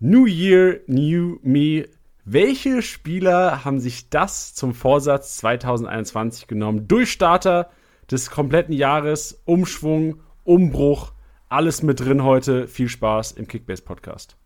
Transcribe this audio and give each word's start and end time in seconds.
New 0.00 0.26
Year, 0.26 0.80
New 0.88 1.38
Me. 1.42 1.86
Welche 2.24 2.82
Spieler 2.82 3.64
haben 3.64 3.78
sich 3.78 4.10
das 4.10 4.52
zum 4.52 4.74
Vorsatz 4.74 5.36
2021 5.36 6.48
genommen? 6.48 6.88
Durchstarter 6.88 7.70
des 8.10 8.30
kompletten 8.30 8.74
Jahres, 8.74 9.40
Umschwung, 9.44 10.20
Umbruch, 10.42 11.12
alles 11.48 11.82
mit 11.82 12.00
drin 12.00 12.24
heute. 12.24 12.66
Viel 12.66 12.88
Spaß 12.88 13.32
im 13.32 13.46
Kickbase 13.46 13.82
Podcast. 13.82 14.36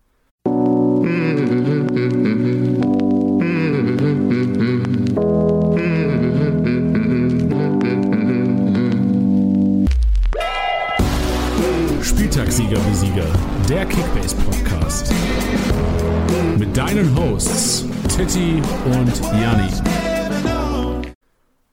Spieltagssieger 12.03 12.77
wie 12.77 12.95
Sieger, 12.95 13.25
der 13.69 13.85
Kickbase 13.85 14.35
Podcast. 14.35 15.13
Mit 16.57 16.75
deinen 16.75 17.15
Hosts 17.15 17.85
Titti 18.07 18.63
und 18.85 19.21
Janni. 19.39 19.69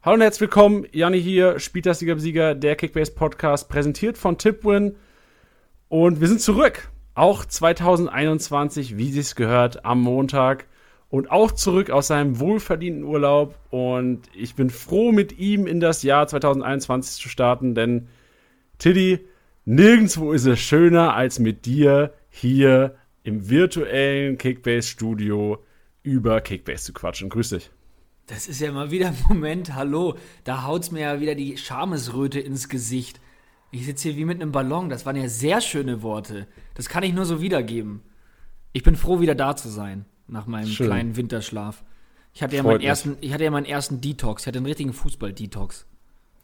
Hallo 0.02 0.16
und 0.16 0.20
herzlich 0.20 0.42
willkommen, 0.42 0.86
Janni 0.92 1.22
hier, 1.22 1.58
Spieltagssieger 1.58 2.18
Sieger, 2.18 2.54
der 2.54 2.76
Kickbase 2.76 3.12
Podcast, 3.12 3.70
präsentiert 3.70 4.18
von 4.18 4.36
Tipwin. 4.36 4.96
Und 5.88 6.20
wir 6.20 6.28
sind 6.28 6.42
zurück, 6.42 6.90
auch 7.14 7.46
2021, 7.46 8.98
wie 8.98 9.18
es 9.18 9.34
gehört, 9.34 9.86
am 9.86 10.02
Montag. 10.02 10.66
Und 11.08 11.30
auch 11.30 11.50
zurück 11.50 11.88
aus 11.88 12.08
seinem 12.08 12.38
wohlverdienten 12.38 13.04
Urlaub. 13.04 13.54
Und 13.70 14.20
ich 14.34 14.54
bin 14.54 14.68
froh, 14.68 15.12
mit 15.12 15.38
ihm 15.38 15.66
in 15.66 15.80
das 15.80 16.02
Jahr 16.02 16.28
2021 16.28 17.22
zu 17.22 17.30
starten, 17.30 17.74
denn 17.74 18.08
Tiddy, 18.76 19.26
nirgendwo 19.66 20.32
ist 20.32 20.46
es 20.46 20.58
schöner 20.58 21.14
als 21.14 21.38
mit 21.38 21.66
dir 21.66 22.14
hier 22.30 22.96
im 23.22 23.50
virtuellen 23.50 24.38
Kickbase-Studio 24.38 25.62
über 26.02 26.40
Kickbase 26.40 26.84
zu 26.84 26.92
quatschen. 26.94 27.28
Grüß 27.28 27.50
dich. 27.50 27.70
Das 28.26 28.48
ist 28.48 28.60
ja 28.60 28.72
mal 28.72 28.90
wieder 28.90 29.08
ein 29.08 29.16
Moment, 29.28 29.74
hallo, 29.74 30.16
da 30.44 30.64
haut's 30.64 30.90
mir 30.90 31.00
ja 31.00 31.20
wieder 31.20 31.34
die 31.34 31.56
Schamesröte 31.56 32.40
ins 32.40 32.68
Gesicht. 32.68 33.20
Ich 33.70 33.84
sitze 33.84 34.08
hier 34.08 34.16
wie 34.16 34.24
mit 34.24 34.40
einem 34.40 34.52
Ballon, 34.52 34.88
das 34.88 35.06
waren 35.06 35.16
ja 35.16 35.28
sehr 35.28 35.60
schöne 35.60 36.02
Worte. 36.02 36.46
Das 36.74 36.88
kann 36.88 37.02
ich 37.02 37.12
nur 37.12 37.24
so 37.24 37.40
wiedergeben. 37.40 38.00
Ich 38.72 38.82
bin 38.82 38.96
froh, 38.96 39.20
wieder 39.20 39.34
da 39.34 39.54
zu 39.54 39.68
sein, 39.68 40.06
nach 40.28 40.46
meinem 40.46 40.66
Schön. 40.66 40.86
kleinen 40.86 41.16
Winterschlaf. 41.16 41.84
Ich 42.32 42.42
hatte, 42.42 42.56
ja 42.56 42.62
Freut 42.62 42.72
meinen 42.72 42.78
mich. 42.78 42.86
ersten, 42.86 43.16
ich 43.20 43.32
hatte 43.32 43.44
ja 43.44 43.50
meinen 43.50 43.64
ersten 43.64 44.00
Detox, 44.00 44.42
ich 44.42 44.46
hatte 44.46 44.58
einen 44.58 44.66
richtigen 44.66 44.92
Fußball-Detox. 44.92 45.86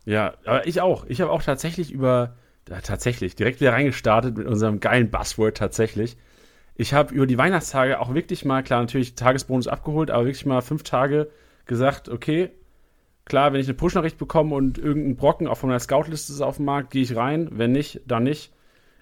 Ja, 0.04 0.34
aber 0.44 0.66
ich 0.66 0.80
auch. 0.80 1.04
Ich 1.06 1.20
habe 1.20 1.30
auch 1.30 1.42
tatsächlich 1.42 1.92
über, 1.92 2.36
ja, 2.68 2.80
tatsächlich, 2.80 3.34
direkt 3.34 3.60
wieder 3.60 3.72
reingestartet 3.72 4.36
mit 4.36 4.46
unserem 4.46 4.80
geilen 4.80 5.10
Buzzword 5.10 5.56
tatsächlich. 5.56 6.16
Ich 6.74 6.94
habe 6.94 7.14
über 7.14 7.26
die 7.26 7.38
Weihnachtstage 7.38 8.00
auch 8.00 8.14
wirklich 8.14 8.44
mal, 8.44 8.62
klar, 8.62 8.80
natürlich 8.80 9.14
Tagesbonus 9.14 9.68
abgeholt, 9.68 10.10
aber 10.10 10.24
wirklich 10.24 10.46
mal 10.46 10.62
fünf 10.62 10.82
Tage 10.82 11.30
gesagt, 11.66 12.08
okay, 12.08 12.50
klar, 13.24 13.52
wenn 13.52 13.60
ich 13.60 13.66
eine 13.66 13.74
Push-Nachricht 13.74 14.18
bekomme 14.18 14.54
und 14.54 14.78
irgendein 14.78 15.16
Brocken 15.16 15.46
auch 15.46 15.58
von 15.58 15.68
meiner 15.68 15.80
Scout-Liste 15.80 16.32
ist 16.32 16.40
auf 16.40 16.56
dem 16.56 16.64
Markt, 16.64 16.90
gehe 16.90 17.02
ich 17.02 17.14
rein. 17.16 17.48
Wenn 17.52 17.72
nicht, 17.72 18.00
dann 18.06 18.24
nicht. 18.24 18.52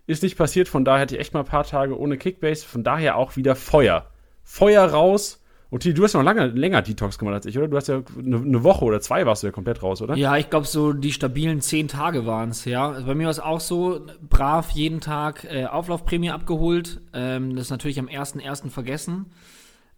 Ist 0.07 0.23
nicht 0.23 0.37
passiert, 0.37 0.69
von 0.69 0.85
daher 0.85 1.03
hatte 1.03 1.15
ich 1.15 1.21
echt 1.21 1.35
mal 1.35 1.41
ein 1.41 1.47
paar 1.47 1.65
Tage 1.65 1.97
ohne 1.97 2.19
Kickbase, 2.19 2.67
von 2.67 2.83
daher 2.83 3.17
auch 3.17 3.37
wieder 3.37 3.55
Feuer. 3.55 4.11
Feuer 4.43 4.85
raus. 4.85 5.40
Und 5.71 5.85
du 5.85 6.03
hast 6.03 6.15
noch 6.15 6.25
lange, 6.25 6.49
länger 6.49 6.83
Detox 6.83 7.17
gemacht 7.17 7.35
als 7.37 7.47
ich, 7.47 7.57
oder? 7.57 7.69
Du 7.69 7.77
hast 7.77 7.87
ja 7.87 8.03
eine, 8.19 8.39
eine 8.39 8.65
Woche 8.65 8.85
oder 8.85 9.01
zwei 9.01 9.25
warst 9.25 9.43
du 9.43 9.47
ja 9.47 9.53
komplett 9.53 9.83
raus, 9.85 10.03
oder? 10.03 10.17
Ja, 10.17 10.37
ich 10.37 10.51
glaube, 10.51 10.67
so 10.67 10.93
die 10.93 11.13
stabilen 11.13 11.61
zehn 11.61 11.87
Tage 11.87 12.27
waren 12.27 12.51
es, 12.51 12.65
ja. 12.65 12.91
Also 12.91 13.07
bei 13.07 13.15
mir 13.15 13.25
war 13.25 13.31
es 13.31 13.39
auch 13.39 13.61
so, 13.61 14.01
brav 14.29 14.71
jeden 14.73 15.01
Tag 15.01 15.45
äh, 15.45 15.67
Auflaufprämie 15.67 16.31
abgeholt. 16.31 17.01
Ähm, 17.13 17.55
das 17.55 17.67
ist 17.67 17.71
natürlich 17.71 18.01
am 18.01 18.09
1.1. 18.09 18.69
vergessen. 18.71 19.27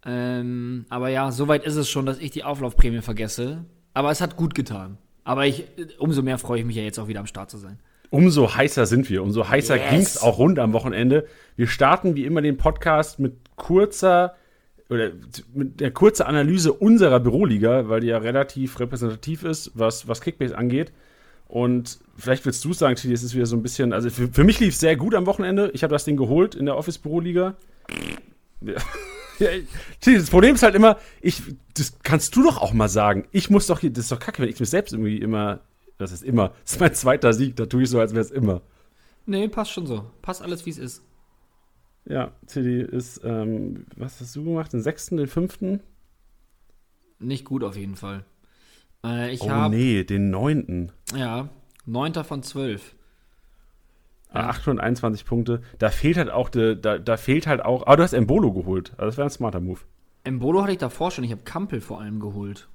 Ähm, 0.05 0.85
aber 0.91 1.09
ja, 1.09 1.33
soweit 1.33 1.65
ist 1.65 1.77
es 1.77 1.89
schon, 1.89 2.05
dass 2.05 2.19
ich 2.19 2.31
die 2.33 2.45
Auflaufprämie 2.45 3.01
vergesse. 3.01 3.65
Aber 3.95 4.11
es 4.11 4.21
hat 4.21 4.37
gut 4.37 4.55
getan. 4.55 4.99
Aber 5.25 5.47
ich, 5.47 5.65
umso 5.99 6.23
mehr 6.23 6.39
freue 6.39 6.61
ich 6.61 6.67
mich 6.67 6.77
ja 6.77 6.83
jetzt 6.83 6.99
auch 6.99 7.09
wieder 7.09 7.21
am 7.21 7.27
Start 7.27 7.51
zu 7.51 7.57
sein. 7.59 7.79
Umso 8.11 8.55
heißer 8.55 8.85
sind 8.85 9.09
wir, 9.09 9.23
umso 9.23 9.49
heißer 9.49 9.77
Yes. 9.77 9.91
ging's 9.91 10.19
auch 10.19 10.37
rund 10.37 10.59
am 10.59 10.75
Wochenende. 10.75 11.27
Wir 11.57 11.67
starten 11.67 12.15
wie 12.15 12.27
immer 12.27 12.43
den 12.43 12.59
Podcast 12.59 13.19
mit 13.21 13.37
kurzer 13.57 14.35
oder 14.93 15.11
mit 15.55 15.81
der 15.81 15.91
kurzen 15.91 16.25
Analyse 16.25 16.73
unserer 16.73 17.21
Büroliga, 17.21 17.89
weil 17.89 18.01
die 18.01 18.09
ja 18.09 18.19
relativ 18.19 18.79
repräsentativ 18.79 19.43
ist, 19.45 19.73
was, 19.75 20.07
was 20.07 20.21
Kickbase 20.21 20.57
angeht. 20.57 20.93
Und 21.49 21.99
vielleicht 22.17 22.47
willst 22.47 22.65
du 22.65 22.73
sagen, 22.73 22.97
Titi, 22.97 23.13
es 23.13 23.23
ist 23.23 23.35
wieder 23.35 23.47
so 23.47 23.57
ein 23.57 23.63
bisschen, 23.63 23.93
also 23.93 24.11
für, 24.11 24.29
für 24.29 24.45
mich 24.45 24.61
lief 24.61 24.75
es 24.75 24.81
sehr 24.81 24.97
gut 24.97 25.15
am 25.15 25.27
Wochenende. 25.27 25.71
Ich 25.75 25.83
habe 25.83 25.93
das 25.93 26.05
Ding 26.05 26.17
geholt 26.17 26.55
in 26.55 26.67
der 26.67 26.77
Office-Büroliga. 26.77 27.55
Ja. 28.61 28.75
Das 30.05 30.31
Problem 30.31 30.55
ist 30.55 30.63
halt 30.63 30.77
immer, 30.77 30.99
ich, 31.21 31.43
das 31.75 31.99
kannst 32.05 32.37
du 32.37 32.45
doch 32.45 32.59
auch 32.59 32.73
mal 32.73 32.89
sagen. 32.89 33.27
Ich 33.33 33.51
muss 33.51 33.67
doch 33.67 33.81
hier, 33.81 33.91
das 33.91 34.05
ist 34.05 34.13
doch 34.13 34.21
kacke, 34.21 34.41
wenn 34.41 34.49
ich 34.49 34.61
mich 34.61 34.71
selbst 34.71 34.93
irgendwie 34.93 35.17
immer, 35.17 35.59
das 35.99 36.13
ist 36.13 36.23
immer, 36.23 36.53
das 36.63 36.75
ist 36.75 36.81
mein 36.81 36.95
zweiter 36.95 37.33
Sieg, 37.33 37.57
da 37.57 37.67
tue 37.67 37.83
ich 37.83 37.91
so, 37.91 37.99
als 37.99 38.13
wäre 38.13 38.21
es 38.21 38.31
immer. 38.31 38.61
Nee, 39.27 39.49
passt 39.49 39.73
schon 39.73 39.87
so. 39.87 40.05
Passt 40.21 40.43
alles, 40.43 40.65
wie 40.65 40.71
es 40.71 40.79
ist. 40.79 41.03
Ja, 42.05 42.33
Tilly 42.47 42.83
ist, 42.83 43.21
ähm, 43.25 43.87
was 43.97 44.21
hast 44.21 44.35
du 44.35 44.45
gemacht? 44.45 44.73
Den 44.73 44.83
sechsten, 44.83 45.17
den 45.17 45.29
fünften? 45.29 45.81
Nicht 47.19 47.45
gut 47.45 47.63
auf 47.63 47.77
jeden 47.77 47.95
Fall. 47.97 48.25
Äh, 49.05 49.33
ich 49.33 49.43
Oh 49.43 49.51
habe, 49.51 49.75
nee, 49.77 50.03
den 50.05 50.31
neunten. 50.31 50.91
ja, 51.15 51.49
9. 51.87 52.25
von 52.25 52.43
12. 52.43 52.95
Ah, 54.31 54.49
821 54.49 55.25
Punkte. 55.27 55.63
Da 55.79 55.91
fehlt 55.91 56.17
halt 56.17 56.31
auch, 56.31 56.49
de, 56.49 56.75
da, 56.81 56.99
da 56.99 57.17
fehlt 57.17 57.47
halt 57.47 57.63
auch, 57.65 57.87
aber 57.87 57.99
du 57.99 58.03
hast 58.03 58.15
Embolo 58.15 58.53
geholt. 58.53 58.93
Also 58.93 59.07
das 59.07 59.17
wäre 59.19 59.27
ein 59.27 59.31
smarter 59.31 59.61
Move. 59.61 59.81
Embolo 60.25 60.63
hatte 60.63 60.73
ich 60.73 60.79
davor 60.79 61.11
schon, 61.11 61.25
ich 61.25 61.33
habe 61.33 61.43
Kampel 61.43 61.81
vor 61.81 62.01
allem 62.01 62.19
geholt. 62.19 62.69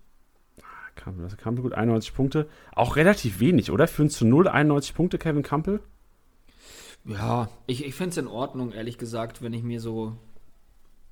Kampel, 0.95 1.23
das 1.23 1.37
Kampel 1.37 1.63
gut, 1.63 1.73
91 1.73 2.13
Punkte. 2.13 2.47
Auch 2.73 2.95
relativ 2.95 3.39
wenig, 3.39 3.71
oder? 3.71 3.87
Für 3.87 4.03
uns 4.03 4.17
zu 4.17 4.25
0, 4.25 4.47
91 4.47 4.93
Punkte, 4.95 5.17
Kevin 5.17 5.43
Kampel? 5.43 5.79
Ja, 7.07 7.49
ich, 7.67 7.85
ich 7.85 7.95
finde 7.95 8.09
es 8.11 8.17
in 8.17 8.27
Ordnung, 8.27 8.73
ehrlich 8.73 8.97
gesagt, 8.97 9.41
wenn 9.41 9.53
ich 9.53 9.63
mir 9.63 9.79
so, 9.79 10.17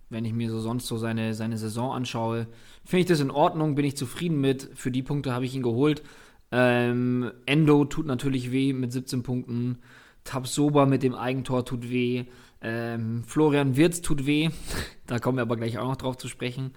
wenn 0.10 0.26
ich 0.26 0.34
mir 0.34 0.52
so 0.52 0.60
sonst 0.60 0.88
so 0.88 0.98
seine, 0.98 1.34
seine 1.34 1.58
Saison 1.58 1.94
anschaue, 1.94 2.48
finde 2.84 3.02
ich 3.02 3.06
das 3.08 3.22
in 3.22 3.32
Ordnung, 3.32 3.76
bin 3.76 3.86
ich 3.86 3.96
zufrieden 3.96 4.42
mit. 4.42 4.70
Für 4.76 4.92
die 4.92 5.04
Punkte 5.04 5.34
habe 5.34 5.46
ich 5.46 5.56
ihn 5.56 5.64
geholt. 5.64 6.04
Ähm, 6.52 7.32
Endo 7.46 7.86
tut 7.86 8.06
natürlich 8.06 8.52
weh 8.52 8.74
mit 8.74 8.92
17 8.92 9.24
Punkten. 9.24 9.80
Tabsoba 10.26 10.86
mit 10.86 11.02
dem 11.02 11.16
Eigentor 11.16 11.66
tut 11.66 11.90
weh. 11.90 12.26
Ähm, 12.62 13.24
Florian 13.24 13.78
Wirz 13.78 14.02
tut 14.02 14.26
weh. 14.26 14.50
da 15.08 15.20
kommen 15.20 15.38
wir 15.38 15.44
aber 15.44 15.56
gleich 15.56 15.78
auch 15.78 15.88
noch 15.88 15.98
drauf 15.98 16.18
zu 16.18 16.28
sprechen. 16.28 16.72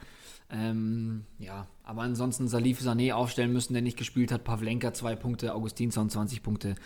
Ähm, 0.50 1.24
ja, 1.38 1.66
aber 1.82 2.02
ansonsten 2.02 2.46
Salif 2.46 2.80
Sané 2.80 3.12
aufstellen 3.12 3.52
müssen, 3.52 3.72
der 3.72 3.82
nicht 3.82 3.98
gespielt 3.98 4.30
hat. 4.30 4.44
Pavlenka 4.44 4.92
zwei 4.92 5.16
Punkte, 5.16 5.54
Augustinsson 5.54 6.08
20 6.08 6.42
Punkte. 6.42 6.76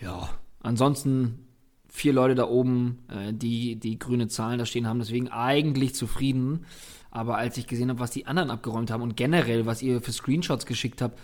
Ja, 0.00 0.28
ansonsten 0.60 1.46
vier 1.94 2.12
Leute 2.12 2.34
da 2.34 2.48
oben, 2.48 2.98
äh, 3.08 3.32
die 3.32 3.76
die 3.76 4.00
grüne 4.00 4.26
Zahlen 4.26 4.58
da 4.58 4.66
stehen 4.66 4.88
haben, 4.88 4.98
deswegen 4.98 5.28
eigentlich 5.28 5.94
zufrieden. 5.94 6.66
Aber 7.12 7.38
als 7.38 7.56
ich 7.56 7.68
gesehen 7.68 7.88
habe, 7.88 8.00
was 8.00 8.10
die 8.10 8.26
anderen 8.26 8.50
abgeräumt 8.50 8.90
haben 8.90 9.00
und 9.00 9.16
generell, 9.16 9.64
was 9.64 9.80
ihr 9.80 10.00
für 10.00 10.10
Screenshots 10.10 10.66
geschickt 10.66 11.00
habt, 11.00 11.20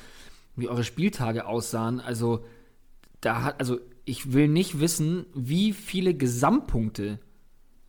wie 0.55 0.69
eure 0.69 0.85
Spieltage 0.85 1.45
aussahen, 1.45 1.99
also 1.99 2.45
da 3.21 3.43
hat, 3.43 3.59
also 3.59 3.81
ich 4.05 4.33
will 4.33 4.47
nicht 4.47 4.79
wissen, 4.79 5.27
wie 5.35 5.73
viele 5.73 6.15
Gesamtpunkte 6.15 7.19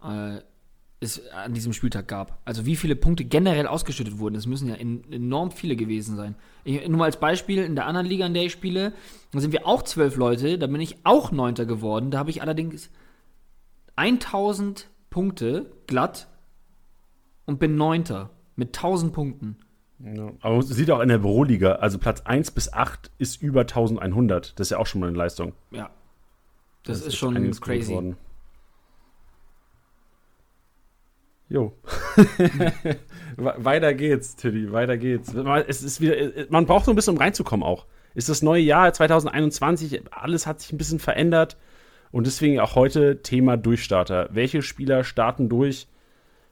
äh, 0.03 0.39
es 1.01 1.27
an 1.31 1.53
diesem 1.53 1.73
Spieltag 1.73 2.07
gab. 2.07 2.39
Also 2.45 2.65
wie 2.65 2.75
viele 2.75 2.95
Punkte 2.95 3.25
generell 3.25 3.65
ausgeschüttet 3.65 4.19
wurden. 4.19 4.35
Das 4.35 4.45
müssen 4.45 4.69
ja 4.69 4.75
en 4.75 5.03
enorm 5.11 5.51
viele 5.51 5.75
gewesen 5.75 6.15
sein. 6.15 6.35
Ich, 6.63 6.87
nur 6.87 6.99
mal 6.99 7.05
als 7.05 7.19
Beispiel, 7.19 7.63
in 7.63 7.75
der 7.75 7.87
anderen 7.87 8.05
Liga, 8.05 8.27
in 8.27 8.35
der 8.35 8.45
ich 8.45 8.51
spiele, 8.51 8.93
da 9.33 9.39
sind 9.39 9.51
wir 9.51 9.67
auch 9.67 9.81
zwölf 9.81 10.15
Leute, 10.15 10.59
da 10.59 10.67
bin 10.67 10.79
ich 10.79 10.97
auch 11.03 11.31
Neunter 11.31 11.65
geworden. 11.65 12.11
Da 12.11 12.19
habe 12.19 12.29
ich 12.29 12.43
allerdings 12.43 12.91
1000 13.95 14.89
Punkte 15.09 15.71
glatt 15.87 16.27
und 17.45 17.59
bin 17.59 17.75
Neunter 17.75 18.29
mit 18.55 18.77
1000 18.77 19.11
Punkten. 19.11 19.57
Ja. 19.99 20.31
Aber 20.41 20.57
man 20.57 20.61
sieht 20.61 20.91
auch 20.91 20.99
in 20.99 21.09
der 21.09 21.17
Büroliga, 21.17 21.73
also 21.73 21.97
Platz 21.97 22.21
1 22.21 22.51
bis 22.51 22.71
8 22.71 23.11
ist 23.17 23.41
über 23.41 23.61
1100. 23.61 24.59
Das 24.59 24.67
ist 24.67 24.71
ja 24.71 24.77
auch 24.77 24.85
schon 24.85 25.01
mal 25.01 25.07
eine 25.07 25.17
Leistung. 25.17 25.53
Ja. 25.71 25.89
Das, 26.83 26.99
ist 26.99 27.07
echt 27.07 27.17
schon 27.17 27.51
crazy. 27.59 27.89
geworden. 27.89 28.17
Jo. 31.51 31.73
We- 33.35 33.55
weiter 33.57 33.93
geht's, 33.93 34.37
Tilly, 34.37 34.71
weiter 34.71 34.97
geht's. 34.97 35.33
Es 35.67 35.83
ist 35.83 35.99
wieder, 35.99 36.15
man 36.49 36.65
braucht 36.65 36.85
so 36.85 36.91
ein 36.91 36.95
bisschen, 36.95 37.15
um 37.15 37.19
reinzukommen 37.21 37.65
auch. 37.65 37.85
Ist 38.15 38.29
das 38.29 38.41
neue 38.41 38.61
Jahr 38.61 38.93
2021, 38.93 40.01
alles 40.11 40.47
hat 40.47 40.61
sich 40.61 40.71
ein 40.71 40.77
bisschen 40.77 40.99
verändert 40.99 41.57
und 42.11 42.25
deswegen 42.25 42.59
auch 42.61 42.75
heute 42.75 43.21
Thema 43.21 43.57
Durchstarter. 43.57 44.29
Welche 44.31 44.61
Spieler 44.61 45.03
starten 45.03 45.49
durch? 45.49 45.87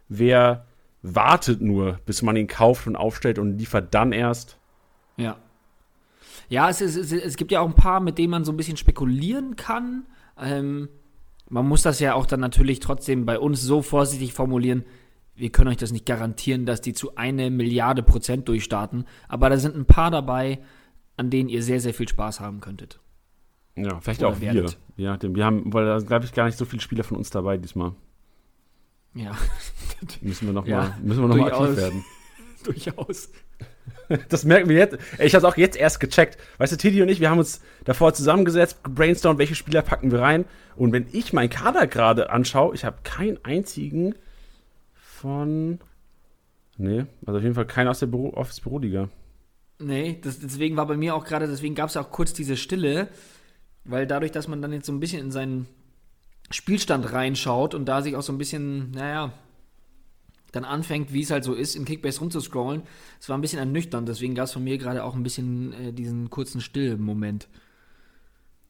Wer 0.10 0.66
wartet 1.02 1.62
nur, 1.62 2.00
bis 2.06 2.22
man 2.22 2.36
ihn 2.36 2.48
kauft 2.48 2.86
und 2.86 2.98
aufstellt 2.98 3.40
und 3.40 3.58
liefert 3.58 3.94
dann 3.94 4.12
erst? 4.12 4.58
Ja. 5.16 5.38
Ja, 6.50 6.70
es, 6.70 6.82
ist, 6.82 6.98
es, 6.98 7.12
es 7.14 7.38
gibt 7.38 7.52
ja 7.52 7.62
auch 7.62 7.68
ein 7.68 7.76
paar, 7.76 8.00
mit 8.02 8.18
denen 8.18 8.32
man 8.32 8.44
so 8.44 8.52
ein 8.52 8.58
bisschen 8.58 8.76
spekulieren 8.78 9.56
kann. 9.56 10.06
Ähm, 10.42 10.90
man 11.50 11.68
muss 11.68 11.82
das 11.82 12.00
ja 12.00 12.14
auch 12.14 12.26
dann 12.26 12.40
natürlich 12.40 12.80
trotzdem 12.80 13.26
bei 13.26 13.40
uns 13.40 13.62
so 13.62 13.82
vorsichtig 13.82 14.34
formulieren, 14.34 14.86
wir 15.36 15.52
können 15.52 15.70
euch 15.70 15.78
das 15.78 15.92
nicht 15.92 16.06
garantieren, 16.06 16.66
dass 16.66 16.82
die 16.82 16.94
zu 16.94 17.16
eine 17.16 17.50
Milliarde 17.50 18.04
Prozent 18.04 18.48
durchstarten, 18.48 19.06
aber 19.28 19.50
da 19.50 19.58
sind 19.58 19.76
ein 19.76 19.86
paar 19.86 20.12
dabei, 20.12 20.60
an 21.18 21.30
denen 21.30 21.50
ihr 21.50 21.64
sehr, 21.64 21.80
sehr 21.80 21.94
viel 21.94 22.08
Spaß 22.08 22.40
haben 22.40 22.60
könntet. 22.60 23.00
Ja, 23.76 24.00
vielleicht 24.02 24.22
Oder 24.22 24.30
auch 24.32 24.42
werdet. 24.42 24.78
wir. 24.96 25.06
Ja, 25.06 25.18
wir 25.22 25.46
haben, 25.46 25.74
weil 25.74 25.86
da 25.86 26.00
glaube 26.00 26.26
ich 26.26 26.34
gar 26.34 26.46
nicht 26.46 26.58
so 26.58 26.66
viele 26.66 26.82
Spieler 26.82 27.04
von 27.04 27.18
uns 27.18 27.30
dabei 27.30 27.58
diesmal. 27.58 27.94
Ja. 29.14 29.32
müssen 30.22 30.48
wir 30.48 30.54
nochmal 30.54 30.72
ja, 30.72 30.98
müssen 31.02 31.22
wir 31.22 31.28
noch 31.28 31.38
mal 31.38 31.52
aktiv 31.52 31.78
werden. 31.78 32.04
durchaus. 32.64 33.30
Das 34.30 34.44
merken 34.44 34.70
wir 34.70 34.78
jetzt. 34.78 34.98
Ich 35.20 35.36
habe 35.36 35.46
es 35.46 35.54
auch 35.54 35.58
jetzt 35.58 35.78
erst 35.78 36.00
gecheckt. 36.00 36.38
Weißt 36.58 36.72
du, 36.72 36.78
Titi 36.78 37.02
und 37.02 37.10
ich, 37.10 37.20
wir 37.20 37.30
haben 37.30 37.40
uns 37.40 37.62
davor 37.86 38.14
zusammengesetzt, 38.14 38.82
brainstormt, 38.84 39.40
welche 39.40 39.56
Spieler 39.56 39.82
packen 39.82 40.12
wir 40.12 40.20
rein. 40.20 40.46
Und 40.76 40.92
wenn 40.94 41.08
ich 41.12 41.34
meinen 41.34 41.50
Kader 41.50 41.88
gerade 41.88 42.30
anschaue, 42.30 42.74
ich 42.74 42.86
habe 42.86 42.98
keinen 43.04 43.44
einzigen 43.44 44.16
von. 44.94 45.80
Nee, 46.78 47.06
also 47.26 47.38
auf 47.38 47.44
jeden 47.44 47.56
Fall 47.56 47.68
keinen 47.68 47.90
aus 47.90 48.00
der 48.00 48.08
Büro, 48.08 48.34
Office-Büroliga. 48.34 49.10
Nee, 49.80 50.20
das, 50.22 50.40
deswegen 50.40 50.78
war 50.78 50.88
bei 50.88 50.98
mir 50.98 51.16
auch 51.16 51.26
gerade, 51.26 51.48
deswegen 51.48 51.76
gab 51.76 51.90
es 51.90 51.98
auch 51.98 52.12
kurz 52.12 52.34
diese 52.34 52.58
Stille, 52.58 53.10
weil 53.84 54.08
dadurch, 54.08 54.32
dass 54.32 54.48
man 54.48 54.62
dann 54.62 54.74
jetzt 54.74 54.86
so 54.86 54.94
ein 54.94 55.00
bisschen 55.00 55.22
in 55.22 55.32
seinen 55.32 55.68
Spielstand 56.52 57.12
reinschaut 57.14 57.74
und 57.76 57.86
da 57.86 58.02
sich 58.02 58.16
auch 58.16 58.22
so 58.22 58.34
ein 58.34 58.38
bisschen, 58.38 58.92
naja, 58.92 59.34
dann 60.52 60.66
anfängt, 60.66 61.14
wie 61.14 61.22
es 61.22 61.32
halt 61.32 61.44
so 61.44 61.54
ist, 61.54 61.76
in 61.76 61.86
Kickbase 61.86 62.20
rumzuscrollen. 62.20 62.84
Es 63.20 63.30
war 63.30 63.38
ein 63.38 63.42
bisschen 63.42 63.60
ernüchternd, 63.60 64.08
deswegen 64.08 64.36
gab 64.36 64.46
es 64.46 64.54
von 64.54 64.64
mir 64.64 64.78
gerade 64.78 65.04
auch 65.04 65.16
ein 65.16 65.24
bisschen 65.24 65.74
äh, 65.74 65.94
diesen 65.94 66.30
kurzen 66.30 66.62
Still-Moment. 66.62 67.48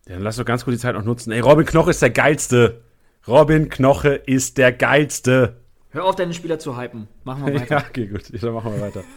Ja, 0.08 0.16
dann 0.16 0.24
lass 0.24 0.38
doch 0.38 0.46
ganz 0.46 0.64
kurz 0.64 0.78
die 0.78 0.81
Zeit 0.81 0.96
noch 0.96 1.04
nutzen. 1.04 1.31
Ey, 1.31 1.40
Robin 1.40 1.66
Knoche 1.66 1.92
ist 1.92 2.02
der 2.02 2.12
geilste. 2.12 2.81
Robin 3.28 3.70
Knoche 3.70 4.10
ist 4.10 4.58
der 4.58 4.72
geilste. 4.72 5.58
Hör 5.92 6.06
auf, 6.06 6.16
deine 6.16 6.34
Spieler 6.34 6.60
zu 6.60 6.78
hypen. 6.78 7.08
Machen 7.24 7.46
wir 7.46 7.56
weiter. 7.56 7.76
ja, 7.80 7.86
okay, 7.88 8.08
gut. 8.08 8.31
Dann 8.42 8.54
machen 8.54 8.74
wir 8.74 8.81
weiter. 8.81 9.04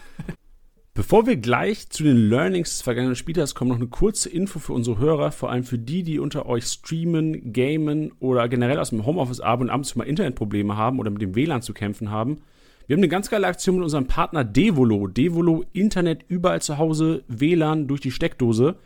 Bevor 0.95 1.27
wir 1.27 1.37
gleich 1.37 1.89
zu 1.89 2.03
den 2.03 2.29
Learnings 2.29 2.69
des 2.69 2.83
vergangenen 2.83 3.17
Spieltags 3.17 3.55
kommen, 3.55 3.71
noch 3.71 3.79
eine 3.79 3.87
kurze 3.87 4.29
Info 4.29 4.59
für 4.59 4.75
unsere 4.75 4.99
Hörer, 4.99 5.33
vor 5.33 5.51
allem 5.51 5.65
für 5.65 5.79
die, 5.79 6.03
die 6.03 6.19
unter 6.19 6.45
euch 6.45 6.65
streamen, 6.65 7.55
gamen 7.55 8.13
oder 8.21 8.47
generell 8.51 8.79
aus 8.79 8.91
dem 8.91 9.07
Homeoffice 9.07 9.41
arbeiten 9.41 9.71
und 9.71 9.71
abends 9.71 9.97
mal 9.97 10.05
Internetprobleme 10.05 10.77
haben 10.77 10.99
oder 10.99 11.11
mit 11.11 11.23
dem 11.23 11.35
WLAN 11.35 11.63
zu 11.63 11.73
kämpfen 11.73 12.11
haben. 12.11 12.43
Wir 12.87 12.95
haben 12.95 13.01
eine 13.01 13.09
ganz 13.09 13.31
geile 13.31 13.47
Aktion 13.47 13.77
mit 13.77 13.85
unserem 13.85 14.07
Partner 14.07 14.45
Devolo. 14.45 15.07
Devolo 15.07 15.65
Internet 15.73 16.25
überall 16.29 16.61
zu 16.61 16.79
Hause, 16.79 17.25
WLAN 17.29 17.87
durch 17.87 18.01
die 18.01 18.11
Steckdose. 18.11 18.77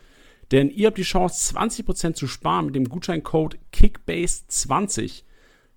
Denn 0.51 0.69
ihr 0.69 0.87
habt 0.87 0.97
die 0.97 1.03
Chance, 1.03 1.55
20% 1.55 2.13
zu 2.13 2.27
sparen 2.27 2.67
mit 2.67 2.75
dem 2.75 2.87
Gutscheincode 2.87 3.57
Kickbase20. 3.73 5.23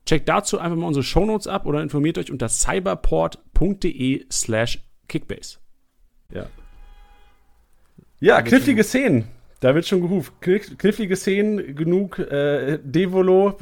Checkt 0.06 0.28
dazu 0.28 0.58
einfach 0.58 0.76
mal 0.76 0.86
unsere 0.86 1.02
Shownotes 1.02 1.46
ab 1.46 1.66
oder 1.66 1.82
informiert 1.82 2.18
euch 2.18 2.30
unter 2.30 2.48
cyberport.de 2.48 4.26
slash 4.30 4.84
Kickbase. 5.08 5.58
Ja. 6.32 6.46
Ja, 8.20 8.42
knifflige 8.42 8.84
Szenen. 8.84 9.24
Da 9.60 9.74
wird 9.74 9.86
schon 9.86 10.00
gehuft. 10.00 10.32
Knifflige 10.40 11.16
Szenen, 11.16 11.74
genug 11.74 12.18
äh, 12.18 12.78
Devolo, 12.82 13.56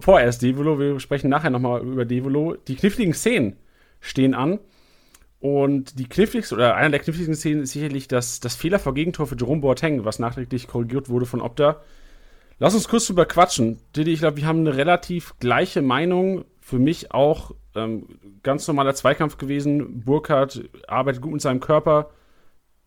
vorerst 0.00 0.42
Devolo, 0.42 0.78
wir 0.78 1.00
sprechen 1.00 1.30
nachher 1.30 1.50
nochmal 1.50 1.82
über 1.82 2.04
Devolo. 2.04 2.56
Die 2.68 2.76
kniffligen 2.76 3.14
Szenen 3.14 3.56
stehen 4.00 4.34
an. 4.34 4.58
Und 5.40 5.98
die 5.98 6.08
kniffligste, 6.08 6.54
oder 6.54 6.76
einer 6.76 6.90
der 6.90 7.00
kniffligsten 7.00 7.34
Szenen 7.34 7.62
ist 7.62 7.72
sicherlich 7.72 8.08
das, 8.08 8.40
das 8.40 8.54
Fehler 8.54 8.78
vor 8.78 8.92
Gegentor 8.92 9.26
für 9.26 9.36
Jerome 9.36 9.62
Boateng, 9.62 10.04
was 10.04 10.18
nachträglich 10.18 10.66
korrigiert 10.66 11.08
wurde 11.08 11.24
von 11.24 11.40
Opta. 11.40 11.80
Lass 12.58 12.74
uns 12.74 12.88
kurz 12.88 13.06
drüber 13.06 13.24
quatschen. 13.24 13.78
Didi, 13.96 14.12
ich 14.12 14.20
glaube, 14.20 14.36
wir 14.36 14.46
haben 14.46 14.60
eine 14.60 14.76
relativ 14.76 15.34
gleiche 15.40 15.80
Meinung. 15.80 16.44
Für 16.60 16.78
mich 16.78 17.12
auch 17.12 17.52
ähm, 17.74 18.06
ganz 18.42 18.68
normaler 18.68 18.94
Zweikampf 18.94 19.38
gewesen. 19.38 20.04
Burkhardt 20.04 20.68
arbeitet 20.86 21.22
gut 21.22 21.32
mit 21.32 21.40
seinem 21.40 21.60
Körper. 21.60 22.10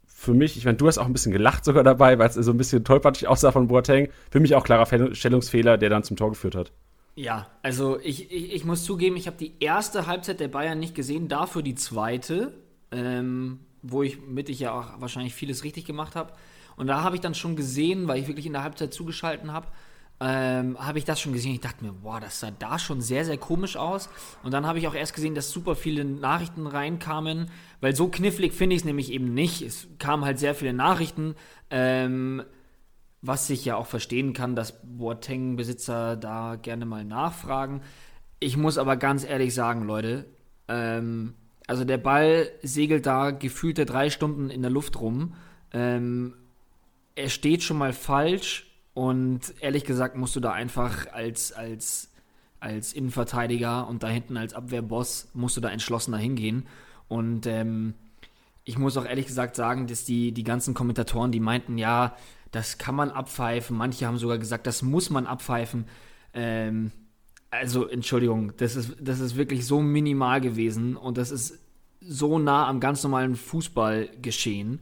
Für 0.06 0.36
mich, 0.36 0.56
ich 0.56 0.66
meine, 0.66 0.78
du 0.78 0.88
hast 0.88 1.00
auch 1.00 1.08
ein 1.08 1.14
bisschen 1.14 1.32
gelacht 1.32 1.66
sogar 1.66 1.84
dabei, 1.84 2.20
weil 2.20 2.30
es 2.30 2.36
so 2.36 2.52
ein 2.52 2.58
bisschen 2.58 2.84
tollpatschig 2.84 3.28
aussah 3.28 3.52
von 3.52 3.68
Boateng. 3.68 4.10
Für 4.30 4.40
mich 4.40 4.54
auch 4.54 4.64
klarer 4.64 5.16
Stellungsfehler, 5.16 5.80
der 5.80 5.90
dann 5.90 6.04
zum 6.04 6.18
Tor 6.18 6.30
geführt 6.30 6.56
hat. 6.56 6.72
Ja, 7.16 7.48
also 7.62 8.00
ich, 8.00 8.32
ich, 8.32 8.54
ich 8.54 8.66
muss 8.66 8.84
zugeben, 8.84 9.16
ich 9.18 9.28
habe 9.28 9.38
die 9.38 9.54
erste 9.60 10.08
Halbzeit 10.08 10.40
der 10.40 10.48
Bayern 10.48 10.80
nicht 10.80 10.96
gesehen, 10.96 11.28
dafür 11.28 11.62
die 11.62 11.76
zweite, 11.76 12.54
ähm, 12.92 13.60
wo 13.84 14.02
ich 14.02 14.20
mit 14.22 14.50
ich 14.50 14.60
ja 14.60 14.72
auch 14.72 15.00
wahrscheinlich 15.00 15.36
vieles 15.36 15.64
richtig 15.64 15.86
gemacht 15.86 16.16
habe. 16.16 16.34
Und 16.76 16.88
da 16.88 17.04
habe 17.04 17.16
ich 17.16 17.22
dann 17.22 17.36
schon 17.36 17.56
gesehen, 17.56 18.08
weil 18.08 18.20
ich 18.20 18.28
wirklich 18.28 18.48
in 18.48 18.54
der 18.54 18.64
Halbzeit 18.64 18.94
zugeschalten 18.94 19.52
habe, 19.52 19.68
ähm, 20.20 20.78
habe 20.80 20.98
ich 20.98 21.06
das 21.06 21.20
schon 21.20 21.34
gesehen. 21.34 21.54
Ich 21.54 21.60
dachte 21.60 21.84
mir, 21.84 21.92
boah, 21.92 22.20
das 22.20 22.40
sah 22.40 22.50
da 22.50 22.80
schon 22.80 23.02
sehr, 23.02 23.26
sehr 23.26 23.38
komisch 23.38 23.76
aus. 23.76 24.10
Und 24.42 24.52
dann 24.52 24.66
habe 24.66 24.80
ich 24.80 24.88
auch 24.88 24.96
erst 24.96 25.14
gesehen, 25.14 25.36
dass 25.36 25.52
super 25.52 25.76
viele 25.76 26.06
Nachrichten 26.06 26.66
reinkamen, 26.66 27.52
weil 27.82 27.96
so 27.96 28.08
knifflig 28.08 28.54
finde 28.54 28.76
ich 28.76 28.82
es 28.82 28.86
nämlich 28.86 29.12
eben 29.12 29.34
nicht. 29.34 29.62
Es 29.62 29.88
kamen 30.00 30.26
halt 30.26 30.40
sehr 30.40 30.56
viele 30.56 30.74
Nachrichten, 30.74 31.36
ähm, 31.70 32.44
was 33.24 33.50
ich 33.50 33.64
ja 33.64 33.78
auch 33.78 33.88
verstehen 33.88 34.34
kann, 34.34 34.54
dass 34.54 34.82
Boateng-Besitzer 34.84 36.18
da 36.18 36.58
gerne 36.62 36.86
mal 36.86 37.06
nachfragen. 37.06 37.82
Ich 38.40 38.58
muss 38.58 38.78
aber 38.78 38.98
ganz 38.98 39.24
ehrlich 39.24 39.54
sagen, 39.54 39.84
Leute, 39.86 40.26
ähm, 40.68 41.34
also 41.66 41.86
der 41.86 41.98
Ball 41.98 42.50
segelt 42.62 43.06
da 43.06 43.32
gefühlte 43.32 43.86
drei 43.86 44.10
Stunden 44.10 44.50
in 44.50 44.62
der 44.62 44.70
Luft 44.70 45.00
rum. 45.00 45.36
Ähm, 45.72 46.34
er 47.16 47.30
steht 47.30 47.64
schon 47.64 47.78
mal 47.78 47.94
falsch 47.94 48.70
und 48.94 49.54
ehrlich 49.62 49.86
gesagt 49.86 50.18
musst 50.18 50.36
du 50.36 50.42
da 50.42 50.52
einfach 50.52 51.08
als, 51.14 51.54
als, 51.54 52.12
als 52.60 52.92
Innenverteidiger 52.92 53.88
und 53.88 54.04
da 54.04 54.10
hinten 54.10 54.36
als 54.36 54.54
Abwehrboss 54.54 55.30
musst 55.34 55.56
du 55.56 55.62
da 55.62 55.70
entschlossener 55.70 56.18
hingehen. 56.18 56.68
Und 57.08 57.48
ähm, 57.48 57.94
ich 58.66 58.78
muss 58.78 58.98
auch 58.98 59.06
ehrlich 59.06 59.28
gesagt 59.28 59.56
sagen, 59.56 59.88
dass 59.88 60.04
die, 60.04 60.34
die 60.34 60.44
ganzen 60.44 60.74
Kommentatoren, 60.74 61.32
die 61.32 61.40
meinten, 61.40 61.78
ja, 61.78 62.18
das 62.54 62.78
kann 62.78 62.96
man 62.96 63.12
abpfeifen. 63.12 63.76
Manche 63.76 64.08
haben 64.08 64.18
sogar 64.18 64.38
gesagt, 64.38 64.66
das 64.66 64.82
muss 64.82 65.10
man 65.10 65.28
abpfeifen. 65.28 65.86
Ähm, 66.34 66.92
also, 67.52 67.86
Entschuldigung, 67.88 68.54
das 68.56 68.78
ist, 68.78 68.96
das 69.02 69.20
ist 69.20 69.36
wirklich 69.36 69.68
so 69.68 69.82
minimal 69.82 70.40
gewesen 70.40 70.96
und 70.96 71.18
das 71.18 71.32
ist 71.32 71.60
so 72.00 72.40
nah 72.40 72.68
am 72.68 72.80
ganz 72.80 73.04
normalen 73.04 73.36
Fußball 73.36 74.10
geschehen 74.22 74.80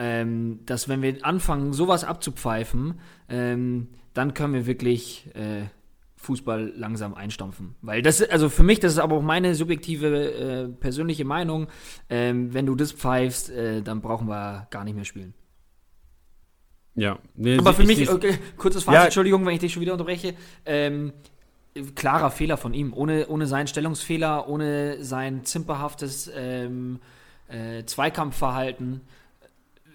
ähm, 0.00 0.60
dass 0.64 0.88
wenn 0.88 1.02
wir 1.02 1.24
anfangen, 1.26 1.74
sowas 1.74 2.04
abzupfeifen, 2.04 2.94
ähm, 3.28 3.88
dann 4.14 4.32
können 4.32 4.54
wir 4.54 4.66
wirklich 4.66 5.28
äh, 5.34 5.66
Fußball 6.16 6.72
langsam 6.74 7.14
einstampfen. 7.14 7.74
Weil 7.82 8.00
das, 8.00 8.22
also 8.22 8.48
für 8.48 8.62
mich, 8.62 8.80
das 8.80 8.92
ist 8.92 8.98
aber 8.98 9.16
auch 9.16 9.22
meine 9.22 9.54
subjektive 9.54 10.32
äh, 10.32 10.68
persönliche 10.68 11.26
Meinung, 11.26 11.68
ähm, 12.08 12.52
wenn 12.54 12.64
du 12.64 12.74
das 12.74 12.92
pfeifst, 12.92 13.50
äh, 13.50 13.82
dann 13.82 14.00
brauchen 14.00 14.26
wir 14.26 14.68
gar 14.70 14.84
nicht 14.84 14.94
mehr 14.94 15.04
spielen. 15.04 15.34
Ja. 17.00 17.18
Nee, 17.34 17.58
aber 17.58 17.72
für 17.72 17.84
mich, 17.84 18.10
okay, 18.10 18.38
kurzes 18.58 18.84
Fazit, 18.84 18.98
ja. 18.98 19.04
Entschuldigung, 19.04 19.46
wenn 19.46 19.54
ich 19.54 19.60
dich 19.60 19.72
schon 19.72 19.80
wieder 19.80 19.92
unterbreche, 19.92 20.34
ähm, 20.66 21.12
klarer 21.94 22.30
Fehler 22.30 22.58
von 22.58 22.74
ihm, 22.74 22.92
ohne, 22.92 23.26
ohne 23.28 23.46
seinen 23.46 23.68
Stellungsfehler, 23.68 24.48
ohne 24.48 25.02
sein 25.02 25.44
zimperhaftes 25.44 26.30
ähm, 26.36 27.00
äh, 27.48 27.84
Zweikampfverhalten 27.84 29.00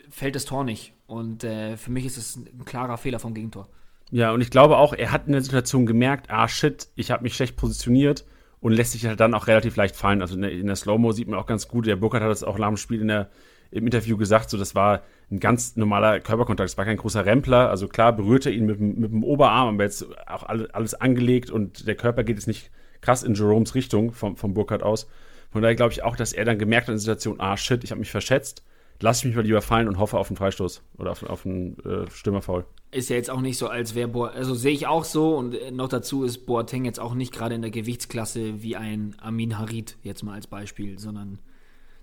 fällt 0.09 0.35
das 0.35 0.45
Tor 0.45 0.63
nicht. 0.63 0.93
Und 1.05 1.43
äh, 1.43 1.77
für 1.77 1.91
mich 1.91 2.05
ist 2.05 2.17
es 2.17 2.37
ein 2.37 2.65
klarer 2.65 2.97
Fehler 2.97 3.19
vom 3.19 3.35
Gegentor. 3.35 3.67
Ja, 4.09 4.31
und 4.31 4.41
ich 4.41 4.49
glaube 4.49 4.77
auch, 4.77 4.93
er 4.93 5.11
hat 5.11 5.27
in 5.27 5.33
der 5.33 5.41
Situation 5.41 5.85
gemerkt, 5.85 6.31
ah 6.31 6.47
shit, 6.47 6.87
ich 6.95 7.11
habe 7.11 7.21
mich 7.21 7.35
schlecht 7.35 7.55
positioniert 7.55 8.25
und 8.61 8.71
lässt 8.71 8.93
sich 8.93 9.05
halt 9.05 9.19
dann 9.19 9.35
auch 9.35 9.45
relativ 9.45 9.75
leicht 9.75 9.95
fallen. 9.95 10.21
Also 10.21 10.35
in 10.35 10.41
der, 10.41 10.51
in 10.51 10.65
der 10.65 10.75
Slow-Mo 10.75 11.11
sieht 11.11 11.27
man 11.27 11.39
auch 11.39 11.45
ganz 11.45 11.67
gut, 11.67 11.85
der 11.85 11.97
Burkhardt 11.97 12.23
hat 12.23 12.31
das 12.31 12.43
auch 12.43 12.57
nach 12.57 12.69
dem 12.69 12.77
Spiel 12.77 13.01
in 13.01 13.09
der, 13.09 13.29
im 13.75 13.85
Interview 13.85 14.17
gesagt, 14.17 14.49
so 14.49 14.57
das 14.57 14.75
war 14.75 15.03
ein 15.31 15.39
ganz 15.39 15.75
normaler 15.75 16.19
Körperkontakt, 16.19 16.69
es 16.69 16.77
war 16.77 16.85
kein 16.85 16.97
großer 16.97 17.25
Rempler. 17.25 17.69
Also 17.69 17.87
klar 17.87 18.13
berührte 18.13 18.49
ihn 18.49 18.65
mit, 18.65 18.79
mit 18.79 19.11
dem 19.11 19.23
Oberarm, 19.23 19.75
aber 19.75 19.83
jetzt 19.83 20.05
auch 20.27 20.43
alles 20.43 20.93
angelegt 20.95 21.49
und 21.49 21.87
der 21.87 21.95
Körper 21.95 22.23
geht 22.23 22.37
jetzt 22.37 22.47
nicht 22.47 22.71
krass 23.01 23.23
in 23.23 23.35
Jeromes 23.35 23.75
Richtung 23.75 24.11
vom, 24.11 24.37
vom 24.37 24.53
Burkhardt 24.53 24.83
aus. 24.83 25.07
Von 25.51 25.61
daher 25.61 25.75
glaube 25.75 25.93
ich 25.93 26.03
auch, 26.03 26.15
dass 26.15 26.33
er 26.33 26.45
dann 26.45 26.57
gemerkt 26.59 26.87
hat 26.87 26.93
in 26.93 26.95
der 26.95 26.99
Situation, 26.99 27.39
ah 27.39 27.57
shit, 27.57 27.83
ich 27.83 27.91
habe 27.91 27.99
mich 27.99 28.11
verschätzt 28.11 28.63
lasse 28.99 29.19
ich 29.19 29.25
mich 29.25 29.35
mal 29.35 29.45
lieber 29.45 29.61
fallen 29.61 29.87
und 29.87 29.99
hoffe 29.99 30.17
auf 30.17 30.29
einen 30.29 30.37
Freistoß 30.37 30.81
oder 30.97 31.11
auf, 31.11 31.23
auf 31.23 31.45
einen 31.45 31.77
äh, 31.79 32.09
Stürmerfoul. 32.09 32.65
Ist 32.91 33.09
ja 33.09 33.15
jetzt 33.15 33.29
auch 33.29 33.41
nicht 33.41 33.57
so, 33.57 33.67
als 33.67 33.95
wäre 33.95 34.07
Boateng, 34.07 34.37
also 34.37 34.55
sehe 34.55 34.71
ich 34.71 34.87
auch 34.87 35.03
so 35.03 35.35
und 35.35 35.55
äh, 35.55 35.71
noch 35.71 35.89
dazu 35.89 36.23
ist 36.23 36.45
Boateng 36.45 36.85
jetzt 36.85 36.99
auch 36.99 37.13
nicht 37.13 37.33
gerade 37.33 37.55
in 37.55 37.61
der 37.61 37.71
Gewichtsklasse 37.71 38.61
wie 38.61 38.75
ein 38.75 39.15
Amin 39.19 39.57
Harid, 39.57 39.97
jetzt 40.01 40.23
mal 40.23 40.33
als 40.33 40.47
Beispiel, 40.47 40.97
sondern 40.99 41.39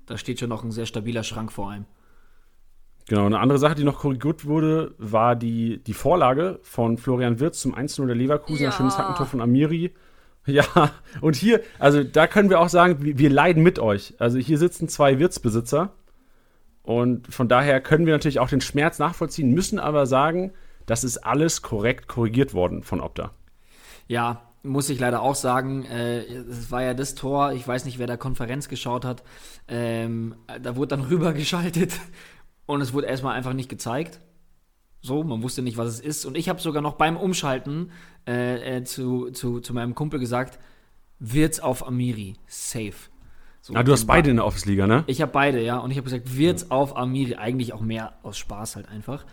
da 0.06 0.16
steht 0.16 0.40
schon 0.40 0.49
noch 0.49 0.64
ein 0.64 0.71
sehr 0.71 0.87
stabiler 0.87 1.23
Schrank 1.23 1.52
vor 1.52 1.71
einem. 1.71 1.87
Genau, 3.09 3.26
eine 3.26 3.40
andere 3.40 3.59
Sache, 3.59 3.75
die 3.75 3.85
noch 3.85 3.99
korrigiert 3.99 4.44
wurde, 4.44 4.94
war 4.99 5.35
die, 5.35 5.82
die 5.82 5.92
Vorlage 5.92 6.61
von 6.62 6.99
Florian 6.99 7.40
Wirz 7.40 7.61
zum 7.61 7.75
1-0 7.75 8.06
der 8.06 8.14
Leverkusen, 8.14 8.62
ja. 8.62 8.71
ein 8.71 8.76
schönes 8.76 8.99
Hackentor 8.99 9.26
von 9.26 9.40
Amiri. 9.40 9.92
Ja, 10.44 10.64
und 11.21 11.37
hier, 11.37 11.61
also 11.78 12.02
da 12.02 12.26
können 12.26 12.50
wir 12.50 12.59
auch 12.59 12.68
sagen, 12.68 13.00
wir, 13.00 13.16
wir 13.16 13.30
leiden 13.30 13.62
mit 13.62 13.78
euch. 13.78 14.16
Also 14.18 14.38
hier 14.38 14.59
sitzen 14.59 14.88
zwei 14.88 15.21
Wirtsbesitzer 15.21 15.92
und 16.82 17.32
von 17.32 17.47
daher 17.47 17.80
können 17.80 18.06
wir 18.06 18.12
natürlich 18.12 18.40
auch 18.40 18.49
den 18.49 18.61
Schmerz 18.61 18.99
nachvollziehen, 18.99 19.52
müssen 19.52 19.78
aber 19.78 20.04
sagen, 20.04 20.52
das 20.87 21.04
ist 21.04 21.18
alles 21.18 21.62
korrekt 21.62 22.09
korrigiert 22.09 22.54
worden 22.54 22.82
von 22.82 23.00
Opta. 23.00 23.30
Ja, 24.09 24.42
muss 24.62 24.88
ich 24.88 24.99
leider 24.99 25.23
auch 25.23 25.35
sagen, 25.35 25.85
äh, 25.85 26.23
es 26.23 26.71
war 26.71 26.83
ja 26.83 26.95
das 26.95 27.14
Tor, 27.14 27.52
ich 27.52 27.66
weiß 27.66 27.85
nicht, 27.85 27.99
wer 27.99 28.07
da 28.07 28.16
Konferenz 28.16 28.69
geschaut 28.69 29.04
hat, 29.04 29.23
ähm, 29.69 30.35
da 30.62 30.76
wurde 30.76 30.97
dann 30.97 31.00
rübergeschaltet 31.11 31.92
und 32.66 32.81
es 32.81 32.92
wurde 32.92 33.07
erstmal 33.07 33.37
einfach 33.37 33.54
nicht 33.54 33.69
gezeigt. 33.69 34.21
So, 35.00 35.25
man 35.25 35.42
wusste 35.42 35.62
nicht, 35.62 35.76
was 35.76 35.88
es 35.88 36.00
ist. 36.00 36.25
Und 36.25 36.37
ich 36.37 36.49
habe 36.49 36.61
sogar 36.61 36.81
noch 36.81 36.95
beim 36.95 37.16
Umschalten 37.16 37.90
äh, 38.26 38.76
äh, 38.76 38.85
zu, 38.85 39.31
zu, 39.31 39.59
zu 39.59 39.75
meinem 39.75 39.97
Kumpel 39.97 40.21
gesagt, 40.21 40.61
wird's 41.19 41.59
auf 41.59 41.87
Amiri, 41.87 42.37
safe. 42.47 43.11
So, 43.61 43.75
ah, 43.75 43.83
du 43.83 43.92
hast 43.92 44.07
beide 44.07 44.31
in 44.31 44.37
der 44.37 44.47
Office-Liga, 44.47 44.87
ne? 44.87 45.04
Ich 45.09 45.21
habe 45.21 45.33
beide, 45.33 45.61
ja. 45.61 45.78
Und 45.78 45.90
ich 45.90 45.97
habe 45.97 46.04
gesagt, 46.04 46.37
wird's 46.37 46.71
auf 46.71 46.97
Amiri, 46.97 47.35
eigentlich 47.35 47.73
auch 47.73 47.81
mehr 47.81 48.14
aus 48.23 48.38
Spaß 48.38 48.76
halt 48.76 48.88
einfach. 48.88 49.25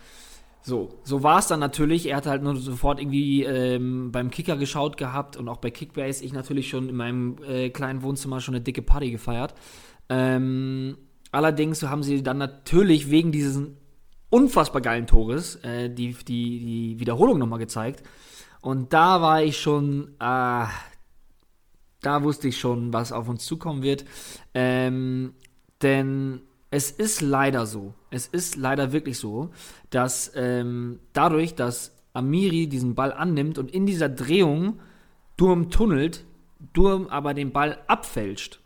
So, 0.62 1.00
so 1.04 1.22
war 1.22 1.38
es 1.38 1.46
dann 1.46 1.60
natürlich. 1.60 2.06
Er 2.06 2.16
hat 2.16 2.26
halt 2.26 2.42
nur 2.42 2.56
sofort 2.56 3.00
irgendwie 3.00 3.44
ähm, 3.44 4.12
beim 4.12 4.30
Kicker 4.30 4.56
geschaut 4.56 4.96
gehabt 4.96 5.36
und 5.36 5.48
auch 5.48 5.56
bei 5.56 5.70
Kickbase. 5.70 6.24
Ich 6.24 6.32
natürlich 6.32 6.68
schon 6.68 6.88
in 6.88 6.96
meinem 6.96 7.36
äh, 7.48 7.70
kleinen 7.70 8.02
Wohnzimmer 8.02 8.40
schon 8.40 8.54
eine 8.54 8.62
dicke 8.62 8.82
Party 8.82 9.10
gefeiert. 9.10 9.54
Ähm, 10.08 10.98
allerdings 11.32 11.82
haben 11.82 12.02
sie 12.02 12.22
dann 12.22 12.38
natürlich 12.38 13.10
wegen 13.10 13.32
dieses 13.32 13.60
unfassbar 14.28 14.82
geilen 14.82 15.06
Tores 15.06 15.56
äh, 15.56 15.88
die, 15.88 16.12
die, 16.12 16.60
die 16.60 17.00
Wiederholung 17.00 17.38
nochmal 17.38 17.58
gezeigt. 17.58 18.02
Und 18.60 18.92
da 18.92 19.22
war 19.22 19.42
ich 19.42 19.58
schon, 19.58 20.14
äh, 20.20 20.66
da 22.02 22.22
wusste 22.22 22.48
ich 22.48 22.58
schon, 22.58 22.92
was 22.92 23.12
auf 23.12 23.28
uns 23.28 23.46
zukommen 23.46 23.82
wird. 23.82 24.04
Ähm, 24.52 25.34
denn 25.82 26.42
es 26.70 26.90
ist 26.90 27.22
leider 27.22 27.66
so, 27.66 27.94
es 28.10 28.26
ist 28.26 28.56
leider 28.56 28.92
wirklich 28.92 29.18
so, 29.18 29.50
dass 29.90 30.32
ähm, 30.34 31.00
dadurch, 31.12 31.54
dass 31.54 31.96
Amiri 32.12 32.66
diesen 32.66 32.94
Ball 32.94 33.12
annimmt 33.12 33.58
und 33.58 33.70
in 33.70 33.86
dieser 33.86 34.08
Drehung 34.08 34.80
Durm 35.36 35.70
tunnelt, 35.70 36.24
Durm 36.72 37.06
aber 37.06 37.32
den 37.34 37.52
Ball 37.52 37.78
abfälscht, 37.86 38.60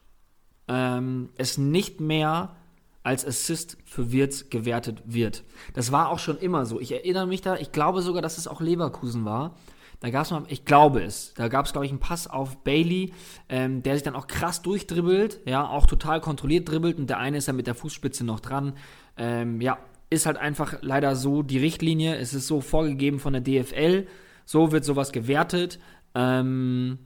ähm, 0.67 1.29
es 1.37 1.59
nicht 1.59 2.01
mehr 2.01 2.57
als 3.05 3.27
Assist 3.27 3.77
für 3.85 4.11
Wirtz 4.11 4.49
gewertet 4.49 5.03
wird. 5.05 5.45
Das 5.75 5.93
war 5.93 6.09
auch 6.09 6.19
schon 6.19 6.39
immer 6.39 6.65
so. 6.65 6.81
Ich 6.81 6.91
erinnere 6.91 7.27
mich 7.27 7.43
da, 7.43 7.57
ich 7.57 7.71
glaube 7.71 8.01
sogar, 8.01 8.23
dass 8.23 8.39
es 8.39 8.49
auch 8.49 8.63
Leverkusen 8.63 9.27
war, 9.27 9.55
da 10.01 10.11
gab 10.11 10.25
es 10.25 10.31
mal, 10.31 10.43
ich 10.49 10.65
glaube 10.65 11.03
es, 11.03 11.33
da 11.35 11.49
gab 11.49 11.67
es, 11.67 11.73
glaube 11.73 11.87
ich, 11.87 11.93
einen 11.93 12.01
Pass 12.01 12.27
auf 12.27 12.59
Bailey, 12.59 13.13
ähm, 13.49 13.83
der 13.83 13.95
sich 13.95 14.03
dann 14.03 14.17
auch 14.17 14.27
krass 14.27 14.63
durchdribbelt, 14.63 15.41
ja, 15.47 15.67
auch 15.67 15.87
total 15.87 16.21
kontrolliert 16.21 16.69
dribbelt 16.69 16.99
und 16.99 17.09
der 17.09 17.19
eine 17.19 17.39
ist 17.39 17.49
dann 17.49 17.57
mit 17.57 17.67
der 17.67 17.75
Fußspitze 17.75 18.25
noch 18.25 18.41
dran. 18.41 18.75
Ähm, 19.17 19.61
ja, 19.61 19.79
ist 20.11 20.27
halt 20.27 20.37
einfach 20.37 20.79
leider 20.81 21.17
so 21.17 21.43
die 21.43 21.59
Richtlinie, 21.59 22.17
es 22.17 22.35
ist 22.35 22.47
so 22.47 22.61
vorgegeben 22.61 23.19
von 23.19 23.33
der 23.33 23.43
DFL, 23.43 24.07
so 24.45 24.73
wird 24.73 24.85
sowas 24.85 25.13
gewertet. 25.13 25.79
Ähm, 26.15 26.99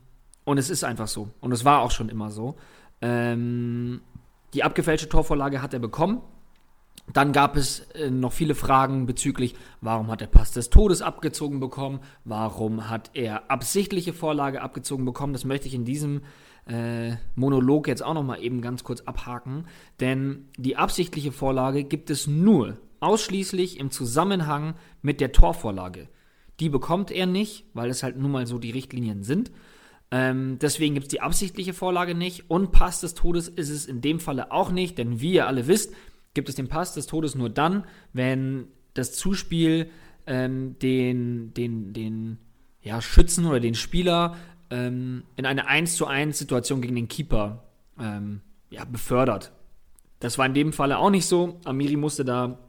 und 0.43 0.57
es 0.57 0.69
ist 0.69 0.83
einfach 0.83 1.07
so. 1.07 1.29
Und 1.41 1.51
es 1.51 1.65
war 1.65 1.81
auch 1.81 1.91
schon 1.91 2.09
immer 2.09 2.31
so. 2.31 2.55
Ähm, 3.01 4.01
die 4.53 4.63
abgefälschte 4.63 5.09
Torvorlage 5.09 5.61
hat 5.61 5.73
er 5.73 5.79
bekommen, 5.79 6.21
dann 7.13 7.33
gab 7.33 7.55
es 7.55 7.81
äh, 7.91 8.09
noch 8.09 8.33
viele 8.33 8.55
Fragen 8.55 9.05
bezüglich, 9.05 9.55
warum 9.81 10.11
hat 10.11 10.21
er 10.21 10.27
Pass 10.27 10.51
des 10.51 10.69
Todes 10.69 11.01
abgezogen 11.01 11.59
bekommen, 11.59 11.99
warum 12.23 12.89
hat 12.89 13.11
er 13.13 13.49
absichtliche 13.49 14.13
Vorlage 14.13 14.61
abgezogen 14.61 15.05
bekommen. 15.05 15.33
Das 15.33 15.45
möchte 15.45 15.67
ich 15.67 15.73
in 15.73 15.85
diesem 15.85 16.21
äh, 16.69 17.17
Monolog 17.35 17.87
jetzt 17.87 18.03
auch 18.03 18.13
noch 18.13 18.23
mal 18.23 18.41
eben 18.41 18.61
ganz 18.61 18.83
kurz 18.83 19.01
abhaken, 19.01 19.65
denn 19.99 20.45
die 20.57 20.77
absichtliche 20.77 21.31
Vorlage 21.31 21.83
gibt 21.83 22.09
es 22.09 22.27
nur 22.27 22.77
ausschließlich 22.99 23.79
im 23.79 23.91
Zusammenhang 23.91 24.75
mit 25.01 25.19
der 25.19 25.31
Torvorlage. 25.31 26.09
Die 26.59 26.69
bekommt 26.69 27.11
er 27.11 27.25
nicht, 27.25 27.65
weil 27.73 27.89
es 27.89 28.03
halt 28.03 28.17
nun 28.17 28.31
mal 28.31 28.45
so 28.45 28.59
die 28.59 28.71
Richtlinien 28.71 29.23
sind. 29.23 29.51
Ähm, 30.11 30.57
deswegen 30.59 30.95
gibt 30.95 31.05
es 31.05 31.11
die 31.11 31.21
absichtliche 31.21 31.73
Vorlage 31.73 32.15
nicht 32.15 32.49
und 32.49 32.71
Pass 32.71 33.01
des 33.01 33.13
Todes 33.13 33.47
ist 33.47 33.69
es 33.69 33.85
in 33.85 34.01
dem 34.01 34.19
Falle 34.19 34.51
auch 34.51 34.71
nicht, 34.71 34.97
denn 34.97 35.21
wie 35.21 35.33
ihr 35.33 35.47
alle 35.47 35.67
wisst, 35.67 35.93
gibt 36.33 36.49
es 36.49 36.55
den 36.55 36.67
Pass 36.67 36.93
des 36.93 37.07
Todes 37.07 37.35
nur 37.35 37.49
dann, 37.49 37.85
wenn 38.13 38.67
das 38.93 39.13
Zuspiel 39.13 39.89
ähm, 40.27 40.77
den, 40.79 41.53
den, 41.53 41.93
den 41.93 42.37
ja, 42.81 43.01
Schützen 43.01 43.45
oder 43.45 43.59
den 43.59 43.75
Spieler 43.75 44.35
ähm, 44.69 45.23
in 45.35 45.45
eine 45.45 45.67
1 45.67 45.95
zu 45.95 46.07
1 46.07 46.37
Situation 46.37 46.81
gegen 46.81 46.95
den 46.95 47.07
Keeper 47.07 47.63
ähm, 47.99 48.41
ja, 48.69 48.85
befördert. 48.85 49.51
Das 50.19 50.37
war 50.37 50.45
in 50.45 50.53
dem 50.53 50.73
Falle 50.73 50.97
auch 50.97 51.09
nicht 51.09 51.25
so. 51.25 51.59
Amiri 51.65 51.95
musste 51.95 52.25
da 52.25 52.59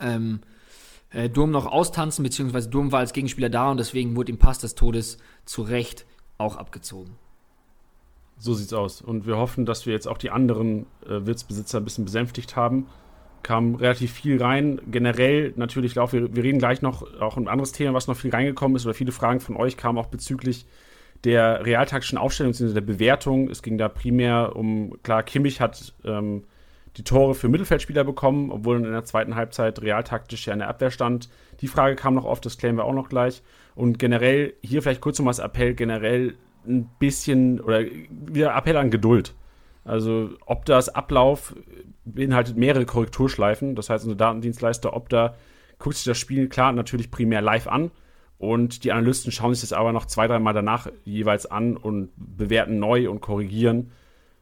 ähm, 0.00 0.40
äh, 1.10 1.28
Durm 1.28 1.50
noch 1.50 1.66
austanzen, 1.66 2.22
beziehungsweise 2.22 2.68
Durm 2.68 2.92
war 2.92 3.00
als 3.00 3.12
Gegenspieler 3.12 3.48
da 3.48 3.70
und 3.70 3.78
deswegen 3.78 4.16
wurde 4.16 4.32
ihm 4.32 4.38
Pass 4.38 4.58
des 4.58 4.74
Todes 4.74 5.18
zu 5.44 5.62
Recht 5.62 6.06
auch 6.38 6.56
abgezogen. 6.56 7.16
So 8.38 8.54
sieht's 8.54 8.72
aus. 8.72 9.02
Und 9.02 9.26
wir 9.26 9.36
hoffen, 9.36 9.66
dass 9.66 9.86
wir 9.86 9.92
jetzt 9.92 10.06
auch 10.06 10.18
die 10.18 10.30
anderen 10.30 10.86
äh, 11.04 11.26
Wirtsbesitzer 11.26 11.78
ein 11.78 11.84
bisschen 11.84 12.04
besänftigt 12.04 12.54
haben. 12.54 12.86
Kam 13.42 13.74
relativ 13.74 14.12
viel 14.12 14.40
rein. 14.40 14.80
Generell 14.90 15.52
natürlich, 15.56 15.94
Lauf, 15.96 16.12
wir, 16.12 16.34
wir 16.34 16.44
reden 16.44 16.58
gleich 16.58 16.82
noch 16.82 17.02
auch 17.20 17.36
ein 17.36 17.48
anderes 17.48 17.72
Thema, 17.72 17.94
was 17.94 18.06
noch 18.06 18.16
viel 18.16 18.30
reingekommen 18.30 18.76
ist, 18.76 18.86
oder 18.86 18.94
viele 18.94 19.10
Fragen 19.10 19.40
von 19.40 19.56
euch 19.56 19.76
kamen 19.76 19.98
auch 19.98 20.06
bezüglich 20.06 20.66
der 21.24 21.64
realtaktischen 21.64 22.18
Aufstellung, 22.18 22.52
bzw. 22.52 22.74
der 22.74 22.80
Bewertung. 22.80 23.50
Es 23.50 23.62
ging 23.62 23.78
da 23.78 23.88
primär 23.88 24.56
um, 24.56 24.96
klar, 25.02 25.22
Kimmich 25.22 25.60
hat 25.60 25.94
ähm, 26.04 26.44
die 26.96 27.04
Tore 27.04 27.34
für 27.34 27.48
Mittelfeldspieler 27.48 28.04
bekommen, 28.04 28.50
obwohl 28.50 28.76
in 28.76 28.90
der 28.90 29.04
zweiten 29.04 29.34
Halbzeit 29.34 29.80
realtaktisch 29.82 30.46
ja 30.46 30.52
in 30.52 30.60
der 30.60 30.68
Abwehr 30.68 30.90
stand. 30.90 31.28
Die 31.60 31.68
Frage 31.68 31.96
kam 31.96 32.14
noch 32.14 32.24
oft, 32.24 32.44
das 32.44 32.58
klären 32.58 32.76
wir 32.76 32.84
auch 32.84 32.92
noch 32.92 33.08
gleich. 33.08 33.42
Und 33.74 33.98
generell, 33.98 34.54
hier 34.62 34.82
vielleicht 34.82 35.00
kurz 35.00 35.18
nochmal 35.18 35.32
das 35.32 35.38
Appell, 35.38 35.74
generell 35.74 36.34
ein 36.66 36.88
bisschen 36.98 37.60
oder 37.60 37.82
wieder 38.10 38.56
Appell 38.56 38.76
an 38.76 38.90
Geduld. 38.90 39.34
Also 39.84 40.30
Optas 40.44 40.88
Ablauf 40.88 41.54
beinhaltet 42.04 42.56
mehrere 42.56 42.84
Korrekturschleifen. 42.84 43.74
Das 43.74 43.90
heißt, 43.90 44.04
unser 44.04 44.16
Datendienstleister 44.16 44.94
Opta 44.94 45.34
guckt 45.78 45.96
sich 45.96 46.04
das 46.04 46.18
Spiel 46.18 46.48
klar 46.48 46.72
natürlich 46.72 47.10
primär 47.10 47.40
live 47.40 47.68
an 47.68 47.90
und 48.38 48.84
die 48.84 48.92
Analysten 48.92 49.32
schauen 49.32 49.52
sich 49.52 49.62
das 49.62 49.72
aber 49.72 49.92
noch 49.92 50.06
zwei, 50.06 50.28
dreimal 50.28 50.54
danach 50.54 50.88
jeweils 51.04 51.46
an 51.46 51.76
und 51.76 52.10
bewerten 52.16 52.78
neu 52.78 53.10
und 53.10 53.20
korrigieren. 53.20 53.90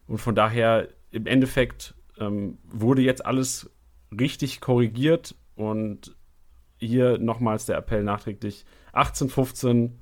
Und 0.07 0.19
von 0.19 0.35
daher 0.35 0.89
im 1.11 1.27
Endeffekt 1.27 1.95
ähm, 2.19 2.59
wurde 2.65 3.03
jetzt 3.03 3.25
alles 3.25 3.71
richtig 4.19 4.61
korrigiert 4.61 5.35
und 5.55 6.15
hier 6.79 7.19
nochmals 7.19 7.65
der 7.65 7.79
Appell 7.79 8.03
nachträglich 8.03 8.67
1815 8.93 9.99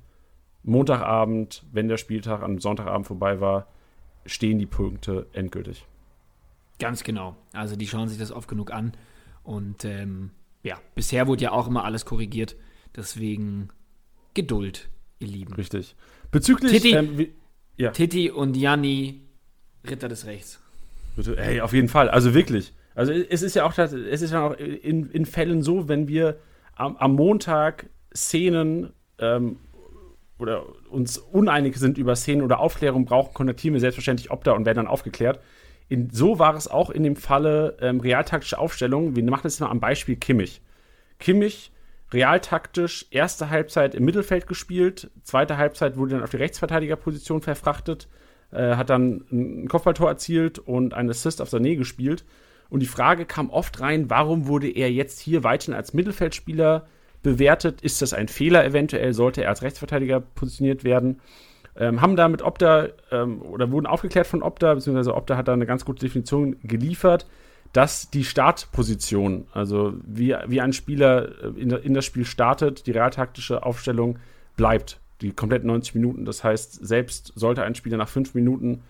Montagabend, 0.63 1.63
wenn 1.71 1.87
der 1.87 1.97
Spieltag 1.97 2.41
am 2.41 2.59
Sonntagabend 2.59 3.07
vorbei 3.07 3.39
war, 3.39 3.67
stehen 4.25 4.59
die 4.59 4.65
Punkte 4.65 5.27
endgültig. 5.31 5.85
Ganz 6.79 7.03
genau. 7.03 7.37
Also 7.53 7.75
die 7.75 7.87
schauen 7.87 8.09
sich 8.09 8.17
das 8.17 8.31
oft 8.31 8.49
genug 8.49 8.71
an. 8.71 8.93
Und 9.43 9.85
ähm, 9.85 10.31
ja, 10.63 10.79
bisher 10.95 11.27
wurde 11.27 11.43
ja 11.43 11.51
auch 11.51 11.67
immer 11.67 11.85
alles 11.85 12.05
korrigiert. 12.05 12.55
Deswegen 12.95 13.69
Geduld, 14.35 14.89
ihr 15.19 15.27
Lieben. 15.27 15.53
Richtig. 15.55 15.95
Bezüglich 16.29 16.71
Titi, 16.71 16.95
ähm, 16.95 17.17
wie, 17.17 17.33
ja. 17.77 17.91
Titi 17.91 18.29
und 18.29 18.55
Janni, 18.55 19.21
Ritter 19.89 20.07
des 20.07 20.27
Rechts. 20.27 20.59
Ey, 21.37 21.61
auf 21.61 21.73
jeden 21.73 21.87
Fall. 21.87 22.09
Also 22.09 22.33
wirklich. 22.33 22.73
Also 22.93 23.11
es 23.11 23.41
ist 23.41 23.55
ja 23.55 23.65
auch, 23.65 23.77
es 23.77 24.21
ist 24.21 24.31
ja 24.31 24.47
auch 24.47 24.53
in, 24.53 25.09
in 25.09 25.25
Fällen 25.25 25.63
so, 25.63 25.87
wenn 25.87 26.07
wir 26.07 26.37
am, 26.75 26.95
am 26.97 27.15
Montag 27.15 27.89
Szenen 28.13 28.93
ähm, 29.19 29.57
oder 30.37 30.63
uns 30.89 31.17
uneinig 31.17 31.77
sind 31.77 31.97
über 31.97 32.15
Szenen 32.15 32.41
oder 32.41 32.59
Aufklärung 32.59 33.05
brauchen, 33.05 33.33
kontaktieren 33.33 33.73
wir 33.73 33.81
selbstverständlich 33.81 34.31
Opta 34.31 34.51
und 34.51 34.65
werden 34.65 34.77
dann 34.77 34.87
aufgeklärt. 34.87 35.39
In, 35.87 36.09
so 36.09 36.39
war 36.39 36.55
es 36.55 36.67
auch 36.67 36.89
in 36.89 37.03
dem 37.03 37.15
Falle 37.15 37.77
ähm, 37.79 37.99
realtaktische 37.99 38.57
Aufstellung. 38.57 39.15
Wir 39.15 39.23
machen 39.23 39.43
das 39.43 39.59
mal 39.59 39.69
am 39.69 39.79
Beispiel 39.79 40.15
Kimmich. 40.15 40.61
Kimmich 41.19 41.71
realtaktisch 42.13 43.07
erste 43.11 43.49
Halbzeit 43.49 43.95
im 43.95 44.05
Mittelfeld 44.05 44.47
gespielt, 44.47 45.09
zweite 45.23 45.57
Halbzeit 45.57 45.97
wurde 45.97 46.15
dann 46.15 46.23
auf 46.23 46.29
die 46.29 46.37
Rechtsverteidigerposition 46.37 47.41
verfrachtet, 47.41 48.07
äh, 48.51 48.75
hat 48.75 48.89
dann 48.89 49.25
ein 49.31 49.67
Kopfballtor 49.67 50.09
erzielt 50.09 50.59
und 50.59 50.93
einen 50.93 51.09
Assist 51.09 51.41
auf 51.41 51.49
Sané 51.49 51.75
gespielt. 51.75 52.25
Und 52.69 52.79
die 52.81 52.87
Frage 52.87 53.25
kam 53.25 53.49
oft 53.49 53.79
rein, 53.79 54.09
warum 54.09 54.47
wurde 54.47 54.69
er 54.69 54.91
jetzt 54.91 55.19
hier 55.19 55.43
weiterhin 55.43 55.75
als 55.75 55.93
Mittelfeldspieler 55.93 56.87
bewertet. 57.25 57.81
Ist 57.81 58.01
das 58.01 58.13
ein 58.13 58.27
Fehler 58.27 58.63
eventuell? 58.63 59.13
Sollte 59.13 59.43
er 59.43 59.49
als 59.49 59.63
Rechtsverteidiger 59.63 60.19
positioniert 60.19 60.83
werden? 60.83 61.21
Ähm, 61.75 61.99
haben 61.99 62.15
damit 62.15 62.41
Opta 62.41 62.87
ähm, 63.11 63.41
oder 63.41 63.71
wurden 63.71 63.87
aufgeklärt 63.87 64.27
von 64.27 64.43
Opta, 64.43 64.75
beziehungsweise 64.75 65.13
Opta 65.13 65.35
hat 65.35 65.47
da 65.47 65.53
eine 65.53 65.65
ganz 65.65 65.83
gute 65.83 66.05
Definition 66.05 66.57
geliefert, 66.63 67.25
dass 67.73 68.09
die 68.09 68.23
Startposition, 68.23 69.47
also 69.51 69.93
wie, 70.05 70.35
wie 70.47 70.61
ein 70.61 70.73
Spieler 70.73 71.43
äh, 71.43 71.59
in, 71.59 71.71
in 71.71 71.93
das 71.93 72.05
Spiel 72.05 72.25
startet, 72.25 72.87
die 72.87 72.91
realtaktische 72.91 73.63
Aufstellung 73.63 74.19
bleibt, 74.55 74.99
die 75.21 75.31
kompletten 75.31 75.67
90 75.67 75.95
Minuten. 75.95 76.25
Das 76.25 76.43
heißt, 76.43 76.85
selbst 76.85 77.33
sollte 77.35 77.63
ein 77.63 77.75
Spieler 77.75 77.97
nach 77.97 78.09
fünf 78.09 78.33
Minuten 78.33 78.81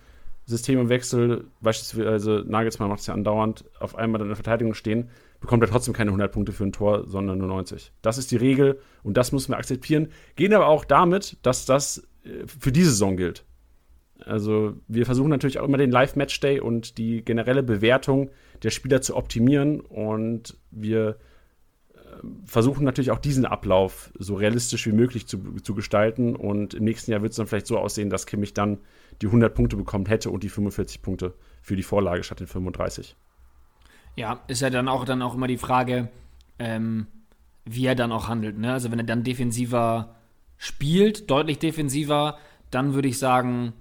Systemwechsel, 0.47 1.45
beispielsweise 1.61 2.43
Nagelsmann 2.47 2.89
macht 2.89 2.99
es 2.99 3.07
ja 3.07 3.15
andauernd, 3.15 3.65
auf 3.79 3.95
einmal 3.95 4.21
in 4.21 4.27
der 4.27 4.35
Verteidigung 4.35 4.75
stehen, 4.75 5.09
bekommt 5.39 5.63
er 5.63 5.69
trotzdem 5.69 5.93
keine 5.93 6.09
100 6.09 6.31
Punkte 6.31 6.51
für 6.51 6.63
ein 6.63 6.71
Tor, 6.71 7.07
sondern 7.07 7.39
nur 7.39 7.47
90. 7.47 7.91
Das 8.01 8.17
ist 8.17 8.31
die 8.31 8.35
Regel 8.35 8.79
und 9.03 9.17
das 9.17 9.31
müssen 9.31 9.51
wir 9.51 9.57
akzeptieren. 9.57 10.09
Gehen 10.35 10.53
aber 10.53 10.67
auch 10.67 10.85
damit, 10.85 11.37
dass 11.41 11.65
das 11.65 12.07
äh, 12.23 12.45
für 12.45 12.71
diese 12.71 12.91
Saison 12.91 13.17
gilt. 13.17 13.43
Also 14.23 14.75
wir 14.87 15.05
versuchen 15.05 15.29
natürlich 15.29 15.59
auch 15.59 15.65
immer 15.65 15.77
den 15.77 15.91
Live-Matchday 15.91 16.59
und 16.59 16.97
die 16.97 17.23
generelle 17.23 17.63
Bewertung 17.63 18.29
der 18.63 18.69
Spieler 18.69 19.01
zu 19.01 19.15
optimieren 19.15 19.79
und 19.79 20.57
wir 20.71 21.17
äh, 21.93 21.97
versuchen 22.45 22.83
natürlich 22.83 23.11
auch 23.11 23.19
diesen 23.19 23.45
Ablauf 23.45 24.11
so 24.17 24.35
realistisch 24.35 24.85
wie 24.87 24.91
möglich 24.91 25.27
zu, 25.27 25.39
zu 25.61 25.75
gestalten 25.75 26.35
und 26.35 26.73
im 26.73 26.83
nächsten 26.83 27.11
Jahr 27.11 27.21
wird 27.21 27.31
es 27.31 27.37
dann 27.37 27.47
vielleicht 27.47 27.67
so 27.67 27.77
aussehen, 27.77 28.09
dass 28.09 28.25
Kimmich 28.25 28.53
dann 28.53 28.79
die 29.21 29.27
100 29.27 29.53
Punkte 29.53 29.77
bekommen 29.77 30.05
hätte 30.05 30.29
und 30.29 30.43
die 30.43 30.49
45 30.49 31.01
Punkte 31.01 31.33
für 31.61 31.75
die 31.75 31.83
Vorlage 31.83 32.23
statt 32.23 32.39
den 32.39 32.47
35. 32.47 33.15
Ja, 34.15 34.41
ist 34.47 34.61
ja 34.61 34.69
dann 34.69 34.87
auch, 34.87 35.05
dann 35.05 35.21
auch 35.21 35.35
immer 35.35 35.47
die 35.47 35.57
Frage, 35.57 36.09
ähm, 36.59 37.07
wie 37.65 37.85
er 37.85 37.95
dann 37.95 38.11
auch 38.11 38.27
handelt. 38.27 38.57
Ne? 38.57 38.71
Also 38.71 38.91
wenn 38.91 38.99
er 38.99 39.05
dann 39.05 39.23
defensiver 39.23 40.15
spielt, 40.57 41.29
deutlich 41.29 41.59
defensiver, 41.59 42.37
dann 42.71 42.93
würde 42.93 43.07
ich 43.07 43.19
sagen, 43.19 43.73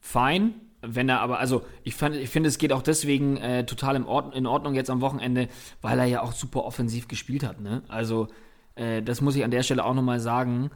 fein. 0.00 0.54
Wenn 0.80 1.08
er 1.08 1.20
aber, 1.20 1.38
also 1.38 1.64
ich, 1.82 2.00
ich 2.00 2.30
finde, 2.30 2.48
es 2.48 2.58
geht 2.58 2.72
auch 2.72 2.82
deswegen 2.82 3.36
äh, 3.38 3.66
total 3.66 3.96
in, 3.96 4.04
Ord 4.04 4.34
in 4.34 4.46
Ordnung 4.46 4.74
jetzt 4.74 4.90
am 4.90 5.00
Wochenende, 5.00 5.48
weil 5.82 5.98
er 5.98 6.04
ja 6.04 6.22
auch 6.22 6.32
super 6.32 6.64
offensiv 6.64 7.08
gespielt 7.08 7.42
hat. 7.42 7.60
Ne? 7.60 7.82
Also 7.88 8.28
äh, 8.76 9.02
das 9.02 9.20
muss 9.20 9.34
ich 9.34 9.44
an 9.44 9.50
der 9.50 9.62
Stelle 9.62 9.84
auch 9.84 9.94
nochmal 9.94 10.20
sagen. 10.20 10.70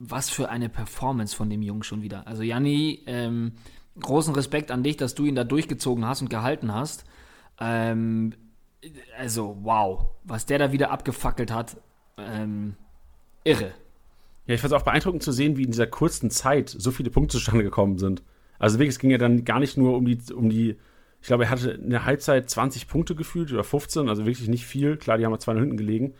Was 0.00 0.28
für 0.28 0.48
eine 0.48 0.68
Performance 0.68 1.34
von 1.34 1.48
dem 1.48 1.62
Jungen 1.62 1.84
schon 1.84 2.02
wieder. 2.02 2.26
Also 2.26 2.42
Janni, 2.42 3.04
ähm, 3.06 3.52
großen 4.00 4.34
Respekt 4.34 4.70
an 4.72 4.82
dich, 4.82 4.96
dass 4.96 5.14
du 5.14 5.24
ihn 5.24 5.36
da 5.36 5.44
durchgezogen 5.44 6.04
hast 6.04 6.20
und 6.20 6.28
gehalten 6.28 6.74
hast. 6.74 7.04
Ähm, 7.60 8.34
also 9.16 9.58
wow, 9.62 10.10
was 10.24 10.46
der 10.46 10.58
da 10.58 10.72
wieder 10.72 10.90
abgefackelt 10.90 11.52
hat, 11.52 11.76
ähm, 12.18 12.74
irre. 13.44 13.72
Ja, 14.46 14.54
ich 14.54 14.60
fand 14.60 14.72
es 14.72 14.80
auch 14.80 14.84
beeindruckend 14.84 15.22
zu 15.22 15.32
sehen, 15.32 15.56
wie 15.56 15.62
in 15.62 15.70
dieser 15.70 15.86
kurzen 15.86 16.30
Zeit 16.30 16.68
so 16.68 16.90
viele 16.90 17.10
Punkte 17.10 17.38
zustande 17.38 17.64
gekommen 17.64 17.98
sind. 17.98 18.22
Also 18.58 18.78
wirklich, 18.78 18.94
es 18.94 18.98
ging 18.98 19.10
ja 19.10 19.18
dann 19.18 19.44
gar 19.44 19.60
nicht 19.60 19.76
nur 19.76 19.96
um 19.96 20.04
die, 20.04 20.18
um 20.32 20.48
die, 20.48 20.76
ich 21.20 21.26
glaube, 21.26 21.44
er 21.44 21.50
hatte 21.50 21.72
in 21.72 21.90
der 21.90 22.04
Halbzeit 22.04 22.48
20 22.48 22.88
Punkte 22.88 23.14
gefühlt 23.14 23.52
oder 23.52 23.64
15, 23.64 24.08
also 24.08 24.26
wirklich 24.26 24.48
nicht 24.48 24.66
viel. 24.66 24.96
Klar, 24.96 25.18
die 25.18 25.24
haben 25.24 25.32
wir 25.32 25.38
zwei 25.38 25.54
hinten 25.54 25.76
gelegen. 25.76 26.14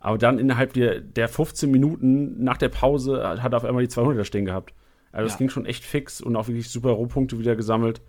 Aber 0.00 0.18
dann 0.18 0.38
innerhalb 0.38 0.72
der, 0.72 1.00
der 1.00 1.28
15 1.28 1.70
Minuten 1.70 2.42
nach 2.42 2.56
der 2.56 2.68
Pause 2.68 3.40
hat 3.42 3.52
er 3.52 3.56
auf 3.56 3.64
einmal 3.64 3.84
die 3.84 3.92
200er 3.92 4.24
stehen 4.24 4.44
gehabt. 4.44 4.72
Also 5.12 5.26
es 5.26 5.32
ja. 5.32 5.38
ging 5.38 5.48
schon 5.48 5.66
echt 5.66 5.84
fix 5.84 6.20
und 6.20 6.36
auch 6.36 6.48
wirklich 6.48 6.68
super 6.68 6.90
Rohpunkte 6.90 7.38
wieder 7.38 7.56
gesammelt. 7.56 8.02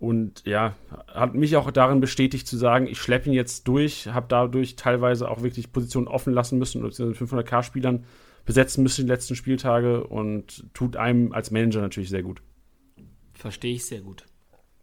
Und 0.00 0.42
ja, 0.46 0.74
hat 1.08 1.34
mich 1.34 1.56
auch 1.56 1.70
darin 1.70 2.00
bestätigt 2.00 2.46
zu 2.46 2.56
sagen, 2.56 2.86
ich 2.86 3.00
schleppe 3.00 3.28
ihn 3.28 3.34
jetzt 3.34 3.66
durch, 3.66 4.08
habe 4.08 4.26
dadurch 4.28 4.76
teilweise 4.76 5.28
auch 5.28 5.42
wirklich 5.42 5.72
Positionen 5.72 6.06
offen 6.06 6.32
lassen 6.32 6.58
müssen, 6.58 6.82
mit 6.82 6.92
500k-Spielern 6.94 8.04
besetzen 8.44 8.82
müssen 8.82 9.06
die 9.06 9.12
letzten 9.12 9.34
Spieltage 9.34 10.04
und 10.04 10.64
tut 10.72 10.96
einem 10.96 11.32
als 11.32 11.50
Manager 11.50 11.80
natürlich 11.80 12.08
sehr 12.08 12.22
gut. 12.22 12.42
Verstehe 13.38 13.74
ich 13.74 13.84
sehr 13.84 14.00
gut. 14.00 14.24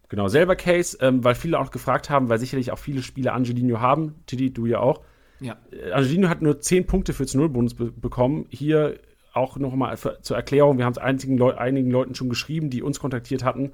Genau, 0.08 0.28
selber 0.28 0.56
Case, 0.56 0.96
ähm, 1.02 1.22
weil 1.22 1.34
viele 1.34 1.58
auch 1.58 1.70
gefragt 1.70 2.08
haben, 2.08 2.30
weil 2.30 2.38
sicherlich 2.38 2.72
auch 2.72 2.78
viele 2.78 3.02
Spieler 3.02 3.34
Angelino 3.34 3.80
haben, 3.80 4.14
Titi, 4.24 4.50
du 4.50 4.64
ja 4.64 4.80
auch. 4.80 5.02
Ja. 5.40 5.58
Äh, 5.70 5.92
Angelino 5.92 6.30
hat 6.30 6.40
nur 6.40 6.58
10 6.58 6.86
Punkte 6.86 7.12
für 7.12 7.26
zu 7.26 7.36
Null-Bonus 7.36 7.74
be 7.74 7.92
bekommen. 7.92 8.46
Hier 8.48 8.98
auch 9.34 9.58
nochmal 9.58 9.98
zur 9.98 10.36
Erklärung, 10.36 10.78
wir 10.78 10.86
haben 10.86 10.92
es 10.92 10.98
einigen, 10.98 11.36
Leu 11.36 11.54
einigen 11.54 11.90
Leuten 11.90 12.14
schon 12.14 12.30
geschrieben, 12.30 12.70
die 12.70 12.82
uns 12.82 12.98
kontaktiert 12.98 13.44
hatten. 13.44 13.72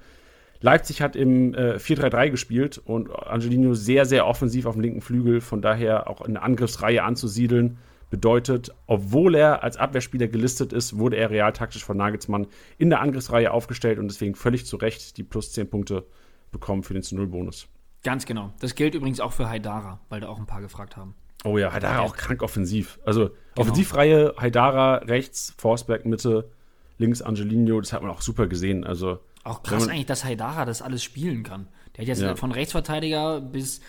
Leipzig 0.60 1.00
hat 1.00 1.14
im 1.14 1.54
äh, 1.54 1.76
4-3-3 1.76 2.30
gespielt 2.30 2.82
und 2.84 3.10
Angelino 3.10 3.74
sehr, 3.74 4.04
sehr 4.04 4.26
offensiv 4.26 4.66
auf 4.66 4.74
dem 4.74 4.82
linken 4.82 5.00
Flügel, 5.00 5.40
von 5.40 5.62
daher 5.62 6.10
auch 6.10 6.22
eine 6.22 6.42
Angriffsreihe 6.42 7.04
anzusiedeln. 7.04 7.78
Bedeutet, 8.12 8.74
obwohl 8.86 9.34
er 9.34 9.62
als 9.62 9.78
Abwehrspieler 9.78 10.28
gelistet 10.28 10.74
ist, 10.74 10.98
wurde 10.98 11.16
er 11.16 11.30
realtaktisch 11.30 11.82
von 11.82 11.96
Nagelsmann 11.96 12.46
in 12.76 12.90
der 12.90 13.00
Angriffsreihe 13.00 13.50
aufgestellt 13.50 13.98
und 13.98 14.06
deswegen 14.06 14.34
völlig 14.34 14.66
zu 14.66 14.76
Recht 14.76 15.16
die 15.16 15.22
plus 15.22 15.52
10 15.52 15.70
Punkte 15.70 16.04
bekommen 16.50 16.82
für 16.82 16.92
den 16.92 17.02
zu 17.02 17.16
Null-Bonus. 17.16 17.68
Ganz 18.02 18.26
genau. 18.26 18.52
Das 18.60 18.74
gilt 18.74 18.94
übrigens 18.94 19.18
auch 19.18 19.32
für 19.32 19.48
Haidara, 19.48 19.98
weil 20.10 20.20
da 20.20 20.28
auch 20.28 20.38
ein 20.38 20.44
paar 20.44 20.60
gefragt 20.60 20.98
haben. 20.98 21.14
Oh 21.42 21.56
ja, 21.56 21.72
Haidara 21.72 22.00
auch 22.00 22.14
krank 22.14 22.42
offensiv. 22.42 23.00
Also 23.06 23.30
genau. 23.30 23.38
Offensivreihe, 23.56 24.34
Haidara 24.38 24.96
rechts, 24.96 25.54
Forsberg 25.56 26.04
Mitte, 26.04 26.50
links 26.98 27.22
Angelino, 27.22 27.80
das 27.80 27.94
hat 27.94 28.02
man 28.02 28.10
auch 28.10 28.20
super 28.20 28.46
gesehen. 28.46 28.84
Also 28.84 29.20
auch 29.42 29.62
krass 29.62 29.88
eigentlich, 29.88 30.04
dass 30.04 30.22
Haidara 30.22 30.66
das 30.66 30.82
alles 30.82 31.02
spielen 31.02 31.44
kann. 31.44 31.66
Der 31.96 32.02
hat 32.02 32.08
jetzt 32.08 32.20
ja. 32.20 32.36
von 32.36 32.52
Rechtsverteidiger 32.52 33.40
bis 33.40 33.80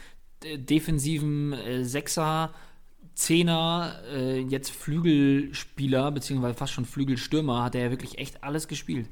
äh, 0.45 0.57
defensiven 0.57 1.51
äh, 1.51 1.83
Sechser, 1.83 2.53
Zehner, 3.15 3.99
äh, 4.11 4.39
jetzt 4.39 4.71
Flügelspieler, 4.71 6.11
beziehungsweise 6.11 6.55
fast 6.55 6.73
schon 6.73 6.85
Flügelstürmer, 6.85 7.63
hat 7.63 7.75
er 7.75 7.85
ja 7.85 7.89
wirklich 7.91 8.17
echt 8.17 8.43
alles 8.43 8.67
gespielt. 8.67 9.09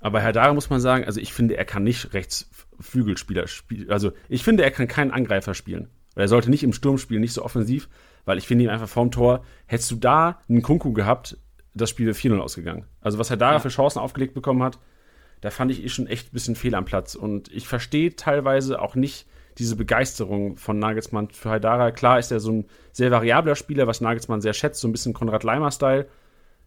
Aber 0.00 0.22
Haidara 0.22 0.52
muss 0.54 0.70
man 0.70 0.80
sagen, 0.80 1.04
also 1.04 1.20
ich 1.20 1.32
finde, 1.32 1.56
er 1.56 1.64
kann 1.64 1.82
nicht 1.82 2.14
Rechtsflügelspieler 2.14 3.48
spielen. 3.48 3.90
Also 3.90 4.12
ich 4.28 4.44
finde, 4.44 4.62
er 4.62 4.70
kann 4.70 4.86
keinen 4.86 5.10
Angreifer 5.10 5.54
spielen. 5.54 5.88
Er 6.14 6.28
sollte 6.28 6.50
nicht 6.50 6.62
im 6.62 6.72
Sturm 6.72 6.98
spielen, 6.98 7.20
nicht 7.20 7.32
so 7.32 7.44
offensiv, 7.44 7.88
weil 8.24 8.38
ich 8.38 8.46
finde 8.46 8.64
ihn 8.64 8.70
einfach 8.70 8.88
vorm 8.88 9.10
Tor. 9.10 9.44
Hättest 9.66 9.90
du 9.90 9.96
da 9.96 10.40
einen 10.48 10.62
Kunku 10.62 10.92
gehabt, 10.92 11.36
das 11.74 11.90
Spiel 11.90 12.06
wäre 12.06 12.16
4-0 12.16 12.38
ausgegangen. 12.38 12.84
Also 13.00 13.18
was 13.18 13.30
Haidara 13.30 13.54
ja. 13.54 13.58
für 13.60 13.68
Chancen 13.68 14.00
aufgelegt 14.00 14.34
bekommen 14.34 14.62
hat, 14.62 14.78
da 15.40 15.50
fand 15.50 15.70
ich 15.70 15.84
eh 15.84 15.88
schon 15.88 16.06
echt 16.06 16.28
ein 16.28 16.32
bisschen 16.32 16.56
fehl 16.56 16.74
am 16.74 16.84
Platz. 16.84 17.14
Und 17.14 17.50
ich 17.52 17.68
verstehe 17.68 18.16
teilweise 18.16 18.80
auch 18.82 18.94
nicht 18.94 19.26
diese 19.58 19.76
Begeisterung 19.76 20.56
von 20.56 20.78
Nagelsmann 20.78 21.30
für 21.30 21.50
Haidara. 21.50 21.90
Klar 21.90 22.18
ist 22.18 22.30
er 22.30 22.40
so 22.40 22.52
ein 22.52 22.64
sehr 22.92 23.10
variabler 23.10 23.56
Spieler, 23.56 23.86
was 23.86 24.00
Nagelsmann 24.00 24.40
sehr 24.40 24.52
schätzt, 24.52 24.80
so 24.80 24.88
ein 24.88 24.92
bisschen 24.92 25.14
Konrad 25.14 25.42
Leimer-Style. 25.44 26.08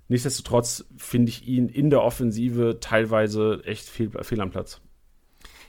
Nichtsdestotrotz 0.08 0.86
finde 0.98 1.30
ich 1.30 1.48
ihn 1.48 1.70
in 1.70 1.90
der 1.90 2.04
Offensive 2.04 2.80
teilweise 2.82 3.62
echt 3.66 3.88
fehl, 3.88 4.12
fehl 4.24 4.42
am 4.42 4.52
Platz. 4.52 4.82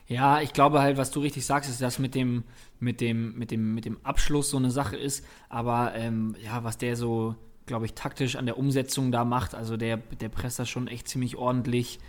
Ja, 0.09 0.41
ich 0.41 0.53
glaube 0.53 0.83
halt, 0.83 0.97
was 0.97 1.13
du 1.13 1.21
richtig 1.21 1.47
sagst, 1.47 1.71
ist, 1.71 1.81
dass 1.81 1.99
mit 1.99 2.15
dem, 2.15 2.43
mit 2.81 3.01
dem, 3.01 3.39
mit 3.39 3.51
dem, 3.53 3.75
mit 3.75 3.85
dem 3.85 4.05
Abschluss 4.05 4.51
so 4.51 4.57
eine 4.57 4.71
Sache 4.71 4.97
ist. 4.97 5.25
Aber 5.49 5.93
ähm, 5.95 6.35
ja, 6.45 6.65
was 6.65 6.77
der 6.77 6.97
so, 6.97 7.37
glaube 7.67 7.87
ich, 7.87 7.95
taktisch 7.95 8.35
an 8.35 8.47
der 8.47 8.59
Umsetzung 8.59 9.13
da 9.13 9.25
macht, 9.25 9.55
also 9.55 9.77
der, 9.77 9.99
der 9.99 10.29
presst 10.29 10.59
das 10.59 10.69
schon 10.69 10.89
echt 10.89 11.09
ziemlich 11.09 11.37
ordentlich 11.37 12.01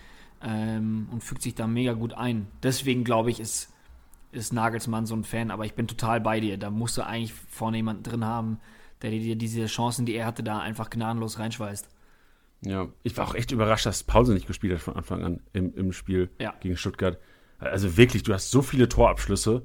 ähm, 0.42 1.08
und 1.12 1.24
fügt 1.24 1.44
sich 1.44 1.54
da 1.56 1.68
mega 1.68 1.94
gut 1.94 2.14
ein. 2.14 2.48
Deswegen 2.64 3.04
glaube 3.04 3.30
ich, 3.30 3.40
ist, 3.40 3.73
ist 4.34 4.54
Nagelsmann 4.54 5.06
so 5.06 5.16
ein 5.16 5.24
Fan, 5.24 5.52
aber 5.52 5.66
ich 5.66 5.74
bin 5.74 5.88
total 5.88 6.22
bei 6.22 6.40
dir. 6.40 6.58
Da 6.58 6.70
musst 6.70 6.98
du 6.98 7.06
eigentlich 7.06 7.34
vorne 7.34 7.78
jemanden 7.78 8.04
drin 8.04 8.26
haben, 8.26 8.60
der 9.02 9.12
dir 9.12 9.36
diese 9.36 9.66
Chancen, 9.66 10.06
die 10.06 10.16
er 10.16 10.26
hatte, 10.26 10.44
da 10.44 10.60
einfach 10.60 10.90
gnadenlos 10.90 11.40
reinschweißt. 11.40 11.90
Ja, 12.66 12.88
ich 13.04 13.18
war 13.18 13.28
auch 13.28 13.36
echt 13.36 13.52
überrascht, 13.52 13.86
dass 13.86 14.04
Pause 14.04 14.34
nicht 14.34 14.48
gespielt 14.48 14.74
hat 14.74 14.82
von 14.82 14.96
Anfang 14.96 15.24
an 15.24 15.42
im, 15.52 15.74
im 15.76 15.92
Spiel 15.92 16.30
ja. 16.40 16.54
gegen 16.62 16.78
Stuttgart. 16.78 17.20
Also 17.60 17.98
wirklich, 17.98 18.24
du 18.24 18.34
hast 18.34 18.52
so 18.52 18.62
viele 18.62 18.88
Torabschlüsse 18.88 19.64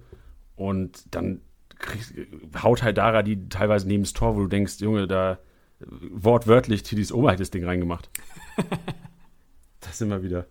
und 0.57 1.15
dann 1.15 1.41
kriegst, 1.79 2.15
haut 2.63 2.83
halt 2.83 2.99
Dara 2.99 3.23
die 3.23 3.49
teilweise 3.49 3.87
neben 3.87 4.03
das 4.03 4.13
Tor, 4.13 4.37
wo 4.37 4.41
du 4.41 4.49
denkst, 4.49 4.81
Junge, 4.81 5.07
da 5.07 5.39
wortwörtlich 5.81 6.83
Tidis 6.83 7.13
Oma 7.13 7.33
hat 7.33 7.41
das 7.41 7.51
Ding 7.51 7.65
reingemacht. 7.65 8.11
das 9.81 9.99
sind 9.99 10.09
wir 10.09 10.23
wieder. 10.23 10.47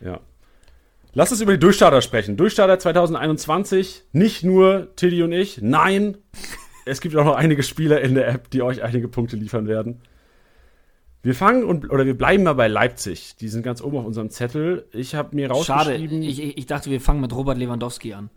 Ja. 0.00 0.20
Lass 1.16 1.30
uns 1.30 1.40
über 1.40 1.52
die 1.52 1.60
Durchstarter 1.60 2.02
sprechen. 2.02 2.36
Durchstarter 2.36 2.78
2021, 2.78 4.02
nicht 4.12 4.42
nur 4.42 4.94
Tilly 4.96 5.22
und 5.22 5.32
ich, 5.32 5.62
nein, 5.62 6.16
es 6.86 7.00
gibt 7.00 7.14
auch 7.14 7.24
noch 7.24 7.36
einige 7.36 7.62
Spieler 7.62 8.00
in 8.00 8.16
der 8.16 8.28
App, 8.28 8.50
die 8.50 8.62
euch 8.62 8.82
einige 8.82 9.06
Punkte 9.06 9.36
liefern 9.36 9.68
werden. 9.68 10.00
Wir 11.22 11.34
fangen 11.34 11.64
und 11.64 11.90
oder 11.90 12.04
wir 12.04 12.18
bleiben 12.18 12.42
mal 12.42 12.52
bei 12.54 12.68
Leipzig. 12.68 13.36
Die 13.36 13.48
sind 13.48 13.62
ganz 13.62 13.80
oben 13.80 13.96
auf 13.96 14.04
unserem 14.04 14.28
Zettel. 14.28 14.86
Ich 14.92 15.14
habe 15.14 15.34
mir 15.34 15.50
rausgeschrieben. 15.50 16.22
Schade, 16.22 16.26
ich, 16.26 16.58
ich 16.58 16.66
dachte, 16.66 16.90
wir 16.90 17.00
fangen 17.00 17.20
mit 17.20 17.34
Robert 17.34 17.56
Lewandowski 17.56 18.12
an. 18.12 18.28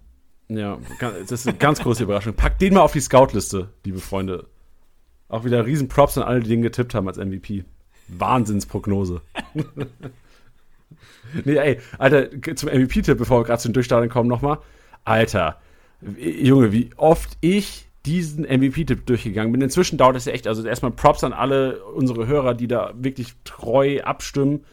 Ja, 0.47 0.77
das 1.01 1.31
ist 1.31 1.47
eine 1.47 1.57
ganz 1.57 1.81
große 1.81 2.03
Überraschung. 2.03 2.33
Packt 2.33 2.61
den 2.61 2.75
mal 2.75 2.81
auf 2.81 2.93
die 2.93 3.01
Scoutliste, 3.01 3.69
liebe 3.83 3.99
Freunde. 3.99 4.45
Auch 5.27 5.43
wieder 5.43 5.65
riesen 5.65 5.89
Props 5.89 6.17
an 6.17 6.23
alle, 6.23 6.39
die 6.39 6.49
den 6.49 6.61
getippt 6.61 6.93
haben 6.93 7.07
als 7.07 7.17
MVP. 7.17 7.65
Wahnsinnsprognose. 8.07 9.21
Nee, 11.45 11.57
ey, 11.57 11.79
Alter, 11.97 12.29
zum 12.55 12.69
MVP-Tipp, 12.69 13.17
bevor 13.17 13.41
wir 13.41 13.45
gerade 13.45 13.61
zu 13.61 13.71
den 13.71 14.09
kommen, 14.09 14.29
nochmal. 14.29 14.59
Alter, 15.03 15.59
Junge, 16.17 16.71
wie 16.71 16.89
oft 16.97 17.37
ich 17.41 17.87
diesen 18.05 18.45
MVP-Tipp 18.45 19.05
durchgegangen 19.05 19.51
bin. 19.51 19.61
Inzwischen 19.61 19.97
dauert 19.97 20.15
es 20.15 20.25
ja 20.25 20.31
echt, 20.31 20.47
also 20.47 20.65
erstmal 20.65 20.91
Props 20.91 21.23
an 21.23 21.33
alle 21.33 21.83
unsere 21.83 22.25
Hörer, 22.25 22.53
die 22.53 22.67
da 22.67 22.93
wirklich 22.95 23.33
treu 23.43 23.99
abstimmen. 24.01 24.63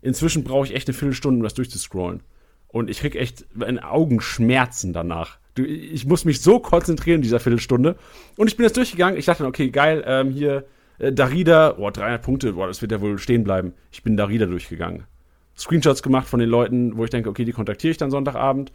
Inzwischen 0.00 0.42
brauche 0.42 0.66
ich 0.66 0.74
echt 0.74 0.88
eine 0.88 0.94
Viertelstunde, 0.94 1.38
um 1.38 1.42
das 1.44 1.54
durchzuscrollen. 1.54 2.22
Und 2.66 2.90
ich 2.90 2.98
krieg 2.98 3.14
echt 3.14 3.46
Augenschmerzen 3.82 4.92
danach. 4.92 5.38
Du, 5.54 5.64
ich 5.64 6.06
muss 6.06 6.24
mich 6.24 6.40
so 6.40 6.58
konzentrieren 6.58 7.16
in 7.16 7.22
dieser 7.22 7.38
Viertelstunde. 7.38 7.96
Und 8.36 8.48
ich 8.48 8.56
bin 8.56 8.64
jetzt 8.64 8.76
durchgegangen. 8.76 9.18
Ich 9.18 9.26
dachte, 9.26 9.44
okay, 9.44 9.70
geil, 9.70 10.02
ähm, 10.06 10.30
hier 10.30 10.64
äh, 10.98 11.12
Darida, 11.12 11.72
boah, 11.72 11.92
300 11.92 12.22
Punkte, 12.22 12.54
boah, 12.54 12.66
das 12.66 12.80
wird 12.80 12.90
ja 12.90 13.00
wohl 13.00 13.18
stehen 13.18 13.44
bleiben. 13.44 13.74
Ich 13.92 14.02
bin 14.02 14.16
Darida 14.16 14.46
durchgegangen. 14.46 15.04
Screenshots 15.62 16.02
gemacht 16.02 16.28
von 16.28 16.40
den 16.40 16.48
Leuten, 16.48 16.96
wo 16.96 17.04
ich 17.04 17.10
denke, 17.10 17.30
okay, 17.30 17.44
die 17.44 17.52
kontaktiere 17.52 17.92
ich 17.92 17.96
dann 17.96 18.10
Sonntagabend. 18.10 18.72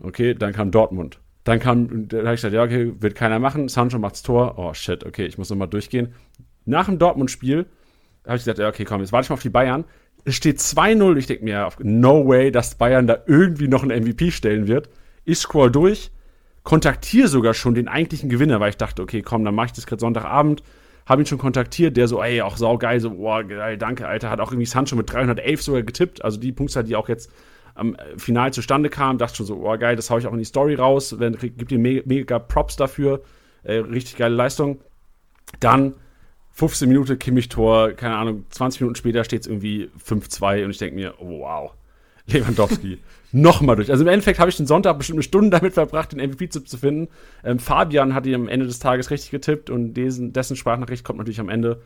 Okay, 0.00 0.34
dann 0.34 0.52
kam 0.52 0.70
Dortmund. 0.70 1.20
Dann 1.44 1.58
kam, 1.58 2.08
da 2.08 2.18
habe 2.18 2.34
ich 2.34 2.38
gesagt, 2.38 2.54
ja, 2.54 2.62
okay, 2.62 2.92
wird 3.00 3.14
keiner 3.14 3.38
machen. 3.38 3.68
Sancho 3.68 3.98
macht's 3.98 4.22
Tor. 4.22 4.58
Oh 4.58 4.72
shit, 4.74 5.04
okay, 5.04 5.26
ich 5.26 5.38
muss 5.38 5.50
nochmal 5.50 5.68
durchgehen. 5.68 6.14
Nach 6.64 6.86
dem 6.86 6.98
Dortmund-Spiel 6.98 7.66
habe 8.24 8.36
ich 8.36 8.42
gesagt, 8.42 8.58
ja, 8.58 8.68
okay, 8.68 8.84
komm, 8.84 9.00
jetzt 9.00 9.12
warte 9.12 9.26
ich 9.26 9.30
mal 9.30 9.34
auf 9.34 9.42
die 9.42 9.50
Bayern. 9.50 9.84
Es 10.24 10.36
steht 10.36 10.58
2-0. 10.58 11.16
Ich 11.16 11.26
denke 11.26 11.44
mir, 11.44 11.68
no 11.80 12.28
way, 12.28 12.52
dass 12.52 12.76
Bayern 12.76 13.08
da 13.08 13.18
irgendwie 13.26 13.66
noch 13.66 13.82
einen 13.82 14.04
MVP 14.04 14.30
stellen 14.30 14.68
wird. 14.68 14.88
Ich 15.24 15.38
scroll 15.38 15.72
durch, 15.72 16.12
kontaktiere 16.62 17.26
sogar 17.26 17.54
schon 17.54 17.74
den 17.74 17.88
eigentlichen 17.88 18.28
Gewinner, 18.28 18.60
weil 18.60 18.70
ich 18.70 18.76
dachte, 18.76 19.02
okay, 19.02 19.22
komm, 19.22 19.44
dann 19.44 19.54
mache 19.54 19.66
ich 19.66 19.72
das 19.72 19.86
gerade 19.86 20.00
Sonntagabend. 20.00 20.62
Habe 21.06 21.22
ihn 21.22 21.26
schon 21.26 21.38
kontaktiert, 21.38 21.96
der 21.96 22.08
so, 22.08 22.22
ey, 22.22 22.42
auch 22.42 22.56
saugeil, 22.56 23.00
so, 23.00 23.10
boah, 23.10 23.42
geil, 23.42 23.76
danke, 23.76 24.06
Alter. 24.06 24.30
Hat 24.30 24.40
auch 24.40 24.52
irgendwie 24.52 24.66
Sancho 24.66 24.96
mit 24.96 25.12
311 25.12 25.62
sogar 25.62 25.82
getippt. 25.82 26.24
Also 26.24 26.38
die 26.38 26.52
Punktzahl, 26.52 26.84
die 26.84 26.96
auch 26.96 27.08
jetzt 27.08 27.30
am 27.74 27.96
Final 28.16 28.52
zustande 28.52 28.90
kam, 28.90 29.18
dachte 29.18 29.36
schon 29.36 29.46
so, 29.46 29.56
oh 29.56 29.78
geil, 29.78 29.96
das 29.96 30.10
haue 30.10 30.20
ich 30.20 30.26
auch 30.26 30.32
in 30.32 30.38
die 30.38 30.44
Story 30.44 30.74
raus. 30.74 31.18
Wenn, 31.18 31.36
gibt 31.38 31.72
ihm 31.72 31.82
mega, 31.82 32.02
mega 32.04 32.38
Props 32.38 32.76
dafür. 32.76 33.22
Äh, 33.64 33.76
richtig 33.76 34.16
geile 34.16 34.34
Leistung. 34.34 34.80
Dann 35.60 35.94
15 36.52 36.88
Minuten 36.88 37.18
Kimmich-Tor, 37.18 37.92
keine 37.92 38.16
Ahnung, 38.16 38.44
20 38.50 38.82
Minuten 38.82 38.96
später 38.96 39.24
steht 39.24 39.42
es 39.42 39.46
irgendwie 39.46 39.90
5-2 40.06 40.64
und 40.64 40.70
ich 40.70 40.78
denke 40.78 40.96
mir, 40.96 41.14
wow, 41.18 41.72
Lewandowski. 42.26 42.98
Nochmal 43.32 43.76
durch. 43.76 43.90
Also 43.90 44.04
im 44.04 44.08
Endeffekt 44.08 44.38
habe 44.38 44.50
ich 44.50 44.56
den 44.56 44.66
Sonntag 44.66 44.98
bestimmt 44.98 45.16
eine 45.16 45.22
Stunde 45.22 45.50
damit 45.50 45.72
verbracht, 45.72 46.12
den 46.12 46.20
MVP-Tipp 46.20 46.68
zu 46.68 46.76
finden. 46.76 47.08
Ähm, 47.42 47.58
Fabian 47.58 48.14
hat 48.14 48.26
ihn 48.26 48.34
am 48.34 48.48
Ende 48.48 48.66
des 48.66 48.78
Tages 48.78 49.10
richtig 49.10 49.30
getippt 49.30 49.70
und 49.70 49.94
dessen, 49.94 50.34
dessen 50.34 50.54
Sprachnachricht 50.54 51.02
kommt 51.02 51.18
natürlich 51.18 51.40
am 51.40 51.48
Ende. 51.48 51.80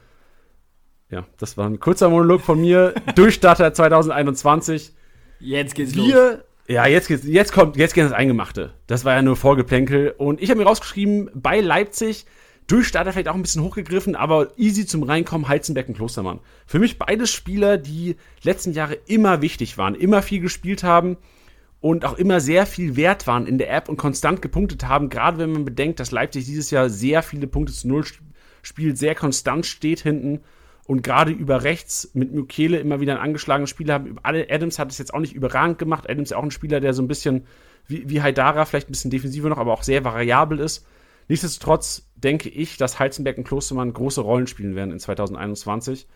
Ja, 1.09 1.25
das 1.38 1.57
war 1.57 1.68
ein 1.68 1.79
kurzer 1.79 2.09
Monolog 2.09 2.40
von 2.40 2.61
mir. 2.61 2.94
Durchstarter 3.14 3.72
2021. 3.72 4.92
Jetzt 5.38 5.77
geht's 5.77 5.94
Wir, 5.94 6.31
los. 6.31 6.38
Ja, 6.66 6.87
jetzt, 6.87 7.07
geht's, 7.07 7.25
jetzt 7.25 7.53
kommt, 7.53 7.77
jetzt 7.77 7.94
geht 7.94 8.05
das 8.05 8.12
Eingemachte. 8.12 8.72
Das 8.88 9.05
war 9.05 9.14
ja 9.14 9.22
nur 9.22 9.37
Vorgeplänkel. 9.37 10.14
Und 10.18 10.42
ich 10.42 10.51
habe 10.51 10.59
mir 10.59 10.66
rausgeschrieben, 10.66 11.31
bei 11.33 11.61
Leipzig 11.61 12.27
Durchstarter 12.66 13.12
vielleicht 13.12 13.29
auch 13.29 13.35
ein 13.35 13.42
bisschen 13.42 13.62
hochgegriffen, 13.62 14.16
aber 14.16 14.48
easy 14.57 14.87
zum 14.87 15.05
Reinkommen, 15.05 15.48
Heizenberg 15.48 15.88
und 15.88 15.94
Klostermann. 15.94 16.40
Für 16.66 16.79
mich 16.79 16.98
beides 16.98 17.31
Spieler, 17.31 17.79
die 17.79 18.16
letzten 18.42 18.72
Jahre 18.72 18.98
immer 19.07 19.40
wichtig 19.40 19.79
waren, 19.79 19.94
immer 19.94 20.22
viel 20.22 20.40
gespielt 20.40 20.83
haben 20.83 21.16
und 21.81 22.05
auch 22.05 22.18
immer 22.18 22.40
sehr 22.40 22.66
viel 22.66 22.96
wert 22.96 23.26
waren 23.29 23.46
in 23.46 23.59
der 23.59 23.72
App 23.72 23.88
und 23.88 23.96
konstant 23.96 24.42
gepunktet 24.42 24.88
haben, 24.88 25.11
gerade 25.11 25.38
wenn 25.38 25.52
man 25.52 25.64
bedenkt, 25.64 26.00
dass 26.00 26.11
Leipzig 26.11 26.44
dieses 26.44 26.70
Jahr 26.70 26.90
sehr 26.90 27.22
viele 27.22 27.46
Punkte 27.46 27.72
zu 27.72 27.87
Null 27.87 28.05
spielt, 28.62 28.98
sehr 28.98 29.14
konstant 29.14 29.64
steht 29.64 30.00
hinten 30.00 30.40
und 30.87 31.02
gerade 31.02 31.31
über 31.31 31.62
rechts 31.62 32.11
mit 32.14 32.35
Mukele 32.35 32.79
immer 32.79 33.00
wieder 33.00 33.12
einen 33.12 33.22
angeschlagenen 33.22 33.68
Spieler 33.68 33.94
haben. 33.94 34.16
Adams 34.22 34.79
hat 34.79 34.90
es 34.90 34.98
jetzt 34.98 35.14
auch 35.14 35.20
nicht 35.20 35.35
überragend 35.35 35.79
gemacht. 35.79 36.09
Adams 36.09 36.31
ist 36.31 36.37
auch 36.37 36.42
ein 36.42 36.50
Spieler, 36.50 36.81
der 36.81 36.94
so 36.94 37.02
ein 37.02 37.09
bisschen 37.09 37.46
wie, 37.87 38.09
wie 38.09 38.22
Haidara, 38.22 38.64
vielleicht 38.64 38.88
ein 38.88 38.92
bisschen 38.92 39.11
defensiver 39.11 39.48
noch, 39.48 39.59
aber 39.59 39.72
auch 39.72 39.83
sehr 39.83 40.05
variabel 40.05 40.61
ist. 40.61 40.87
Nichtsdestotrotz 41.29 42.09
denke 42.15 42.49
ich, 42.49 42.77
dass 42.77 42.99
Heizenberg 42.99 43.39
und 43.39 43.45
Klostermann 43.45 43.93
große 43.93 44.21
Rollen 44.21 44.47
spielen 44.47 44.75
werden 44.75 44.93
in 44.93 44.99
2021 44.99 46.07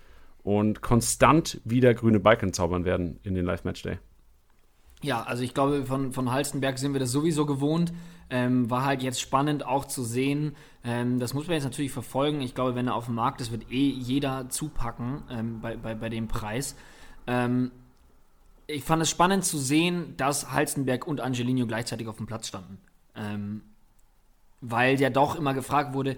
und 0.42 0.80
konstant 0.80 1.60
wieder 1.64 1.94
grüne 1.94 2.20
Balken 2.20 2.52
zaubern 2.52 2.84
werden 2.84 3.18
in 3.22 3.34
den 3.34 3.44
Live-Match-Day. 3.44 3.98
Ja, 5.02 5.22
also 5.22 5.42
ich 5.42 5.54
glaube, 5.54 5.86
von, 5.86 6.12
von 6.12 6.30
Halstenberg 6.30 6.78
sind 6.78 6.92
wir 6.92 7.00
das 7.00 7.10
sowieso 7.10 7.46
gewohnt. 7.46 7.92
Ähm, 8.28 8.70
war 8.70 8.84
halt 8.84 9.02
jetzt 9.02 9.20
spannend 9.20 9.66
auch 9.66 9.86
zu 9.86 10.04
sehen. 10.04 10.54
Ähm, 10.84 11.18
das 11.18 11.34
muss 11.34 11.46
man 11.46 11.54
jetzt 11.54 11.64
natürlich 11.64 11.90
verfolgen. 11.90 12.40
Ich 12.42 12.54
glaube, 12.54 12.74
wenn 12.74 12.86
er 12.86 12.94
auf 12.94 13.06
dem 13.06 13.16
Markt 13.16 13.40
ist, 13.40 13.50
wird 13.50 13.70
eh 13.72 13.88
jeder 13.88 14.48
zupacken 14.50 15.22
ähm, 15.30 15.60
bei, 15.60 15.76
bei, 15.76 15.94
bei 15.94 16.08
dem 16.10 16.28
Preis. 16.28 16.76
Ähm, 17.26 17.72
ich 18.66 18.84
fand 18.84 19.02
es 19.02 19.10
spannend 19.10 19.44
zu 19.44 19.58
sehen, 19.58 20.14
dass 20.16 20.52
Halstenberg 20.52 21.06
und 21.06 21.20
Angelino 21.20 21.66
gleichzeitig 21.66 22.06
auf 22.06 22.18
dem 22.18 22.26
Platz 22.26 22.46
standen. 22.46 22.78
Ähm, 23.16 23.62
weil 24.60 25.00
ja 25.00 25.10
doch 25.10 25.36
immer 25.36 25.54
gefragt 25.54 25.94
wurde, 25.94 26.16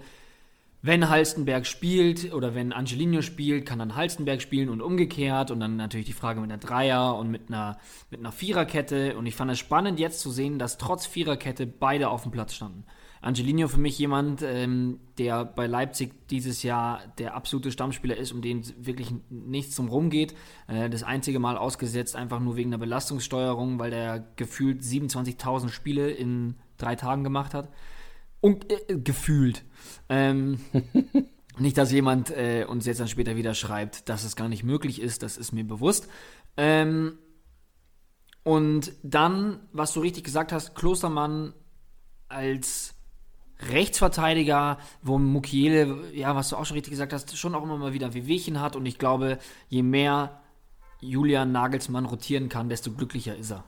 wenn 0.85 1.09
Halstenberg 1.09 1.65
spielt 1.65 2.33
oder 2.33 2.55
wenn 2.55 2.73
Angelino 2.73 3.21
spielt, 3.21 3.65
kann 3.65 3.79
dann 3.79 3.95
Halstenberg 3.95 4.41
spielen 4.41 4.67
und 4.67 4.81
umgekehrt 4.81 5.49
und 5.49 5.61
dann 5.61 5.77
natürlich 5.77 6.07
die 6.07 6.13
Frage 6.13 6.41
mit 6.41 6.51
einer 6.51 6.59
Dreier 6.59 7.15
und 7.15 7.31
mit 7.31 7.47
einer, 7.47 7.77
mit 8.11 8.19
einer 8.19 8.33
Viererkette 8.33 9.15
und 9.15 9.25
ich 9.25 9.33
fand 9.33 9.49
es 9.49 9.59
spannend 9.59 9.97
jetzt 9.97 10.19
zu 10.19 10.29
sehen, 10.29 10.59
dass 10.59 10.77
trotz 10.77 11.05
Viererkette 11.05 11.65
beide 11.67 12.09
auf 12.09 12.23
dem 12.23 12.31
Platz 12.31 12.53
standen. 12.53 12.83
Angelino 13.21 13.69
für 13.69 13.79
mich 13.79 13.97
jemand, 13.97 14.41
ähm, 14.41 14.99
der 15.17 15.45
bei 15.45 15.65
Leipzig 15.65 16.27
dieses 16.27 16.61
Jahr 16.61 16.99
der 17.17 17.35
absolute 17.35 17.71
Stammspieler 17.71 18.17
ist, 18.17 18.33
um 18.33 18.41
den 18.41 18.61
wirklich 18.85 19.13
nichts 19.29 19.75
zum 19.75 19.87
Rumgeht. 19.87 20.35
Äh, 20.67 20.89
das 20.89 21.03
einzige 21.03 21.39
Mal 21.39 21.57
ausgesetzt, 21.57 22.17
einfach 22.17 22.41
nur 22.41 22.57
wegen 22.57 22.71
der 22.71 22.79
Belastungssteuerung, 22.79 23.79
weil 23.79 23.91
der 23.91 24.27
gefühlt 24.35 24.81
27.000 24.81 25.69
Spiele 25.69 26.11
in 26.11 26.55
drei 26.77 26.97
Tagen 26.97 27.23
gemacht 27.23 27.53
hat. 27.53 27.69
Und 28.43 28.69
äh, 28.73 28.97
gefühlt. 28.97 29.63
Ähm, 30.09 30.59
nicht, 31.57 31.77
dass 31.77 31.93
jemand 31.93 32.29
äh, 32.29 32.65
uns 32.67 32.85
jetzt 32.85 32.99
dann 32.99 33.07
später 33.07 33.37
wieder 33.37 33.53
schreibt, 33.53 34.09
dass 34.09 34.25
es 34.25 34.35
gar 34.35 34.49
nicht 34.49 34.65
möglich 34.65 35.01
ist, 35.01 35.23
das 35.23 35.37
ist 35.37 35.53
mir 35.53 35.63
bewusst. 35.63 36.09
Ähm, 36.57 37.17
und 38.43 38.91
dann, 39.01 39.61
was 39.71 39.93
du 39.93 40.01
richtig 40.01 40.25
gesagt 40.25 40.51
hast, 40.51 40.75
Klostermann 40.75 41.53
als 42.27 42.95
Rechtsverteidiger, 43.59 44.77
wo 45.01 45.17
Mukiele, 45.17 46.11
ja, 46.11 46.35
was 46.35 46.49
du 46.49 46.57
auch 46.57 46.65
schon 46.65 46.75
richtig 46.75 46.91
gesagt 46.91 47.13
hast, 47.13 47.37
schon 47.37 47.55
auch 47.55 47.63
immer 47.63 47.77
mal 47.77 47.93
wieder 47.93 48.13
Wehwehchen 48.13 48.59
hat. 48.59 48.75
Und 48.75 48.85
ich 48.85 48.97
glaube, 48.97 49.39
je 49.69 49.83
mehr 49.83 50.41
Julian 50.99 51.53
Nagelsmann 51.53 52.03
rotieren 52.03 52.49
kann, 52.49 52.67
desto 52.67 52.91
glücklicher 52.91 53.37
ist 53.37 53.51
er. 53.51 53.63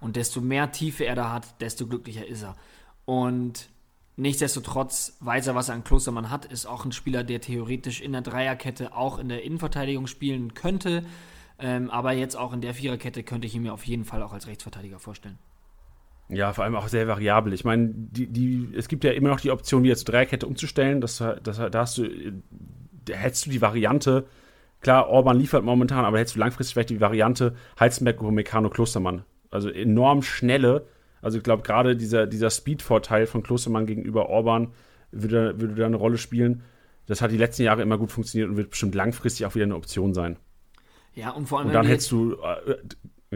Und 0.00 0.14
desto 0.14 0.40
mehr 0.40 0.70
Tiefe 0.70 1.04
er 1.04 1.16
da 1.16 1.32
hat, 1.32 1.60
desto 1.60 1.88
glücklicher 1.88 2.28
ist 2.28 2.44
er. 2.44 2.54
Und 3.06 3.68
Nichtsdestotrotz 4.20 5.16
weiß 5.20 5.46
er, 5.46 5.54
was 5.54 5.70
er 5.70 5.76
an 5.76 5.82
Klostermann 5.82 6.28
hat, 6.28 6.44
ist 6.44 6.66
auch 6.66 6.84
ein 6.84 6.92
Spieler, 6.92 7.24
der 7.24 7.40
theoretisch 7.40 8.02
in 8.02 8.12
der 8.12 8.20
Dreierkette 8.20 8.94
auch 8.94 9.18
in 9.18 9.30
der 9.30 9.44
Innenverteidigung 9.44 10.06
spielen 10.06 10.52
könnte. 10.52 11.04
Ähm, 11.58 11.88
aber 11.88 12.12
jetzt 12.12 12.36
auch 12.36 12.52
in 12.52 12.60
der 12.60 12.74
Viererkette 12.74 13.22
könnte 13.22 13.46
ich 13.46 13.54
ihn 13.54 13.62
mir 13.62 13.72
auf 13.72 13.84
jeden 13.84 14.04
Fall 14.04 14.22
auch 14.22 14.34
als 14.34 14.46
Rechtsverteidiger 14.46 14.98
vorstellen. 14.98 15.38
Ja, 16.28 16.52
vor 16.52 16.64
allem 16.64 16.76
auch 16.76 16.88
sehr 16.88 17.08
variabel. 17.08 17.54
Ich 17.54 17.64
meine, 17.64 17.88
die, 17.94 18.26
die, 18.26 18.68
es 18.76 18.88
gibt 18.88 19.04
ja 19.04 19.12
immer 19.12 19.30
noch 19.30 19.40
die 19.40 19.52
Option, 19.52 19.84
wieder 19.84 19.96
zur 19.96 20.12
Dreierkette 20.12 20.46
umzustellen. 20.46 21.00
Das, 21.00 21.24
das, 21.42 21.56
da 21.56 21.70
hast 21.72 21.96
du, 21.96 22.06
da 23.06 23.14
hättest 23.14 23.46
du 23.46 23.50
die 23.50 23.62
Variante, 23.62 24.26
klar, 24.82 25.08
Orban 25.08 25.38
liefert 25.38 25.64
momentan, 25.64 26.04
aber 26.04 26.18
hättest 26.18 26.36
du 26.36 26.40
langfristig 26.40 26.74
vielleicht 26.74 26.90
die 26.90 27.00
Variante 27.00 27.56
Heizenberg, 27.80 28.20
Meccano, 28.20 28.68
Klostermann. 28.68 29.24
Also 29.50 29.70
enorm 29.70 30.20
schnelle, 30.22 30.86
also 31.22 31.38
ich 31.38 31.44
glaube, 31.44 31.62
gerade 31.62 31.96
dieser, 31.96 32.26
dieser 32.26 32.50
Speed-Vorteil 32.50 33.26
von 33.26 33.42
Klostermann 33.42 33.86
gegenüber 33.86 34.28
Orban 34.28 34.72
würde, 35.12 35.60
würde 35.60 35.74
da 35.74 35.86
eine 35.86 35.96
Rolle 35.96 36.18
spielen. 36.18 36.62
Das 37.06 37.22
hat 37.22 37.30
die 37.30 37.36
letzten 37.36 37.62
Jahre 37.62 37.82
immer 37.82 37.98
gut 37.98 38.12
funktioniert 38.12 38.50
und 38.50 38.56
wird 38.56 38.70
bestimmt 38.70 38.94
langfristig 38.94 39.46
auch 39.46 39.54
wieder 39.54 39.64
eine 39.64 39.76
Option 39.76 40.14
sein. 40.14 40.36
Ja, 41.14 41.30
und 41.30 41.46
vor 41.48 41.58
allem. 41.58 41.68
Und 41.68 41.74
dann 41.74 41.86
hättest 41.86 42.10
du, 42.12 42.34
äh, 42.34 42.76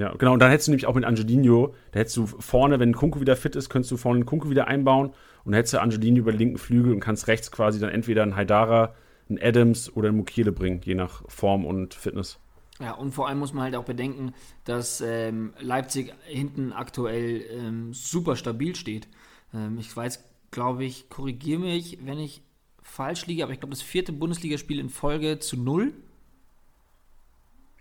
ja, 0.00 0.14
genau, 0.14 0.32
und 0.32 0.40
dann 0.40 0.50
hättest 0.50 0.68
du 0.68 0.72
nämlich 0.72 0.86
auch 0.86 0.94
mit 0.94 1.04
Angelino, 1.04 1.74
da 1.92 2.00
hättest 2.00 2.16
du 2.16 2.26
vorne, 2.26 2.78
wenn 2.80 2.94
Kunku 2.94 3.20
wieder 3.20 3.36
fit 3.36 3.56
ist, 3.56 3.68
könntest 3.68 3.92
du 3.92 3.96
vorne 3.96 4.24
Kunku 4.24 4.50
wieder 4.50 4.68
einbauen 4.68 5.08
und 5.08 5.52
dann 5.52 5.54
hättest 5.54 5.74
du 5.74 5.80
Angelino 5.80 6.18
über 6.18 6.32
den 6.32 6.38
linken 6.38 6.58
Flügel 6.58 6.92
und 6.92 7.00
kannst 7.00 7.28
rechts 7.28 7.50
quasi 7.50 7.80
dann 7.80 7.90
entweder 7.90 8.22
einen 8.22 8.36
Haidara, 8.36 8.94
einen 9.28 9.38
Adams 9.40 9.94
oder 9.94 10.08
einen 10.08 10.16
Mukiele 10.16 10.52
bringen, 10.52 10.80
je 10.84 10.94
nach 10.94 11.22
Form 11.28 11.64
und 11.64 11.94
Fitness. 11.94 12.38
Ja, 12.80 12.92
und 12.92 13.12
vor 13.12 13.28
allem 13.28 13.38
muss 13.38 13.52
man 13.52 13.64
halt 13.64 13.76
auch 13.76 13.84
bedenken, 13.84 14.32
dass 14.64 15.00
ähm, 15.00 15.54
Leipzig 15.60 16.12
hinten 16.24 16.72
aktuell 16.72 17.44
ähm, 17.50 17.92
super 17.94 18.34
stabil 18.34 18.74
steht. 18.74 19.06
Ähm, 19.52 19.78
ich 19.78 19.96
weiß, 19.96 20.24
glaube 20.50 20.84
ich, 20.84 21.08
korrigiere 21.08 21.60
mich, 21.60 21.98
wenn 22.04 22.18
ich 22.18 22.42
falsch 22.82 23.26
liege, 23.26 23.44
aber 23.44 23.52
ich 23.52 23.60
glaube, 23.60 23.74
das 23.74 23.82
vierte 23.82 24.12
Bundesligaspiel 24.12 24.80
in 24.80 24.88
Folge 24.88 25.38
zu 25.38 25.56
null. 25.56 25.94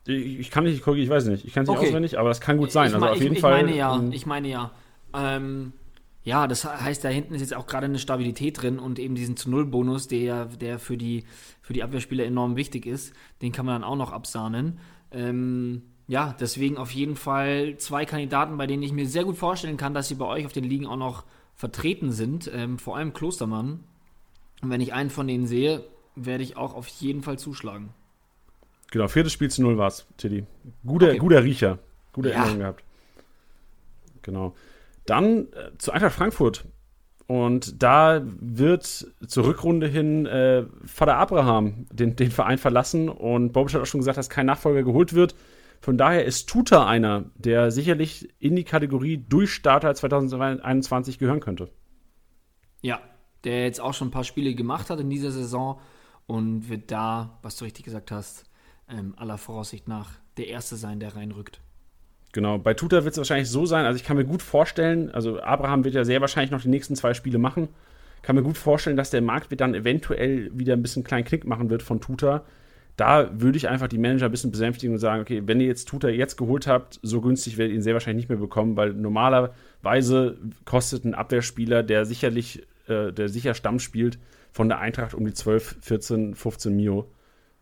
Ich, 0.05 0.39
ich 0.39 0.51
kann 0.51 0.65
nicht 0.65 0.83
korrigieren, 0.83 1.05
ich 1.05 1.15
weiß 1.15 1.25
nicht. 1.25 1.45
Ich 1.45 1.53
kann 1.53 1.63
es 1.63 1.69
nicht 1.69 1.77
okay. 1.77 1.87
auswendig, 1.87 2.19
aber 2.19 2.29
das 2.29 2.41
kann 2.41 2.57
gut 2.57 2.71
sein. 2.71 2.89
Ich, 2.89 2.93
also 2.93 3.07
auf 3.07 3.21
jeden 3.21 3.35
ich, 3.35 3.41
Fall. 3.41 3.57
Ich 3.57 3.65
meine 3.65 3.75
ja, 3.75 4.03
ich 4.11 4.25
meine 4.25 4.47
ja. 4.47 4.71
Ähm, 5.15 5.73
ja, 6.23 6.47
das 6.47 6.63
heißt, 6.63 7.03
da 7.03 7.09
hinten 7.09 7.35
ist 7.35 7.41
jetzt 7.41 7.55
auch 7.55 7.67
gerade 7.67 7.85
eine 7.85 7.99
Stabilität 7.99 8.61
drin 8.61 8.79
und 8.79 8.97
eben 8.97 9.15
diesen 9.15 9.35
zu 9.35 9.49
Null 9.49 9.65
Bonus, 9.65 10.07
der, 10.07 10.45
der 10.45 10.79
für 10.79 10.97
die, 10.97 11.25
für 11.61 11.73
die 11.73 11.83
Abwehrspieler 11.83 12.23
enorm 12.23 12.55
wichtig 12.55 12.85
ist, 12.85 13.13
den 13.41 13.51
kann 13.51 13.65
man 13.65 13.81
dann 13.81 13.89
auch 13.89 13.97
noch 13.97 14.11
absahnen. 14.11 14.79
Ähm, 15.11 15.83
ja, 16.07 16.35
deswegen 16.39 16.77
auf 16.77 16.91
jeden 16.91 17.15
Fall 17.15 17.77
zwei 17.77 18.05
Kandidaten, 18.05 18.57
bei 18.57 18.67
denen 18.67 18.83
ich 18.83 18.93
mir 18.93 19.07
sehr 19.07 19.25
gut 19.25 19.37
vorstellen 19.37 19.77
kann, 19.77 19.93
dass 19.93 20.07
sie 20.07 20.15
bei 20.15 20.25
euch 20.25 20.45
auf 20.45 20.53
den 20.53 20.63
Ligen 20.63 20.85
auch 20.85 20.97
noch 20.97 21.23
vertreten 21.55 22.11
sind, 22.11 22.49
ähm, 22.53 22.79
vor 22.79 22.97
allem 22.97 23.13
Klostermann. 23.13 23.83
Und 24.61 24.69
wenn 24.69 24.81
ich 24.81 24.93
einen 24.93 25.09
von 25.09 25.27
denen 25.27 25.45
sehe, 25.45 25.83
werde 26.15 26.43
ich 26.43 26.55
auch 26.55 26.73
auf 26.73 26.87
jeden 26.87 27.21
Fall 27.21 27.37
zuschlagen. 27.37 27.89
Genau, 28.91 29.07
viertes 29.07 29.33
Spiel 29.33 29.49
zu 29.49 29.61
null 29.61 29.77
war 29.77 29.87
es, 29.87 30.05
Tiddy. 30.17 30.45
Guter, 30.85 31.09
okay. 31.09 31.17
guter 31.17 31.43
Riecher. 31.43 31.79
Gute 32.13 32.29
ja. 32.29 32.35
Erinnerung 32.35 32.59
gehabt. 32.59 32.83
Genau. 34.21 34.53
Dann 35.05 35.51
äh, 35.53 35.77
zu 35.77 35.91
Eintracht 35.91 36.15
Frankfurt. 36.15 36.65
Und 37.27 37.81
da 37.81 38.21
wird 38.23 38.83
zur 38.85 39.45
Rückrunde 39.45 39.87
hin 39.87 40.25
äh, 40.25 40.65
Vater 40.85 41.15
Abraham 41.15 41.85
den, 41.91 42.15
den 42.15 42.31
Verein 42.31 42.57
verlassen. 42.57 43.09
Und 43.09 43.53
Bobic 43.53 43.73
hat 43.73 43.81
auch 43.81 43.85
schon 43.85 44.01
gesagt, 44.01 44.17
dass 44.17 44.29
kein 44.29 44.45
Nachfolger 44.45 44.83
geholt 44.83 45.13
wird. 45.13 45.35
Von 45.79 45.97
daher 45.97 46.25
ist 46.25 46.47
Tuta 46.47 46.87
einer, 46.87 47.25
der 47.35 47.71
sicherlich 47.71 48.29
in 48.39 48.55
die 48.55 48.63
Kategorie 48.63 49.17
Durchstarter 49.17 49.93
2021 49.93 51.19
gehören 51.19 51.39
könnte. 51.39 51.69
Ja, 52.81 53.01
der 53.43 53.63
jetzt 53.63 53.81
auch 53.81 53.93
schon 53.93 54.07
ein 54.07 54.11
paar 54.11 54.23
Spiele 54.23 54.55
gemacht 54.55 54.89
hat 54.89 54.99
in 54.99 55.09
dieser 55.09 55.31
Saison 55.31 55.79
und 56.25 56.69
wird 56.69 56.91
da, 56.91 57.37
was 57.41 57.57
du 57.57 57.65
richtig 57.65 57.85
gesagt 57.85 58.11
hast, 58.11 58.45
ähm, 58.89 59.13
aller 59.17 59.37
Voraussicht 59.37 59.87
nach 59.87 60.11
der 60.37 60.47
Erste 60.47 60.75
sein, 60.75 60.99
der 60.99 61.15
reinrückt. 61.15 61.61
Genau, 62.33 62.57
bei 62.57 62.73
Tuta 62.73 63.03
wird 63.03 63.13
es 63.13 63.17
wahrscheinlich 63.19 63.49
so 63.49 63.67
sein, 63.67 63.85
also 63.85 63.95
ich 63.95 64.03
kann 64.03 64.17
mir 64.17 64.25
gut 64.25 64.41
vorstellen, 64.41 65.11
also 65.11 65.39
Abraham 65.39 65.85
wird 65.85 65.93
ja 65.93 66.03
sehr 66.03 66.19
wahrscheinlich 66.19 66.49
noch 66.49 66.61
die 66.61 66.67
nächsten 66.67 66.95
zwei 66.95 67.13
Spiele 67.13 67.37
machen. 67.37 67.69
Kann 68.23 68.35
mir 68.35 68.41
gut 68.41 68.57
vorstellen, 68.57 68.97
dass 68.97 69.11
der 69.11 69.21
Markt 69.21 69.49
dann 69.61 69.75
eventuell 69.75 70.49
wieder 70.57 70.73
ein 70.73 70.81
bisschen 70.81 71.03
kleinen 71.03 71.25
Knick 71.25 71.45
machen 71.45 71.69
wird 71.69 71.83
von 71.83 72.01
Tuta. 72.01 72.43
Da 72.97 73.29
würde 73.39 73.57
ich 73.57 73.69
einfach 73.69 73.87
die 73.87 73.99
Manager 73.99 74.25
ein 74.25 74.31
bisschen 74.31 74.51
besänftigen 74.51 74.95
und 74.95 74.99
sagen, 74.99 75.21
okay, 75.21 75.43
wenn 75.45 75.59
ihr 75.59 75.67
jetzt 75.67 75.87
Tuta 75.87 76.09
jetzt 76.09 76.37
geholt 76.37 76.65
habt, 76.65 76.99
so 77.03 77.21
günstig 77.21 77.57
werdet 77.57 77.73
ihr 77.73 77.75
ihn 77.77 77.83
sehr 77.83 77.93
wahrscheinlich 77.93 78.23
nicht 78.23 78.29
mehr 78.29 78.39
bekommen, 78.39 78.77
weil 78.77 78.93
normalerweise 78.93 80.37
kostet 80.65 81.05
ein 81.05 81.13
Abwehrspieler, 81.13 81.83
der 81.83 82.05
sicherlich, 82.05 82.63
äh, 82.87 83.11
der 83.11 83.29
sicher 83.29 83.53
Stamm 83.53 83.77
spielt, 83.77 84.17
von 84.51 84.69
der 84.69 84.79
Eintracht 84.79 85.13
um 85.13 85.25
die 85.25 85.33
12, 85.33 85.77
14, 85.81 86.35
15 86.35 86.75
Mio. 86.75 87.07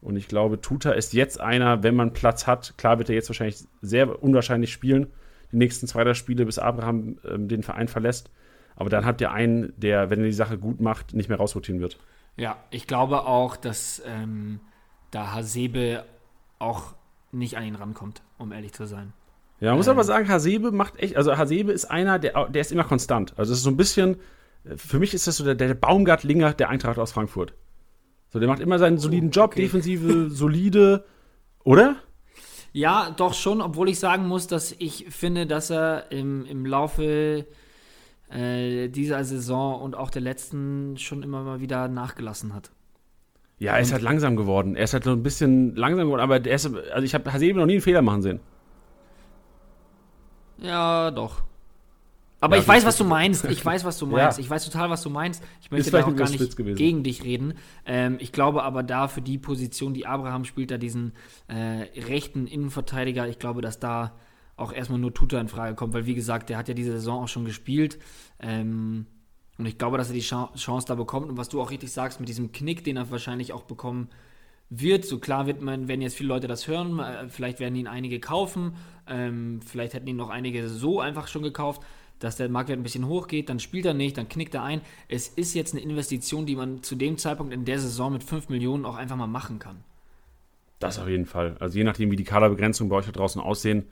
Und 0.01 0.15
ich 0.15 0.27
glaube, 0.27 0.59
Tuta 0.59 0.91
ist 0.91 1.13
jetzt 1.13 1.39
einer, 1.39 1.83
wenn 1.83 1.95
man 1.95 2.13
Platz 2.13 2.47
hat, 2.47 2.73
klar 2.77 2.97
wird 2.97 3.09
er 3.09 3.15
jetzt 3.15 3.29
wahrscheinlich 3.29 3.63
sehr 3.81 4.21
unwahrscheinlich 4.21 4.71
spielen, 4.71 5.07
die 5.51 5.57
nächsten 5.57 5.87
zwei, 5.87 6.03
drei 6.03 6.15
Spiele, 6.15 6.45
bis 6.45 6.57
Abraham 6.57 7.19
ähm, 7.23 7.47
den 7.47 7.61
Verein 7.61 7.87
verlässt. 7.87 8.31
Aber 8.75 8.89
dann 8.89 9.05
habt 9.05 9.21
ihr 9.21 9.31
einen, 9.31 9.73
der, 9.77 10.09
wenn 10.09 10.19
er 10.19 10.25
die 10.25 10.33
Sache 10.33 10.57
gut 10.57 10.81
macht, 10.81 11.13
nicht 11.13 11.29
mehr 11.29 11.37
rausrotieren 11.37 11.81
wird. 11.81 11.99
Ja, 12.35 12.57
ich 12.71 12.87
glaube 12.87 13.27
auch, 13.27 13.55
dass 13.57 14.01
ähm, 14.07 14.59
da 15.11 15.33
Hasebe 15.33 16.03
auch 16.57 16.95
nicht 17.31 17.57
an 17.57 17.63
ihn 17.63 17.75
rankommt, 17.75 18.23
um 18.37 18.51
ehrlich 18.51 18.73
zu 18.73 18.85
sein. 18.85 19.13
Ja, 19.59 19.69
man 19.69 19.77
muss 19.77 19.87
ähm. 19.87 19.91
aber 19.91 20.03
sagen, 20.03 20.27
Hasebe 20.27 20.71
macht 20.71 20.97
echt, 20.97 21.15
also 21.15 21.37
Hasebe 21.37 21.71
ist 21.71 21.85
einer, 21.85 22.17
der, 22.17 22.49
der 22.49 22.61
ist 22.61 22.71
immer 22.71 22.83
konstant. 22.83 23.33
Also 23.37 23.51
es 23.53 23.59
ist 23.59 23.63
so 23.63 23.69
ein 23.69 23.77
bisschen, 23.77 24.17
für 24.75 24.99
mich 24.99 25.13
ist 25.13 25.27
das 25.27 25.37
so 25.37 25.43
der, 25.43 25.55
der 25.55 25.73
Baumgart-Linger 25.75 26.53
der 26.53 26.69
Eintracht 26.69 26.97
aus 26.97 27.11
Frankfurt. 27.11 27.53
So, 28.31 28.39
der 28.39 28.47
macht 28.47 28.61
immer 28.61 28.79
seinen 28.79 28.97
soliden 28.97 29.29
oh, 29.29 29.33
Job, 29.33 29.51
okay. 29.51 29.63
Defensive, 29.63 30.29
solide, 30.29 31.03
oder? 31.63 31.97
Ja, 32.73 33.11
doch 33.11 33.33
schon, 33.33 33.61
obwohl 33.61 33.89
ich 33.89 33.99
sagen 33.99 34.27
muss, 34.27 34.47
dass 34.47 34.73
ich 34.79 35.07
finde, 35.09 35.45
dass 35.45 35.69
er 35.69 36.11
im, 36.11 36.45
im 36.45 36.65
Laufe 36.65 37.45
äh, 38.29 38.87
dieser 38.87 39.23
Saison 39.25 39.81
und 39.81 39.95
auch 39.95 40.09
der 40.09 40.21
letzten 40.21 40.97
schon 40.97 41.21
immer 41.23 41.43
mal 41.43 41.59
wieder 41.59 41.89
nachgelassen 41.89 42.53
hat. 42.53 42.71
Ja, 43.59 43.73
er 43.73 43.81
ist 43.81 43.91
halt 43.91 44.01
langsam 44.01 44.37
geworden. 44.37 44.75
Er 44.75 44.85
ist 44.85 44.93
halt 44.93 45.03
so 45.03 45.11
ein 45.11 45.21
bisschen 45.21 45.75
langsam 45.75 46.05
geworden, 46.05 46.21
aber 46.21 46.43
er 46.43 46.55
ist, 46.55 46.65
also 46.65 47.03
ich 47.03 47.13
habe 47.13 47.31
Hasebe 47.31 47.59
noch 47.59 47.65
nie 47.65 47.73
einen 47.73 47.81
Fehler 47.81 48.01
machen 48.01 48.21
sehen. 48.21 48.39
Ja, 50.57 51.11
doch. 51.11 51.43
Aber 52.41 52.55
ja, 52.55 52.61
ich 52.63 52.67
weiß, 52.67 52.85
was 52.85 52.97
du 52.97 53.03
meinst. 53.05 53.45
Ich 53.45 53.63
weiß, 53.63 53.85
was 53.85 53.99
du 53.99 54.05
meinst. 54.07 54.37
Ja. 54.39 54.43
Ich 54.43 54.49
weiß 54.49 54.65
total, 54.65 54.89
was 54.89 55.03
du 55.03 55.09
meinst. 55.09 55.43
Ich 55.61 55.69
möchte 55.69 55.91
da 55.91 56.03
auch 56.03 56.15
gar 56.15 56.29
nicht 56.29 56.57
gegen 56.75 57.03
dich 57.03 57.23
reden. 57.23 57.53
Ähm, 57.85 58.17
ich 58.19 58.31
glaube 58.31 58.63
aber 58.63 58.83
da 58.83 59.07
für 59.07 59.21
die 59.21 59.37
Position, 59.37 59.93
die 59.93 60.07
Abraham 60.07 60.43
spielt, 60.43 60.71
da 60.71 60.77
diesen 60.77 61.13
äh, 61.47 61.55
rechten 62.01 62.47
Innenverteidiger, 62.47 63.27
ich 63.27 63.37
glaube, 63.37 63.61
dass 63.61 63.79
da 63.79 64.15
auch 64.57 64.73
erstmal 64.73 64.99
nur 64.99 65.13
Tuta 65.13 65.39
in 65.39 65.47
Frage 65.47 65.75
kommt, 65.75 65.93
weil 65.93 66.07
wie 66.07 66.15
gesagt, 66.15 66.49
der 66.49 66.57
hat 66.57 66.67
ja 66.67 66.73
diese 66.73 66.93
Saison 66.93 67.23
auch 67.23 67.27
schon 67.27 67.45
gespielt. 67.45 67.99
Ähm, 68.39 69.05
und 69.57 69.67
ich 69.67 69.77
glaube, 69.77 69.99
dass 69.99 70.09
er 70.09 70.15
die 70.15 70.21
Chance 70.21 70.87
da 70.87 70.95
bekommt. 70.95 71.29
Und 71.29 71.37
was 71.37 71.47
du 71.47 71.61
auch 71.61 71.69
richtig 71.69 71.91
sagst, 71.91 72.19
mit 72.19 72.27
diesem 72.27 72.51
Knick, 72.51 72.83
den 72.83 72.97
er 72.97 73.11
wahrscheinlich 73.11 73.53
auch 73.53 73.63
bekommen 73.63 74.09
wird, 74.71 75.05
so 75.05 75.19
klar 75.19 75.45
wird 75.45 75.61
man, 75.61 75.87
werden 75.87 76.01
jetzt 76.01 76.15
viele 76.15 76.29
Leute 76.29 76.47
das 76.47 76.67
hören, 76.67 76.97
äh, 76.97 77.29
vielleicht 77.29 77.59
werden 77.59 77.75
ihn 77.75 77.87
einige 77.87 78.19
kaufen, 78.19 78.73
ähm, 79.07 79.59
vielleicht 79.61 79.93
hätten 79.93 80.07
ihn 80.07 80.15
noch 80.15 80.29
einige 80.29 80.69
so 80.69 80.99
einfach 80.99 81.27
schon 81.27 81.43
gekauft 81.43 81.83
dass 82.21 82.37
der 82.37 82.49
Marktwert 82.49 82.79
ein 82.79 82.83
bisschen 82.83 83.07
hochgeht, 83.07 83.49
dann 83.49 83.59
spielt 83.59 83.85
er 83.85 83.93
nicht, 83.93 84.17
dann 84.17 84.29
knickt 84.29 84.53
er 84.53 84.63
ein. 84.63 84.81
Es 85.09 85.27
ist 85.27 85.53
jetzt 85.53 85.73
eine 85.73 85.81
Investition, 85.81 86.45
die 86.45 86.55
man 86.55 86.83
zu 86.83 86.95
dem 86.95 87.17
Zeitpunkt 87.17 87.53
in 87.53 87.65
der 87.65 87.79
Saison 87.79 88.13
mit 88.13 88.23
5 88.23 88.49
Millionen 88.49 88.85
auch 88.85 88.95
einfach 88.95 89.15
mal 89.15 89.27
machen 89.27 89.59
kann. 89.59 89.83
Das 90.79 90.99
auf 90.99 91.07
jeden 91.07 91.25
Fall. 91.25 91.57
Also 91.59 91.77
je 91.77 91.83
nachdem, 91.83 92.11
wie 92.11 92.15
die 92.15 92.23
Kaderbegrenzungen 92.23 92.89
bei 92.89 92.95
euch 92.95 93.05
da 93.05 93.11
draußen 93.11 93.41
aussehen, 93.41 93.85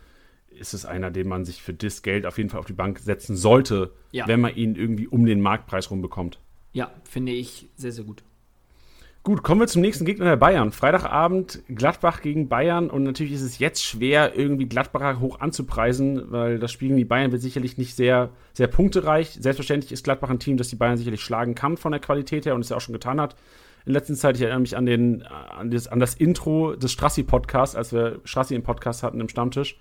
ist 0.50 0.74
es 0.74 0.86
einer, 0.86 1.12
den 1.12 1.28
man 1.28 1.46
sich 1.46 1.62
für 1.62 1.74
das 1.74 2.02
Geld 2.02 2.26
auf 2.26 2.38
jeden 2.38 2.50
Fall 2.50 2.60
auf 2.60 2.66
die 2.66 2.74
Bank 2.74 3.00
setzen 3.00 3.36
sollte, 3.36 3.92
ja. 4.12 4.28
wenn 4.28 4.42
man 4.42 4.56
ihn 4.56 4.76
irgendwie 4.76 5.08
um 5.08 5.26
den 5.26 5.42
Marktpreis 5.42 5.92
rum 5.92 6.02
bekommt. 6.02 6.40
Ja, 6.74 6.92
finde 7.04 7.32
ich 7.32 7.68
sehr, 7.76 7.92
sehr 7.92 8.04
gut. 8.04 8.24
Gut, 9.22 9.44
kommen 9.44 9.60
wir 9.60 9.68
zum 9.68 9.82
nächsten 9.82 10.06
Gegner 10.06 10.26
der 10.26 10.38
Bayern. 10.38 10.72
Freitagabend 10.72 11.62
Gladbach 11.68 12.22
gegen 12.22 12.48
Bayern 12.48 12.90
und 12.90 13.04
natürlich 13.04 13.34
ist 13.34 13.42
es 13.42 13.60
jetzt 13.60 13.84
schwer, 13.84 14.38
irgendwie 14.38 14.66
Gladbacher 14.66 15.20
hoch 15.20 15.42
anzupreisen, 15.42 16.32
weil 16.32 16.58
das 16.58 16.72
Spiel 16.72 16.88
gegen 16.88 16.98
die 16.98 17.06
Bayern 17.06 17.34
wird 17.34 17.42
sicherlich 17.42 17.78
nicht 17.78 17.98
sehr, 17.98 18.30
sehr 18.54 18.68
punktereich. 18.68 19.38
Selbstverständlich 19.40 19.92
ist 19.92 20.06
Gladbach 20.06 20.30
ein 20.30 20.40
Team, 20.40 20.56
das 20.56 20.70
die 20.70 20.78
Bayern 20.78 20.96
sicherlich 20.96 21.22
schlagen 21.22 21.54
kann 21.54 21.76
von 21.76 21.92
der 21.92 22.00
Qualität 22.00 22.46
her 22.46 22.56
und 22.56 22.62
es 22.62 22.70
ja 22.70 22.78
auch 22.78 22.82
schon 22.82 22.94
getan 22.94 23.20
hat. 23.20 23.36
In 23.86 23.92
letzter 23.92 24.16
Zeit, 24.16 24.38
ich 24.38 24.42
erinnere 24.42 24.62
mich 24.62 24.78
an, 24.78 24.86
den, 24.86 25.24
an, 25.24 25.70
das, 25.70 25.88
an 25.90 26.00
das 26.00 26.16
Intro 26.16 26.76
des 26.76 26.94
Strassi-Podcasts, 26.94 27.76
als 27.76 27.92
wir 27.92 28.22
Strassi 28.24 28.56
im 28.56 28.64
Podcast 28.64 29.04
hatten 29.04 29.20
im 29.20 29.28
Stammtisch, 29.28 29.80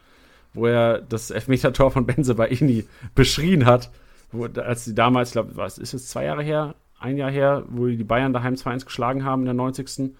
wo 0.52 0.66
er 0.66 1.00
das 1.00 1.30
Elfmeter-Tor 1.30 1.92
von 1.92 2.06
Benze 2.06 2.34
Baini 2.34 2.86
beschrien 3.14 3.66
hat, 3.66 3.90
wo, 4.32 4.46
als 4.46 4.84
sie 4.84 4.96
damals, 4.96 5.28
ich 5.28 5.32
glaube, 5.34 5.56
was 5.56 5.78
ist 5.78 5.94
es, 5.94 6.08
zwei 6.08 6.24
Jahre 6.24 6.42
her, 6.42 6.74
ein 6.98 7.16
Jahr 7.16 7.30
her, 7.30 7.64
wo 7.68 7.86
die 7.86 8.04
Bayern 8.04 8.32
daheim 8.32 8.54
2-1 8.54 8.84
geschlagen 8.84 9.24
haben 9.24 9.42
in 9.42 9.46
der 9.46 9.54
90. 9.54 10.12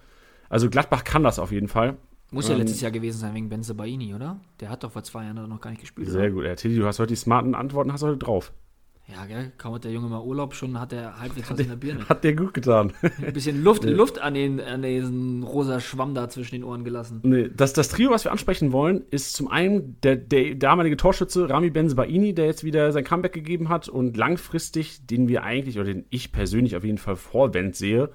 Also 0.49 0.69
Gladbach 0.69 1.03
kann 1.03 1.23
das 1.23 1.39
auf 1.39 1.51
jeden 1.51 1.67
Fall. 1.67 1.97
Muss 2.31 2.47
ja 2.47 2.53
ähm, 2.53 2.61
letztes 2.61 2.81
Jahr 2.81 2.91
gewesen 2.91 3.17
sein 3.17 3.33
wegen 3.33 3.49
Benze 3.49 3.73
Baini, 3.73 4.13
oder? 4.13 4.39
Der 4.59 4.69
hat 4.69 4.83
doch 4.83 4.91
vor 4.91 5.03
zwei 5.03 5.25
Jahren 5.25 5.49
noch 5.49 5.61
gar 5.61 5.71
nicht 5.71 5.81
gespielt. 5.81 6.09
Sehr 6.09 6.21
oder? 6.21 6.31
gut. 6.31 6.45
Ja, 6.45 6.55
Tilly, 6.55 6.75
du 6.75 6.85
hast 6.85 6.99
heute 6.99 7.09
die 7.09 7.15
smarten 7.15 7.55
Antworten, 7.55 7.91
hast 7.91 8.03
heute 8.03 8.17
drauf. 8.17 8.53
Ja, 9.11 9.25
gell? 9.25 9.51
Kaum 9.57 9.73
hat 9.73 9.83
der 9.83 9.91
Junge 9.91 10.07
mal 10.07 10.21
Urlaub, 10.21 10.53
schon 10.53 10.79
hat 10.79 10.93
er 10.93 11.19
halbwegs 11.19 11.49
was 11.49 11.59
in 11.59 11.67
der 11.67 11.75
Birne. 11.75 12.07
Hat 12.07 12.23
der 12.23 12.35
gut 12.35 12.53
getan. 12.53 12.93
Ein 13.01 13.33
bisschen 13.33 13.63
Luft, 13.63 13.83
Luft 13.85 14.19
an, 14.21 14.35
den, 14.35 14.61
an 14.61 14.83
diesen 14.83 15.41
rosa 15.41 15.79
Schwamm 15.79 16.13
da 16.13 16.29
zwischen 16.29 16.55
den 16.55 16.63
Ohren 16.63 16.83
gelassen. 16.83 17.21
Nee, 17.23 17.49
das, 17.55 17.73
das 17.73 17.89
Trio, 17.89 18.11
was 18.11 18.23
wir 18.23 18.31
ansprechen 18.31 18.71
wollen, 18.71 19.03
ist 19.09 19.33
zum 19.33 19.47
einen 19.47 19.99
der, 20.01 20.15
der 20.15 20.53
damalige 20.55 20.95
Torschütze 20.95 21.49
Rami 21.49 21.71
Benzebaini, 21.71 22.35
der 22.35 22.45
jetzt 22.45 22.63
wieder 22.63 22.91
sein 22.91 23.03
Comeback 23.03 23.33
gegeben 23.33 23.69
hat 23.69 23.89
und 23.89 24.15
langfristig, 24.15 25.07
den 25.07 25.27
wir 25.27 25.43
eigentlich, 25.43 25.77
oder 25.79 25.85
den 25.85 26.05
ich 26.11 26.31
persönlich 26.31 26.75
auf 26.75 26.83
jeden 26.83 26.99
Fall 26.99 27.15
vorwend 27.15 27.75
sehe. 27.75 28.11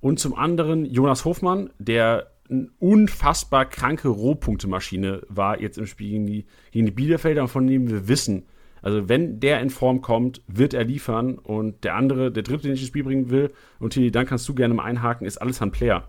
Und 0.00 0.20
zum 0.20 0.36
anderen 0.36 0.84
Jonas 0.84 1.24
Hofmann, 1.24 1.70
der 1.78 2.30
eine 2.48 2.68
unfassbar 2.78 3.66
kranke 3.66 4.08
Rohpunktemaschine 4.08 5.22
war 5.28 5.60
jetzt 5.60 5.78
im 5.78 5.86
Spiel 5.86 6.10
gegen 6.10 6.26
die, 6.26 6.46
gegen 6.70 6.86
die 6.86 6.92
Bielefelder, 6.92 7.48
von 7.48 7.66
dem 7.66 7.90
wir 7.90 8.06
wissen, 8.06 8.44
also 8.82 9.08
wenn 9.08 9.40
der 9.40 9.60
in 9.60 9.70
Form 9.70 10.00
kommt, 10.00 10.42
wird 10.46 10.74
er 10.74 10.84
liefern 10.84 11.38
und 11.38 11.84
der 11.84 11.94
andere, 11.94 12.30
der 12.30 12.42
dritte, 12.42 12.64
den 12.64 12.74
ich 12.74 12.80
ins 12.80 12.88
Spiel 12.88 13.04
bringen 13.04 13.30
will, 13.30 13.50
und 13.78 13.92
Tilly, 13.92 14.10
dann 14.10 14.26
kannst 14.26 14.48
du 14.48 14.54
gerne 14.54 14.74
mal 14.74 14.84
einhaken, 14.84 15.26
ist 15.26 15.38
alles 15.38 15.60
ein 15.62 15.70
Player. 15.70 16.08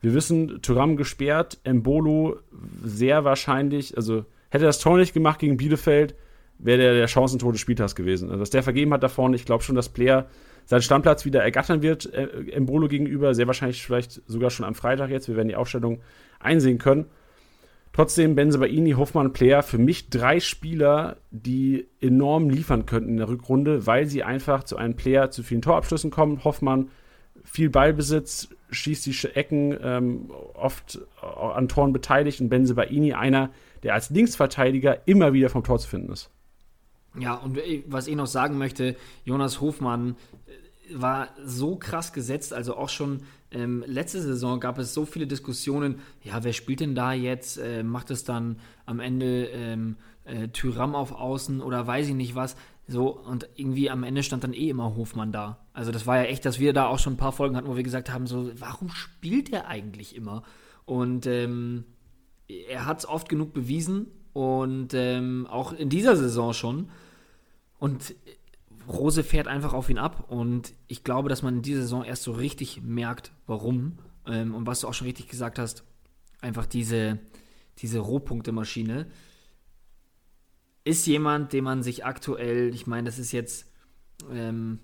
Wir 0.00 0.14
wissen, 0.14 0.60
Thuram 0.62 0.96
gesperrt, 0.96 1.58
Embolo 1.64 2.36
sehr 2.84 3.24
wahrscheinlich, 3.24 3.96
also 3.96 4.24
hätte 4.50 4.64
er 4.64 4.68
das 4.68 4.78
Tor 4.78 4.98
nicht 4.98 5.14
gemacht 5.14 5.38
gegen 5.38 5.56
Bielefeld, 5.56 6.14
wäre 6.58 6.78
der 6.78 6.94
der 6.94 7.08
Chancentod 7.08 7.54
des 7.54 7.60
Spieltags 7.60 7.94
gewesen. 7.94 8.30
Also 8.30 8.40
was 8.40 8.50
der 8.50 8.62
vergeben 8.62 8.92
hat 8.92 9.02
da 9.02 9.08
vorne, 9.08 9.36
ich 9.36 9.44
glaube 9.44 9.62
schon, 9.62 9.76
dass 9.76 9.88
Player 9.88 10.26
seinen 10.64 10.82
Stammplatz 10.82 11.24
wieder 11.24 11.42
ergattern 11.42 11.82
wird, 11.82 12.12
äh, 12.12 12.28
Embolo 12.50 12.88
gegenüber, 12.88 13.34
sehr 13.34 13.46
wahrscheinlich 13.46 13.84
vielleicht 13.84 14.22
sogar 14.26 14.50
schon 14.50 14.66
am 14.66 14.74
Freitag 14.74 15.10
jetzt. 15.10 15.28
Wir 15.28 15.36
werden 15.36 15.48
die 15.48 15.56
Aufstellung 15.56 16.00
einsehen 16.40 16.78
können. 16.78 17.06
Trotzdem 17.96 18.34
Benzebaini, 18.34 18.90
Hoffmann, 18.92 19.32
Player, 19.32 19.62
für 19.62 19.78
mich 19.78 20.10
drei 20.10 20.38
Spieler, 20.38 21.16
die 21.30 21.86
enorm 21.98 22.50
liefern 22.50 22.84
könnten 22.84 23.08
in 23.08 23.16
der 23.16 23.28
Rückrunde, 23.30 23.86
weil 23.86 24.04
sie 24.04 24.22
einfach 24.22 24.64
zu 24.64 24.76
einem 24.76 24.96
Player 24.96 25.30
zu 25.30 25.42
vielen 25.42 25.62
Torabschlüssen 25.62 26.10
kommen. 26.10 26.44
Hoffmann 26.44 26.90
viel 27.42 27.70
Ballbesitz, 27.70 28.50
schießt 28.70 29.06
die 29.06 29.28
Ecken, 29.34 29.74
ähm, 29.82 30.30
oft 30.52 30.98
an 31.22 31.68
Toren 31.68 31.94
beteiligt 31.94 32.42
und 32.42 32.50
Benzebaini 32.50 33.14
einer, 33.14 33.48
der 33.82 33.94
als 33.94 34.10
Linksverteidiger 34.10 35.08
immer 35.08 35.32
wieder 35.32 35.48
vom 35.48 35.64
Tor 35.64 35.78
zu 35.78 35.88
finden 35.88 36.12
ist. 36.12 36.28
Ja, 37.18 37.36
und 37.36 37.58
was 37.86 38.08
ich 38.08 38.14
noch 38.14 38.26
sagen 38.26 38.58
möchte, 38.58 38.94
Jonas 39.24 39.62
Hofmann 39.62 40.16
war 40.92 41.28
so 41.42 41.76
krass 41.76 42.12
gesetzt, 42.12 42.52
also 42.52 42.76
auch 42.76 42.90
schon 42.90 43.22
ähm, 43.50 43.84
letzte 43.86 44.20
Saison 44.20 44.60
gab 44.60 44.78
es 44.78 44.92
so 44.92 45.04
viele 45.04 45.26
Diskussionen, 45.26 46.00
ja, 46.22 46.42
wer 46.42 46.52
spielt 46.52 46.80
denn 46.80 46.94
da 46.94 47.12
jetzt? 47.12 47.58
Äh, 47.58 47.82
macht 47.82 48.10
es 48.10 48.24
dann 48.24 48.58
am 48.84 49.00
Ende 49.00 49.46
ähm, 49.46 49.96
äh, 50.24 50.48
Tyram 50.48 50.94
auf 50.94 51.12
Außen 51.12 51.60
oder 51.60 51.86
weiß 51.86 52.08
ich 52.08 52.14
nicht 52.14 52.34
was? 52.34 52.56
So, 52.88 53.08
und 53.08 53.48
irgendwie 53.56 53.90
am 53.90 54.04
Ende 54.04 54.22
stand 54.22 54.44
dann 54.44 54.52
eh 54.52 54.68
immer 54.68 54.94
Hofmann 54.94 55.32
da. 55.32 55.58
Also 55.72 55.90
das 55.90 56.06
war 56.06 56.18
ja 56.18 56.24
echt, 56.24 56.44
dass 56.44 56.60
wir 56.60 56.72
da 56.72 56.86
auch 56.86 56.98
schon 56.98 57.14
ein 57.14 57.18
paar 57.18 57.32
Folgen 57.32 57.56
hatten, 57.56 57.68
wo 57.68 57.76
wir 57.76 57.82
gesagt 57.82 58.12
haben, 58.12 58.26
so, 58.26 58.50
warum 58.58 58.90
spielt 58.90 59.52
er 59.52 59.66
eigentlich 59.66 60.14
immer? 60.14 60.42
Und 60.84 61.26
ähm, 61.26 61.84
er 62.46 62.86
hat 62.86 63.00
es 63.00 63.08
oft 63.08 63.28
genug 63.28 63.52
bewiesen 63.52 64.06
und 64.32 64.94
ähm, 64.94 65.48
auch 65.50 65.72
in 65.72 65.88
dieser 65.88 66.16
Saison 66.16 66.52
schon. 66.52 66.90
Und 67.78 68.14
Rose 68.88 69.24
fährt 69.24 69.48
einfach 69.48 69.72
auf 69.72 69.90
ihn 69.90 69.98
ab 69.98 70.26
und 70.28 70.72
ich 70.86 71.04
glaube, 71.04 71.28
dass 71.28 71.42
man 71.42 71.56
in 71.56 71.62
dieser 71.62 71.82
Saison 71.82 72.04
erst 72.04 72.22
so 72.22 72.32
richtig 72.32 72.82
merkt, 72.82 73.32
warum. 73.46 73.98
Ähm, 74.26 74.54
und 74.54 74.66
was 74.66 74.80
du 74.80 74.88
auch 74.88 74.94
schon 74.94 75.06
richtig 75.06 75.28
gesagt 75.28 75.58
hast, 75.58 75.84
einfach 76.40 76.66
diese, 76.66 77.18
diese 77.78 77.98
Rohpunkte-Maschine 77.98 79.06
ist 80.84 81.06
jemand, 81.06 81.52
den 81.52 81.64
man 81.64 81.82
sich 81.82 82.04
aktuell, 82.04 82.72
ich 82.72 82.86
meine, 82.86 83.06
das 83.06 83.18
ist 83.18 83.32
jetzt, 83.32 83.68
ähm, 84.30 84.78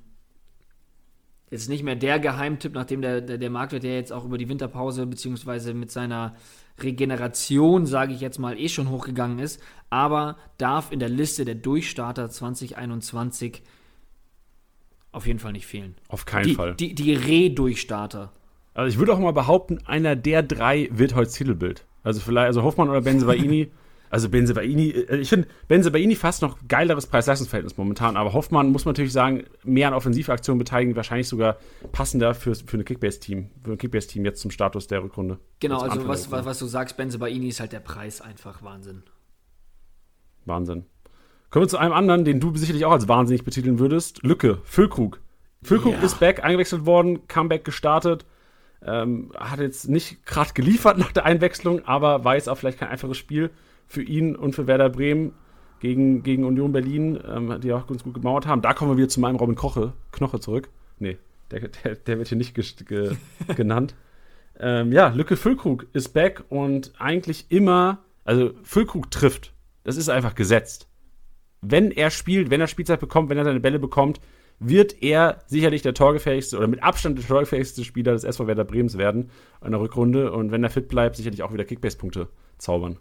jetzt 1.48 1.68
nicht 1.68 1.84
mehr 1.84 1.94
der 1.94 2.18
Geheimtipp, 2.18 2.72
nachdem 2.74 3.02
der, 3.02 3.20
der, 3.20 3.38
der 3.38 3.50
Marktwert 3.50 3.84
ja 3.84 3.90
jetzt 3.90 4.12
auch 4.12 4.24
über 4.24 4.36
die 4.36 4.48
Winterpause 4.48 5.06
beziehungsweise 5.06 5.74
mit 5.74 5.92
seiner 5.92 6.34
Regeneration, 6.80 7.86
sage 7.86 8.14
ich 8.14 8.20
jetzt 8.20 8.38
mal, 8.38 8.58
eh 8.58 8.68
schon 8.68 8.90
hochgegangen 8.90 9.38
ist, 9.38 9.62
aber 9.90 10.38
darf 10.58 10.90
in 10.90 10.98
der 10.98 11.08
Liste 11.08 11.44
der 11.44 11.54
Durchstarter 11.54 12.28
2021 12.28 13.62
auf 15.12 15.26
jeden 15.26 15.38
Fall 15.38 15.52
nicht 15.52 15.66
fehlen. 15.66 15.94
Auf 16.08 16.24
keinen 16.24 16.48
die, 16.48 16.54
Fall. 16.54 16.74
Die, 16.74 16.94
die 16.94 17.14
Re-Durchstarter. 17.14 18.32
Also 18.74 18.88
ich 18.88 18.98
würde 18.98 19.12
auch 19.12 19.18
mal 19.18 19.32
behaupten, 19.32 19.78
einer 19.84 20.16
der 20.16 20.42
drei 20.42 20.88
wird 20.90 21.14
heute 21.14 21.30
Titelbild. 21.30 21.84
Also 22.02 22.20
vielleicht, 22.20 22.46
also 22.46 22.62
Hoffmann 22.62 22.88
oder 22.88 23.02
Benzebaini. 23.02 23.70
also 24.10 24.30
Benzebaini, 24.30 24.90
äh, 24.90 25.18
ich 25.18 25.28
finde 25.28 25.48
Benzebaini 25.68 26.16
fast 26.16 26.40
noch 26.40 26.58
geileres 26.66 27.06
Preis-Leistungsverhältnis 27.06 27.76
momentan, 27.76 28.16
aber 28.16 28.32
Hoffmann 28.32 28.70
muss 28.70 28.86
man 28.86 28.92
natürlich 28.92 29.12
sagen, 29.12 29.44
mehr 29.64 29.88
an 29.88 29.94
Offensivaktionen 29.94 30.58
beteiligen, 30.58 30.96
wahrscheinlich 30.96 31.28
sogar 31.28 31.58
passender 31.92 32.34
für, 32.34 32.54
für 32.54 32.74
eine 32.74 32.84
Kickbase-Team, 32.84 33.50
für 33.62 33.72
ein 33.72 33.78
Kickbase-Team 33.78 34.24
jetzt 34.24 34.40
zum 34.40 34.50
Status 34.50 34.86
der 34.86 35.02
Rückrunde. 35.02 35.38
Genau, 35.60 35.80
also 35.80 36.08
was, 36.08 36.30
was, 36.30 36.46
was 36.46 36.58
du 36.58 36.66
sagst, 36.66 36.96
Benzebaini 36.96 37.48
ist 37.48 37.60
halt 37.60 37.72
der 37.72 37.80
Preis 37.80 38.22
einfach 38.22 38.62
Wahnsinn. 38.62 39.02
Wahnsinn. 40.46 40.86
Kommen 41.52 41.64
wir 41.64 41.68
zu 41.68 41.76
einem 41.76 41.92
anderen, 41.92 42.24
den 42.24 42.40
du 42.40 42.56
sicherlich 42.56 42.86
auch 42.86 42.92
als 42.92 43.08
wahnsinnig 43.08 43.44
betiteln 43.44 43.78
würdest. 43.78 44.22
Lücke, 44.22 44.62
Füllkrug. 44.64 45.20
Füllkrug 45.62 45.92
ja. 45.92 46.00
ist 46.00 46.18
back, 46.18 46.42
eingewechselt 46.42 46.86
worden, 46.86 47.28
Comeback 47.28 47.62
gestartet. 47.62 48.24
Ähm, 48.82 49.32
hat 49.38 49.60
jetzt 49.60 49.86
nicht 49.86 50.24
gerade 50.24 50.54
geliefert 50.54 50.96
nach 50.96 51.12
der 51.12 51.26
Einwechslung, 51.26 51.84
aber 51.84 52.24
war 52.24 52.36
jetzt 52.36 52.48
auch 52.48 52.56
vielleicht 52.56 52.78
kein 52.78 52.88
einfaches 52.88 53.18
Spiel 53.18 53.50
für 53.86 54.02
ihn 54.02 54.34
und 54.34 54.54
für 54.54 54.66
Werder 54.66 54.88
Bremen 54.88 55.34
gegen, 55.80 56.22
gegen 56.22 56.44
Union 56.44 56.72
Berlin, 56.72 57.20
ähm, 57.28 57.60
die 57.60 57.74
auch 57.74 57.86
ganz 57.86 58.02
gut 58.02 58.14
gemauert 58.14 58.46
haben. 58.46 58.62
Da 58.62 58.72
kommen 58.72 58.92
wir 58.92 58.96
wieder 58.96 59.10
zu 59.10 59.20
meinem 59.20 59.36
Robin 59.36 59.54
Koche, 59.54 59.92
Knoche 60.10 60.40
zurück. 60.40 60.70
Nee, 61.00 61.18
der, 61.50 61.68
der, 61.68 61.96
der 61.96 62.16
wird 62.16 62.28
hier 62.28 62.38
nicht 62.38 62.54
ge 62.54 62.64
ge 62.86 63.16
genannt. 63.56 63.94
Ähm, 64.58 64.90
ja, 64.90 65.08
Lücke 65.08 65.36
Füllkrug 65.36 65.86
ist 65.92 66.14
back 66.14 66.44
und 66.48 66.94
eigentlich 66.98 67.50
immer, 67.50 67.98
also 68.24 68.52
Füllkrug 68.62 69.10
trifft. 69.10 69.52
Das 69.84 69.98
ist 69.98 70.08
einfach 70.08 70.34
gesetzt. 70.34 70.88
Wenn 71.62 71.90
er 71.90 72.10
spielt, 72.10 72.50
wenn 72.50 72.60
er 72.60 72.66
Spielzeit 72.66 73.00
bekommt, 73.00 73.30
wenn 73.30 73.38
er 73.38 73.44
seine 73.44 73.60
Bälle 73.60 73.78
bekommt, 73.78 74.20
wird 74.58 75.02
er 75.02 75.42
sicherlich 75.46 75.82
der 75.82 75.94
torgefähigste 75.94 76.56
oder 76.56 76.66
mit 76.66 76.82
Abstand 76.82 77.18
der 77.18 77.26
torgefähigste 77.26 77.84
Spieler 77.84 78.12
des 78.12 78.24
SV 78.24 78.46
Werder 78.46 78.64
Brems 78.64 78.98
werden 78.98 79.30
in 79.64 79.72
der 79.72 79.80
Rückrunde 79.80 80.32
und 80.32 80.52
wenn 80.52 80.62
er 80.62 80.70
fit 80.70 80.88
bleibt, 80.88 81.16
sicherlich 81.16 81.42
auch 81.42 81.52
wieder 81.52 81.64
Kickbase-Punkte 81.64 82.28
zaubern. 82.58 82.98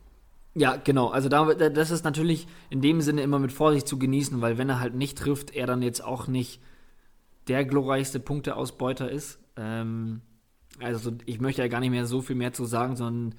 Ja, 0.54 0.76
genau. 0.76 1.10
Also 1.10 1.30
da, 1.30 1.54
das 1.54 1.92
ist 1.92 2.04
natürlich 2.04 2.48
in 2.70 2.82
dem 2.82 3.02
Sinne 3.02 3.22
immer 3.22 3.40
mit 3.40 3.52
Vorsicht 3.52 3.88
zu 3.88 3.98
genießen, 3.98 4.42
weil 4.42 4.58
wenn 4.58 4.70
er 4.70 4.80
halt 4.80 4.96
nicht 4.96 5.18
trifft, 5.18 5.56
er 5.56 5.66
dann 5.66 5.82
jetzt 5.82 6.04
auch 6.04 6.28
nicht 6.28 6.62
der 7.48 7.64
glorreichste 7.64 8.20
Punkteausbeuter 8.20 9.10
ist. 9.10 9.40
Ähm, 9.56 10.22
also 10.80 11.12
ich 11.26 11.40
möchte 11.40 11.62
ja 11.62 11.68
gar 11.68 11.80
nicht 11.80 11.92
mehr 11.92 12.06
so 12.06 12.22
viel 12.22 12.36
mehr 12.36 12.54
zu 12.54 12.66
sagen, 12.66 12.96
sondern 12.96 13.36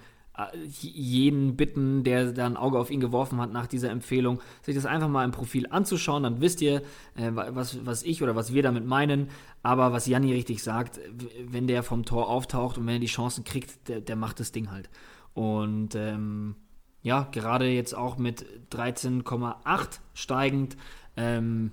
jeden 0.80 1.56
bitten, 1.56 2.04
der 2.04 2.32
da 2.32 2.46
ein 2.46 2.56
Auge 2.56 2.78
auf 2.78 2.90
ihn 2.90 3.00
geworfen 3.00 3.40
hat 3.40 3.52
nach 3.52 3.66
dieser 3.66 3.90
Empfehlung, 3.90 4.40
sich 4.62 4.74
das 4.74 4.86
einfach 4.86 5.08
mal 5.08 5.24
im 5.24 5.30
Profil 5.30 5.66
anzuschauen. 5.68 6.22
Dann 6.22 6.40
wisst 6.40 6.62
ihr, 6.62 6.82
äh, 7.16 7.30
was, 7.32 7.84
was 7.84 8.02
ich 8.02 8.22
oder 8.22 8.34
was 8.34 8.52
wir 8.52 8.62
damit 8.62 8.86
meinen. 8.86 9.28
Aber 9.62 9.92
was 9.92 10.06
Janni 10.06 10.32
richtig 10.32 10.62
sagt, 10.62 10.98
wenn 11.46 11.66
der 11.66 11.82
vom 11.82 12.04
Tor 12.04 12.28
auftaucht 12.28 12.78
und 12.78 12.86
wenn 12.86 12.94
er 12.94 13.00
die 13.00 13.06
Chancen 13.06 13.44
kriegt, 13.44 13.88
der, 13.88 14.00
der 14.00 14.16
macht 14.16 14.40
das 14.40 14.52
Ding 14.52 14.70
halt. 14.70 14.88
Und 15.34 15.94
ähm, 15.94 16.56
ja, 17.02 17.28
gerade 17.30 17.68
jetzt 17.68 17.94
auch 17.94 18.16
mit 18.16 18.46
13,8 18.70 20.00
steigend. 20.14 20.76
Ähm, 21.16 21.72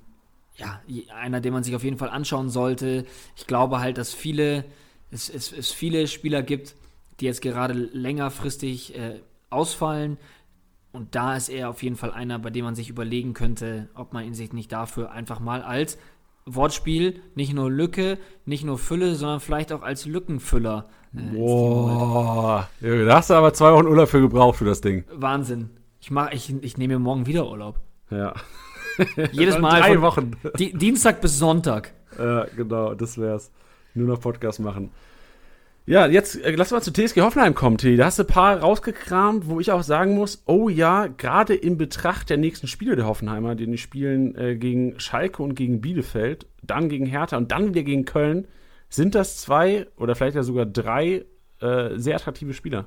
ja, 0.57 0.81
einer, 1.15 1.39
den 1.39 1.53
man 1.53 1.63
sich 1.63 1.75
auf 1.75 1.83
jeden 1.85 1.97
Fall 1.97 2.09
anschauen 2.09 2.49
sollte. 2.49 3.05
Ich 3.37 3.47
glaube 3.47 3.79
halt, 3.79 3.97
dass 3.97 4.13
viele, 4.13 4.65
es, 5.09 5.29
es, 5.29 5.53
es 5.53 5.71
viele 5.71 6.07
Spieler 6.07 6.43
gibt, 6.43 6.75
die 7.19 7.25
jetzt 7.25 7.41
gerade 7.41 7.73
längerfristig 7.73 8.97
äh, 8.97 9.21
ausfallen. 9.49 10.17
Und 10.91 11.15
da 11.15 11.35
ist 11.35 11.49
er 11.49 11.69
auf 11.69 11.83
jeden 11.83 11.95
Fall 11.95 12.11
einer, 12.11 12.39
bei 12.39 12.49
dem 12.49 12.65
man 12.65 12.75
sich 12.75 12.89
überlegen 12.89 13.33
könnte, 13.33 13.89
ob 13.93 14.13
man 14.13 14.25
ihn 14.25 14.33
sich 14.33 14.53
nicht 14.53 14.71
dafür 14.71 15.11
einfach 15.11 15.39
mal 15.39 15.61
als 15.61 15.97
Wortspiel, 16.45 17.21
nicht 17.35 17.53
nur 17.53 17.69
Lücke, 17.69 18.17
nicht 18.45 18.63
nur 18.63 18.77
Fülle, 18.77 19.15
sondern 19.15 19.39
vielleicht 19.39 19.71
auch 19.71 19.83
als 19.83 20.05
Lückenfüller. 20.05 20.89
Äh, 21.15 21.35
Boah, 21.35 22.67
da 22.81 23.15
hast 23.15 23.29
du 23.29 23.35
aber 23.35 23.53
zwei 23.53 23.71
Wochen 23.73 23.87
Urlaub 23.87 24.09
für 24.09 24.21
gebraucht 24.21 24.57
für 24.57 24.65
das 24.65 24.81
Ding. 24.81 25.03
Wahnsinn. 25.13 25.69
Ich, 26.01 26.11
mach, 26.11 26.31
ich, 26.31 26.53
ich 26.61 26.77
nehme 26.77 26.95
mir 26.95 26.99
morgen 26.99 27.25
wieder 27.27 27.47
Urlaub. 27.47 27.79
Ja. 28.09 28.33
Jedes 29.31 29.59
Mal. 29.59 29.81
Drei 29.81 30.01
Wochen. 30.01 30.31
Di 30.57 30.73
Dienstag 30.73 31.21
bis 31.21 31.37
Sonntag. 31.37 31.93
Ja, 32.17 32.45
genau, 32.55 32.95
das 32.95 33.17
wär's. 33.17 33.51
Nur 33.93 34.07
noch 34.07 34.19
Podcast 34.19 34.59
machen. 34.59 34.91
Ja, 35.89 36.05
jetzt 36.05 36.35
äh, 36.45 36.51
lass 36.51 36.69
mal 36.69 36.83
zu 36.83 36.93
TSG 36.93 37.21
Hoffenheim 37.21 37.55
kommen, 37.55 37.79
T. 37.79 37.95
Da 37.95 38.05
hast 38.05 38.19
du 38.19 38.23
ein 38.23 38.27
paar 38.27 38.59
rausgekramt, 38.59 39.47
wo 39.47 39.59
ich 39.59 39.71
auch 39.71 39.81
sagen 39.81 40.13
muss, 40.13 40.43
oh 40.45 40.69
ja, 40.69 41.07
gerade 41.07 41.55
in 41.55 41.79
Betracht 41.79 42.29
der 42.29 42.37
nächsten 42.37 42.67
Spiele 42.67 42.95
der 42.95 43.07
Hoffenheimer, 43.07 43.55
die 43.55 43.75
spielen 43.79 44.35
äh, 44.35 44.55
gegen 44.55 44.99
Schalke 44.99 45.41
und 45.41 45.55
gegen 45.55 45.81
Bielefeld, 45.81 46.45
dann 46.61 46.89
gegen 46.89 47.07
Hertha 47.07 47.37
und 47.37 47.51
dann 47.51 47.69
wieder 47.69 47.81
gegen 47.81 48.05
Köln, 48.05 48.47
sind 48.87 49.15
das 49.15 49.37
zwei 49.37 49.87
oder 49.97 50.13
vielleicht 50.13 50.35
ja 50.35 50.43
sogar 50.43 50.67
drei 50.67 51.25
äh, 51.59 51.95
sehr 51.95 52.17
attraktive 52.17 52.53
Spieler. 52.53 52.85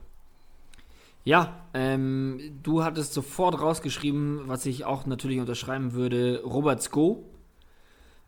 Ja, 1.25 1.67
ähm, 1.75 2.39
du 2.63 2.85
hattest 2.85 3.15
sofort 3.15 3.61
rausgeschrieben, 3.61 4.43
was 4.47 4.65
ich 4.65 4.85
auch 4.85 5.07
natürlich 5.07 5.41
unterschreiben 5.41 5.95
würde, 5.95 6.41
Robert 6.45 6.81
Sko 6.81 7.25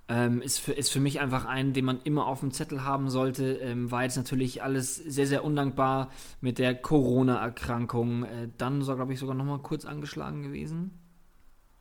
ähm, 0.08 0.42
ist, 0.42 0.58
für, 0.58 0.72
ist 0.72 0.90
für 0.90 1.00
mich 1.00 1.20
einfach 1.20 1.46
ein, 1.46 1.72
den 1.72 1.84
man 1.84 2.00
immer 2.04 2.26
auf 2.26 2.40
dem 2.40 2.50
Zettel 2.50 2.84
haben 2.84 3.08
sollte. 3.08 3.54
Ähm, 3.54 3.90
war 3.90 4.02
jetzt 4.02 4.16
natürlich 4.16 4.62
alles 4.62 4.96
sehr, 4.96 5.26
sehr 5.26 5.44
undankbar 5.44 6.10
mit 6.40 6.58
der 6.58 6.74
Corona-Erkrankung. 6.74 8.24
Äh, 8.24 8.48
dann, 8.58 8.82
so, 8.82 8.94
glaube 8.94 9.12
ich, 9.12 9.18
sogar 9.18 9.34
nochmal 9.34 9.60
kurz 9.60 9.84
angeschlagen 9.84 10.42
gewesen. 10.42 10.90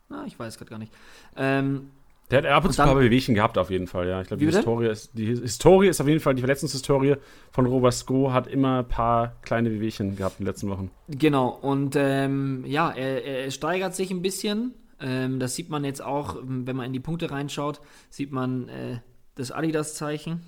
Na, 0.08 0.24
ich 0.26 0.38
weiß 0.38 0.58
gerade 0.58 0.70
gar 0.70 0.78
nicht. 0.78 0.92
Ähm, 1.36 1.90
der 2.30 2.38
hat 2.38 2.46
ab 2.46 2.64
und 2.64 2.72
zu 2.72 2.82
ein 2.82 2.88
paar 2.88 2.96
Bewegchen 2.96 3.34
gehabt, 3.34 3.58
auf 3.58 3.70
jeden 3.70 3.86
Fall, 3.86 4.08
ja. 4.08 4.22
Ich 4.22 4.28
glaube, 4.28 4.40
die 4.40 4.50
Historie 4.50 4.88
ist, 4.88 5.10
die 5.12 5.26
Historie 5.26 5.88
ist 5.88 6.00
auf 6.00 6.08
jeden 6.08 6.20
Fall, 6.20 6.34
die 6.34 6.40
Verletzungshistorie 6.40 7.16
von 7.50 7.66
Robert 7.66 7.92
Sko 7.92 8.32
hat 8.32 8.46
immer 8.46 8.78
ein 8.78 8.88
paar 8.88 9.36
kleine 9.42 9.68
Bewegchen 9.68 10.16
gehabt 10.16 10.40
in 10.40 10.44
den 10.44 10.50
letzten 10.50 10.70
Wochen. 10.70 10.90
Genau, 11.08 11.48
und 11.48 11.96
ähm, 11.96 12.64
ja, 12.66 12.90
er, 12.90 13.24
er 13.24 13.50
steigert 13.50 13.94
sich 13.94 14.10
ein 14.10 14.22
bisschen. 14.22 14.72
Ähm, 15.04 15.38
das 15.38 15.54
sieht 15.54 15.68
man 15.68 15.84
jetzt 15.84 16.02
auch, 16.02 16.36
wenn 16.42 16.76
man 16.76 16.86
in 16.86 16.94
die 16.94 17.00
Punkte 17.00 17.30
reinschaut, 17.30 17.82
sieht 18.08 18.32
man 18.32 18.70
äh, 18.70 19.00
das 19.34 19.52
Adidas-Zeichen, 19.52 20.40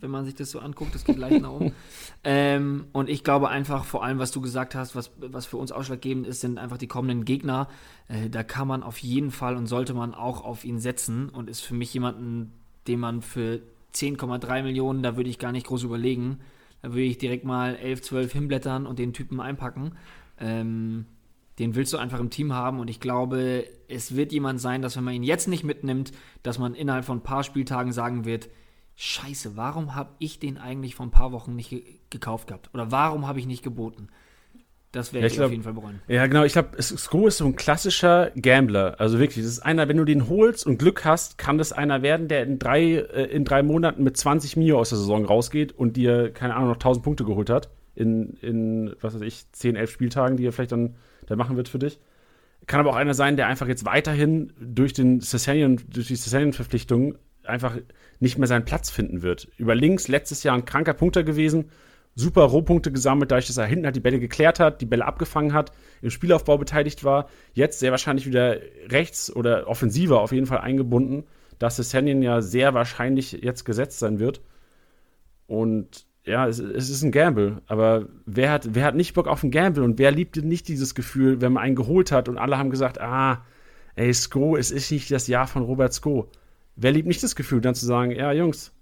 wenn 0.00 0.10
man 0.10 0.26
sich 0.26 0.34
das 0.34 0.50
so 0.50 0.58
anguckt, 0.58 0.94
das 0.94 1.04
geht 1.04 1.16
leicht 1.16 1.40
nach 1.40 1.50
oben. 1.50 1.72
Ähm, 2.28 2.86
und 2.90 3.08
ich 3.08 3.22
glaube 3.22 3.50
einfach, 3.50 3.84
vor 3.84 4.02
allem, 4.02 4.18
was 4.18 4.32
du 4.32 4.40
gesagt 4.40 4.74
hast, 4.74 4.96
was, 4.96 5.12
was 5.18 5.46
für 5.46 5.58
uns 5.58 5.70
ausschlaggebend 5.70 6.26
ist, 6.26 6.40
sind 6.40 6.58
einfach 6.58 6.76
die 6.76 6.88
kommenden 6.88 7.24
Gegner. 7.24 7.68
Äh, 8.08 8.28
da 8.28 8.42
kann 8.42 8.66
man 8.66 8.82
auf 8.82 8.98
jeden 8.98 9.30
Fall 9.30 9.54
und 9.54 9.68
sollte 9.68 9.94
man 9.94 10.12
auch 10.12 10.44
auf 10.44 10.64
ihn 10.64 10.80
setzen 10.80 11.28
und 11.28 11.48
ist 11.48 11.60
für 11.60 11.74
mich 11.74 11.94
jemanden, 11.94 12.52
den 12.88 12.98
man 12.98 13.22
für 13.22 13.60
10,3 13.94 14.64
Millionen, 14.64 15.04
da 15.04 15.16
würde 15.16 15.30
ich 15.30 15.38
gar 15.38 15.52
nicht 15.52 15.68
groß 15.68 15.84
überlegen. 15.84 16.40
Da 16.82 16.88
würde 16.88 17.02
ich 17.02 17.18
direkt 17.18 17.44
mal 17.44 17.76
11, 17.76 18.02
12 18.02 18.32
hinblättern 18.32 18.86
und 18.86 18.98
den 18.98 19.12
Typen 19.12 19.40
einpacken. 19.40 19.92
Ähm, 20.40 21.06
den 21.58 21.74
willst 21.74 21.92
du 21.92 21.98
einfach 21.98 22.20
im 22.20 22.30
Team 22.30 22.52
haben 22.52 22.80
und 22.80 22.88
ich 22.88 23.00
glaube, 23.00 23.64
es 23.88 24.14
wird 24.14 24.32
jemand 24.32 24.60
sein, 24.60 24.82
dass 24.82 24.96
wenn 24.96 25.04
man 25.04 25.14
ihn 25.14 25.22
jetzt 25.22 25.48
nicht 25.48 25.64
mitnimmt, 25.64 26.12
dass 26.42 26.58
man 26.58 26.74
innerhalb 26.74 27.04
von 27.04 27.18
ein 27.18 27.22
paar 27.22 27.44
Spieltagen 27.44 27.92
sagen 27.92 28.24
wird, 28.24 28.48
Scheiße, 28.98 29.56
warum 29.56 29.94
habe 29.94 30.10
ich 30.18 30.38
den 30.38 30.56
eigentlich 30.56 30.94
vor 30.94 31.04
ein 31.04 31.10
paar 31.10 31.30
Wochen 31.30 31.54
nicht 31.54 31.68
ge 31.68 31.82
gekauft 32.08 32.46
gehabt? 32.46 32.70
Oder 32.72 32.90
warum 32.90 33.26
habe 33.26 33.38
ich 33.38 33.46
nicht 33.46 33.62
geboten? 33.62 34.08
Das 34.92 35.12
werde 35.12 35.26
ja, 35.26 35.32
ich, 35.32 35.38
ich 35.38 35.44
auf 35.44 35.50
jeden 35.50 35.62
Fall 35.62 35.74
bereuen. 35.74 36.00
Ja, 36.08 36.26
genau. 36.26 36.44
Ich 36.44 36.54
glaube, 36.54 36.80
Sko 36.80 37.26
ist 37.26 37.36
so 37.36 37.44
ein 37.44 37.56
klassischer 37.56 38.30
Gambler. 38.34 38.98
Also 38.98 39.18
wirklich, 39.18 39.44
das 39.44 39.52
ist 39.52 39.60
einer, 39.60 39.88
wenn 39.88 39.98
du 39.98 40.06
den 40.06 40.30
holst 40.30 40.66
und 40.66 40.78
Glück 40.78 41.04
hast, 41.04 41.36
kann 41.36 41.58
das 41.58 41.72
einer 41.72 42.00
werden, 42.00 42.28
der 42.28 42.44
in 42.44 42.58
drei, 42.58 42.94
äh, 42.94 43.24
in 43.24 43.44
drei 43.44 43.62
Monaten 43.62 44.02
mit 44.02 44.16
20 44.16 44.56
Mio 44.56 44.78
aus 44.78 44.88
der 44.88 44.98
Saison 44.98 45.26
rausgeht 45.26 45.72
und 45.72 45.98
dir, 45.98 46.32
keine 46.32 46.54
Ahnung, 46.54 46.68
noch 46.68 46.76
1000 46.76 47.04
Punkte 47.04 47.24
geholt 47.24 47.50
hat. 47.50 47.68
In, 47.96 48.34
in 48.40 48.94
was 49.00 49.14
weiß 49.14 49.22
ich, 49.22 49.50
10, 49.52 49.74
11 49.74 49.90
Spieltagen, 49.90 50.36
die 50.36 50.46
er 50.46 50.52
vielleicht 50.52 50.72
dann 50.72 50.94
der 51.28 51.36
machen 51.36 51.56
wird 51.56 51.68
für 51.68 51.78
dich. 51.78 51.98
Kann 52.66 52.80
aber 52.80 52.90
auch 52.90 52.96
einer 52.96 53.14
sein, 53.14 53.36
der 53.36 53.46
einfach 53.46 53.68
jetzt 53.68 53.84
weiterhin 53.84 54.52
durch, 54.60 54.92
den 54.92 55.20
Cessanian, 55.20 55.80
durch 55.88 56.08
die 56.08 56.16
Cessanian-Verpflichtung 56.16 57.16
einfach 57.44 57.76
nicht 58.18 58.38
mehr 58.38 58.48
seinen 58.48 58.64
Platz 58.64 58.90
finden 58.90 59.22
wird. 59.22 59.48
Über 59.56 59.74
links 59.74 60.08
letztes 60.08 60.42
Jahr 60.42 60.56
ein 60.56 60.64
kranker 60.64 60.94
Punkter 60.94 61.22
gewesen, 61.22 61.70
super 62.16 62.42
Rohpunkte 62.42 62.90
gesammelt, 62.90 63.30
dadurch, 63.30 63.46
dass 63.46 63.58
er 63.58 63.66
hinten 63.66 63.84
halt 63.84 63.94
die 63.94 64.00
Bälle 64.00 64.18
geklärt 64.18 64.58
hat, 64.58 64.80
die 64.80 64.86
Bälle 64.86 65.04
abgefangen 65.04 65.52
hat, 65.52 65.70
im 66.02 66.10
Spielaufbau 66.10 66.58
beteiligt 66.58 67.04
war. 67.04 67.28
Jetzt 67.52 67.78
sehr 67.78 67.90
wahrscheinlich 67.92 68.26
wieder 68.26 68.58
rechts 68.88 69.34
oder 69.34 69.68
offensiver 69.68 70.20
auf 70.20 70.32
jeden 70.32 70.46
Fall 70.46 70.58
eingebunden, 70.58 71.24
dass 71.58 71.76
Cessanian 71.76 72.22
ja 72.22 72.40
sehr 72.40 72.74
wahrscheinlich 72.74 73.32
jetzt 73.32 73.64
gesetzt 73.64 73.98
sein 73.98 74.18
wird. 74.18 74.40
Und 75.46 76.06
ja, 76.26 76.48
es, 76.48 76.58
es, 76.58 76.90
ist 76.90 77.02
ein 77.02 77.12
Gamble, 77.12 77.62
aber 77.66 78.08
wer 78.26 78.50
hat, 78.50 78.74
wer 78.74 78.84
hat 78.84 78.96
nicht 78.96 79.14
Bock 79.14 79.28
auf 79.28 79.44
ein 79.44 79.52
Gamble 79.52 79.84
und 79.84 79.98
wer 79.98 80.10
liebt 80.10 80.36
nicht 80.36 80.66
dieses 80.66 80.94
Gefühl, 80.94 81.40
wenn 81.40 81.52
man 81.52 81.62
einen 81.62 81.76
geholt 81.76 82.10
hat 82.10 82.28
und 82.28 82.36
alle 82.36 82.58
haben 82.58 82.70
gesagt, 82.70 83.00
ah, 83.00 83.44
ey, 83.94 84.12
Sko, 84.12 84.56
es 84.56 84.72
ist 84.72 84.90
nicht 84.90 85.10
das 85.10 85.28
Jahr 85.28 85.46
von 85.46 85.62
Robert 85.62 85.94
Sko. 85.94 86.28
Wer 86.74 86.92
liebt 86.92 87.06
nicht 87.06 87.22
das 87.22 87.36
Gefühl, 87.36 87.60
dann 87.60 87.76
zu 87.76 87.86
sagen, 87.86 88.10
ja, 88.10 88.32
Jungs, 88.32 88.72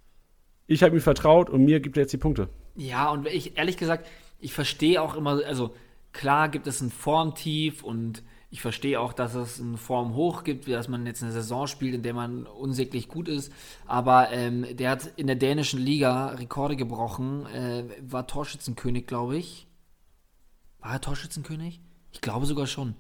Ich 0.67 0.83
habe 0.83 0.97
ihm 0.97 1.03
vertraut 1.03 1.51
und 1.51 1.65
mir 1.65 1.81
gibt 1.81 1.99
er 1.99 2.05
jetzt 2.05 2.13
die 2.13 2.19
Punkte. 2.19 2.49
Ja, 2.77 3.11
und 3.11 3.27
ich, 3.27 3.59
ehrlich 3.59 3.77
gesagt, 3.77 4.09
ich 4.41 4.55
verstehe 4.55 5.01
auch 5.01 5.15
immer, 5.15 5.45
also 5.47 5.75
klar 6.13 6.49
gibt 6.49 6.67
es 6.67 6.81
ein 6.81 6.91
Formtief 6.91 7.85
und 7.85 8.23
ich 8.55 8.61
verstehe 8.61 9.01
auch, 9.01 9.13
dass 9.13 9.35
es 9.35 9.59
ein 9.59 9.77
Formhoch 9.77 10.45
gibt, 10.45 10.69
dass 10.69 10.87
man 10.87 11.05
jetzt 11.07 11.25
eine 11.25 11.33
Saison 11.33 11.67
spielt, 11.67 11.93
in 11.93 12.05
der 12.05 12.15
man 12.15 12.47
unsäglich 12.47 13.09
gut 13.09 13.27
ist. 13.27 13.53
Aber 13.85 14.31
ähm, 14.31 14.65
der 14.77 14.91
hat 14.91 15.11
in 15.17 15.27
der 15.27 15.35
dänischen 15.35 15.81
Liga 15.81 16.29
Rekorde 16.29 16.77
gebrochen, 16.77 17.47
äh, 17.47 17.83
war 18.01 18.29
Torschützenkönig, 18.29 19.09
glaube 19.09 19.39
ich. 19.39 19.67
War 20.79 20.93
er 20.93 21.01
Torschützenkönig? 21.01 21.81
Ich 22.13 22.21
glaube 22.21 22.47
sogar 22.47 22.69
schon. 22.69 22.95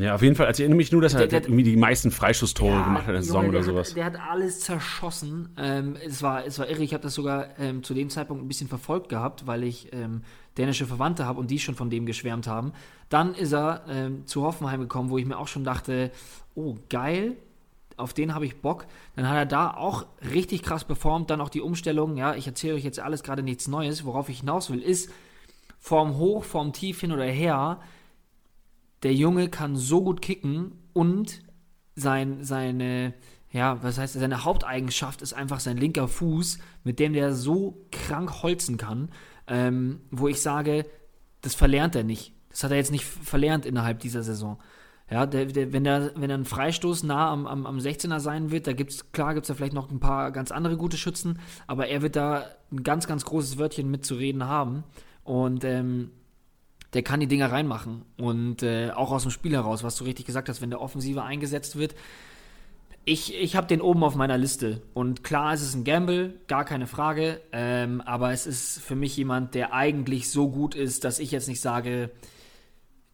Ja, 0.00 0.14
auf 0.14 0.22
jeden 0.22 0.34
Fall. 0.36 0.46
Also 0.46 0.60
ich 0.60 0.64
erinnere 0.64 0.76
mich 0.78 0.92
nur, 0.92 1.02
dass 1.02 1.14
er 1.14 1.26
Der- 1.26 1.42
irgendwie 1.42 1.62
die 1.62 1.76
meisten 1.76 2.10
Freischusstore 2.10 2.82
gemacht 2.84 3.02
hat 3.02 3.08
in 3.08 3.14
der 3.14 3.22
Saison 3.22 3.44
Junge, 3.44 3.58
oder 3.58 3.64
der 3.64 3.72
sowas. 3.72 3.88
Hat, 3.90 3.96
der 3.96 4.04
hat 4.06 4.16
alles 4.30 4.60
zerschossen. 4.60 5.50
Ähm, 5.58 5.96
es, 6.04 6.22
war, 6.22 6.44
es 6.46 6.58
war 6.58 6.68
irre. 6.68 6.82
Ich 6.82 6.94
habe 6.94 7.02
das 7.02 7.14
sogar 7.14 7.58
ähm, 7.58 7.82
zu 7.82 7.92
dem 7.94 8.08
Zeitpunkt 8.10 8.42
ein 8.42 8.48
bisschen 8.48 8.68
verfolgt 8.68 9.08
gehabt, 9.08 9.46
weil 9.46 9.62
ich 9.64 9.92
ähm, 9.92 10.22
dänische 10.58 10.86
Verwandte 10.86 11.26
habe 11.26 11.38
und 11.40 11.50
die 11.50 11.58
schon 11.58 11.74
von 11.74 11.90
dem 11.90 12.06
geschwärmt 12.06 12.46
haben. 12.46 12.72
Dann 13.08 13.34
ist 13.34 13.52
er 13.52 13.84
ähm, 13.88 14.26
zu 14.26 14.42
Hoffenheim 14.42 14.80
gekommen, 14.80 15.10
wo 15.10 15.18
ich 15.18 15.26
mir 15.26 15.38
auch 15.38 15.48
schon 15.48 15.64
dachte, 15.64 16.10
oh, 16.54 16.76
geil, 16.88 17.36
auf 17.96 18.14
den 18.14 18.34
habe 18.34 18.46
ich 18.46 18.56
Bock. 18.62 18.86
Dann 19.16 19.28
hat 19.28 19.36
er 19.36 19.46
da 19.46 19.70
auch 19.74 20.06
richtig 20.32 20.62
krass 20.62 20.84
performt. 20.84 21.28
Dann 21.30 21.40
auch 21.40 21.50
die 21.50 21.60
Umstellung. 21.60 22.16
Ja, 22.16 22.34
ich 22.34 22.46
erzähle 22.46 22.74
euch 22.74 22.84
jetzt 22.84 23.00
alles 23.00 23.22
gerade 23.22 23.42
nichts 23.42 23.68
Neues. 23.68 24.04
Worauf 24.06 24.28
ich 24.30 24.40
hinaus 24.40 24.70
will, 24.70 24.80
ist 24.80 25.10
Form 25.78 26.16
hoch, 26.16 26.44
Form 26.44 26.72
tief 26.72 27.00
hin 27.00 27.12
oder 27.12 27.24
her. 27.24 27.80
Der 29.02 29.14
Junge 29.14 29.48
kann 29.48 29.76
so 29.76 30.02
gut 30.02 30.20
kicken 30.20 30.72
und 30.92 31.42
sein, 31.94 32.44
seine, 32.44 33.14
ja, 33.50 33.82
was 33.82 33.98
heißt, 33.98 34.14
seine 34.14 34.44
Haupteigenschaft 34.44 35.22
ist 35.22 35.32
einfach 35.32 35.60
sein 35.60 35.76
linker 35.76 36.08
Fuß, 36.08 36.58
mit 36.84 36.98
dem 36.98 37.12
der 37.12 37.34
so 37.34 37.86
krank 37.90 38.42
holzen 38.42 38.76
kann, 38.76 39.10
ähm, 39.46 40.00
wo 40.10 40.28
ich 40.28 40.40
sage, 40.40 40.86
das 41.40 41.54
verlernt 41.54 41.94
er 41.94 42.04
nicht. 42.04 42.34
Das 42.50 42.64
hat 42.64 42.72
er 42.72 42.76
jetzt 42.76 42.92
nicht 42.92 43.04
verlernt 43.04 43.64
innerhalb 43.64 44.00
dieser 44.00 44.22
Saison. 44.22 44.58
Ja, 45.10 45.26
der, 45.26 45.46
der, 45.46 45.72
wenn, 45.72 45.82
der, 45.82 46.12
wenn 46.14 46.30
er 46.30 46.38
ein 46.38 46.44
Freistoß 46.44 47.02
nah 47.02 47.32
am, 47.32 47.46
am, 47.46 47.66
am 47.66 47.78
16er 47.78 48.20
sein 48.20 48.52
wird, 48.52 48.68
da 48.68 48.72
gibt's, 48.72 49.10
klar 49.10 49.34
gibt 49.34 49.44
es 49.44 49.48
da 49.48 49.54
vielleicht 49.54 49.72
noch 49.72 49.90
ein 49.90 49.98
paar 49.98 50.30
ganz 50.30 50.52
andere 50.52 50.76
gute 50.76 50.96
Schützen, 50.96 51.40
aber 51.66 51.88
er 51.88 52.02
wird 52.02 52.14
da 52.14 52.44
ein 52.70 52.84
ganz, 52.84 53.08
ganz 53.08 53.24
großes 53.24 53.58
Wörtchen 53.58 53.90
mitzureden 53.90 54.44
haben. 54.44 54.84
Und 55.24 55.64
ähm, 55.64 56.12
der 56.94 57.02
kann 57.02 57.20
die 57.20 57.26
Dinger 57.26 57.52
reinmachen. 57.52 58.02
Und 58.16 58.62
äh, 58.62 58.90
auch 58.90 59.10
aus 59.12 59.22
dem 59.22 59.30
Spiel 59.30 59.52
heraus, 59.52 59.82
was 59.82 59.96
du 59.96 60.04
richtig 60.04 60.26
gesagt 60.26 60.48
hast, 60.48 60.60
wenn 60.60 60.70
der 60.70 60.80
Offensive 60.80 61.22
eingesetzt 61.22 61.76
wird. 61.76 61.94
Ich, 63.04 63.34
ich 63.34 63.56
habe 63.56 63.66
den 63.66 63.80
oben 63.80 64.04
auf 64.04 64.14
meiner 64.14 64.36
Liste. 64.36 64.82
Und 64.92 65.24
klar, 65.24 65.54
es 65.54 65.62
ist 65.62 65.74
ein 65.74 65.84
Gamble, 65.84 66.34
gar 66.48 66.64
keine 66.64 66.86
Frage. 66.86 67.40
Ähm, 67.52 68.00
aber 68.00 68.32
es 68.32 68.46
ist 68.46 68.80
für 68.80 68.96
mich 68.96 69.16
jemand, 69.16 69.54
der 69.54 69.72
eigentlich 69.72 70.30
so 70.30 70.50
gut 70.50 70.74
ist, 70.74 71.04
dass 71.04 71.18
ich 71.18 71.30
jetzt 71.30 71.48
nicht 71.48 71.60
sage, 71.60 72.10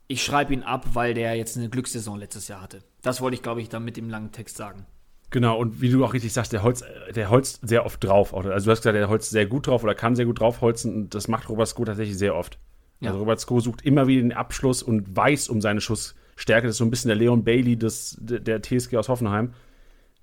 ich 0.08 0.24
schreibe 0.24 0.54
ihn 0.54 0.62
ab, 0.62 0.86
weil 0.94 1.14
der 1.14 1.34
jetzt 1.34 1.56
eine 1.56 1.68
Glückssaison 1.68 2.18
letztes 2.18 2.48
Jahr 2.48 2.62
hatte. 2.62 2.82
Das 3.02 3.20
wollte 3.20 3.36
ich, 3.36 3.42
glaube 3.42 3.60
ich, 3.60 3.68
dann 3.68 3.84
mit 3.84 3.96
dem 3.96 4.08
langen 4.08 4.32
Text 4.32 4.56
sagen. 4.56 4.86
Genau, 5.30 5.58
und 5.58 5.80
wie 5.80 5.90
du 5.90 6.04
auch 6.04 6.14
richtig 6.14 6.32
sagst, 6.32 6.52
der 6.52 6.62
holzt, 6.62 6.84
der 7.14 7.30
holzt 7.30 7.66
sehr 7.66 7.84
oft 7.84 8.02
drauf. 8.02 8.32
Also 8.32 8.48
du 8.48 8.70
hast 8.70 8.80
gesagt, 8.80 8.96
der 8.96 9.08
holzt 9.08 9.30
sehr 9.30 9.46
gut 9.46 9.66
drauf 9.66 9.82
oder 9.82 9.94
kann 9.94 10.14
sehr 10.14 10.24
gut 10.24 10.40
draufholzen 10.40 10.94
und 10.94 11.14
das 11.14 11.26
macht 11.26 11.48
Robert 11.48 11.68
Sko 11.68 11.84
tatsächlich 11.84 12.16
sehr 12.16 12.36
oft. 12.36 12.58
Ja. 13.00 13.08
Also 13.10 13.20
Robert 13.20 13.40
Sko 13.40 13.60
sucht 13.60 13.82
immer 13.82 14.06
wieder 14.06 14.22
den 14.22 14.32
Abschluss 14.32 14.82
und 14.82 15.14
weiß 15.16 15.48
um 15.48 15.60
seine 15.60 15.80
Schussstärke. 15.80 16.66
Das 16.66 16.74
ist 16.74 16.78
so 16.78 16.84
ein 16.84 16.90
bisschen 16.90 17.08
der 17.08 17.16
Leon 17.16 17.44
Bailey 17.44 17.76
des, 17.76 18.16
der 18.20 18.62
TSG 18.62 18.96
aus 18.96 19.08
Hoffenheim, 19.08 19.52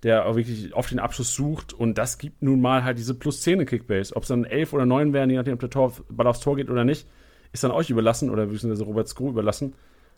der 0.02 0.26
auch 0.26 0.36
wirklich 0.36 0.74
oft 0.74 0.90
den 0.90 0.98
Abschluss 0.98 1.34
sucht 1.34 1.72
und 1.72 1.96
das 1.96 2.18
gibt 2.18 2.42
nun 2.42 2.60
mal 2.60 2.84
halt 2.84 2.98
diese 2.98 3.14
plus 3.14 3.40
10 3.42 3.60
in 3.60 3.66
Kickbase. 3.66 4.14
Ob 4.16 4.24
es 4.24 4.28
dann 4.28 4.44
11 4.44 4.72
oder 4.72 4.86
9 4.86 5.12
wären, 5.12 5.30
je 5.30 5.36
nachdem, 5.36 5.54
ob 5.54 5.60
der 5.60 5.70
Tor, 5.70 5.92
Ball 6.10 6.26
aufs 6.26 6.40
Tor 6.40 6.56
geht 6.56 6.68
oder 6.68 6.84
nicht, 6.84 7.06
ist 7.52 7.62
dann 7.64 7.70
euch 7.70 7.90
überlassen 7.90 8.28
oder 8.30 8.46
beziehungsweise 8.46 8.84
Robert 8.84 9.08
Sko 9.08 9.28
überlassen. 9.30 9.74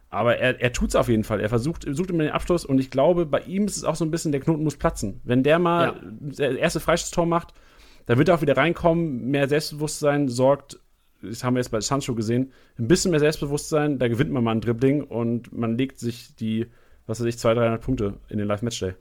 Aber 0.08 0.38
er, 0.38 0.60
er 0.60 0.72
tut 0.72 0.90
es 0.90 0.96
auf 0.96 1.08
jeden 1.08 1.24
Fall. 1.24 1.40
Er 1.40 1.48
versucht, 1.48 1.84
sucht 1.88 2.10
immer 2.10 2.22
den 2.22 2.32
Abschluss 2.32 2.64
und 2.64 2.78
ich 2.78 2.90
glaube, 2.90 3.26
bei 3.26 3.40
ihm 3.40 3.66
ist 3.66 3.76
es 3.76 3.84
auch 3.84 3.96
so 3.96 4.04
ein 4.04 4.10
bisschen, 4.10 4.32
der 4.32 4.40
Knoten 4.40 4.62
muss 4.64 4.76
platzen. 4.76 5.20
Wenn 5.24 5.42
der 5.42 5.58
mal 5.58 5.86
Ja. 5.88 5.94
das 6.20 6.38
erste 6.38 6.80
Freistoßtor 6.80 7.26
macht, 7.26 7.52
dann 8.06 8.16
wird 8.18 8.28
er 8.28 8.36
auch 8.36 8.40
wieder 8.42 8.56
reinkommen, 8.56 9.26
mehr 9.26 9.48
Selbstbewusstsein 9.48 10.28
sorgt, 10.28 10.78
das 11.22 11.44
haben 11.44 11.54
wir 11.54 11.60
jetzt 11.60 11.70
bei 11.70 11.80
Sancho 11.80 12.14
gesehen, 12.14 12.52
ein 12.78 12.88
bisschen 12.88 13.10
mehr 13.10 13.20
Selbstbewusstsein, 13.20 13.98
da 13.98 14.08
gewinnt 14.08 14.30
man 14.30 14.44
mal 14.44 14.52
ein 14.52 14.60
Dribbling 14.60 15.02
und 15.02 15.52
man 15.56 15.76
legt 15.76 15.98
sich 15.98 16.34
die, 16.36 16.66
was 17.06 17.20
weiß 17.20 17.26
ich, 17.26 17.38
200, 17.38 17.64
300 17.64 17.82
Punkte 17.82 18.14
in 18.28 18.38
den 18.38 18.46
Live-Matchday. 18.46 18.94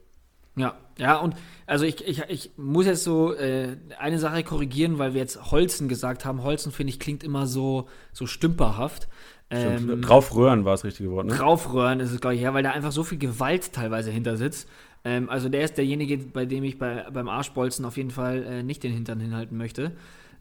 Ja, 0.56 0.74
ja, 0.98 1.18
und 1.18 1.34
also 1.66 1.84
ich, 1.84 2.06
ich, 2.06 2.22
ich 2.28 2.50
muss 2.56 2.86
jetzt 2.86 3.04
so 3.04 3.34
äh, 3.34 3.76
eine 3.98 4.18
Sache 4.18 4.42
korrigieren, 4.42 4.98
weil 4.98 5.12
wir 5.12 5.20
jetzt 5.20 5.50
Holzen 5.50 5.86
gesagt 5.86 6.24
haben. 6.24 6.42
Holzen, 6.42 6.72
finde 6.72 6.90
ich, 6.90 6.98
klingt 6.98 7.22
immer 7.22 7.46
so, 7.46 7.88
so 8.14 8.26
stümperhaft. 8.26 9.06
Ähm, 9.50 10.00
Draufröhren 10.00 10.64
war 10.64 10.72
das 10.72 10.84
richtige 10.84 11.10
Wort, 11.12 11.26
ne? 11.26 11.34
Draufröhren 11.34 12.00
ist 12.00 12.10
es, 12.10 12.20
glaube 12.20 12.34
ich, 12.34 12.40
ja, 12.40 12.54
weil 12.54 12.62
da 12.62 12.70
einfach 12.70 12.90
so 12.90 13.04
viel 13.04 13.18
Gewalt 13.18 13.72
teilweise 13.72 14.10
hinter 14.10 14.38
sitzt. 14.38 14.68
Ähm, 15.04 15.28
also 15.28 15.48
der 15.48 15.62
ist 15.62 15.76
derjenige, 15.76 16.16
bei 16.16 16.46
dem 16.46 16.64
ich 16.64 16.78
bei, 16.78 17.06
beim 17.12 17.28
Arschbolzen 17.28 17.84
auf 17.84 17.96
jeden 17.96 18.10
Fall 18.10 18.42
äh, 18.42 18.62
nicht 18.62 18.82
den 18.82 18.92
Hintern 18.92 19.20
hinhalten 19.20 19.56
möchte. 19.56 19.92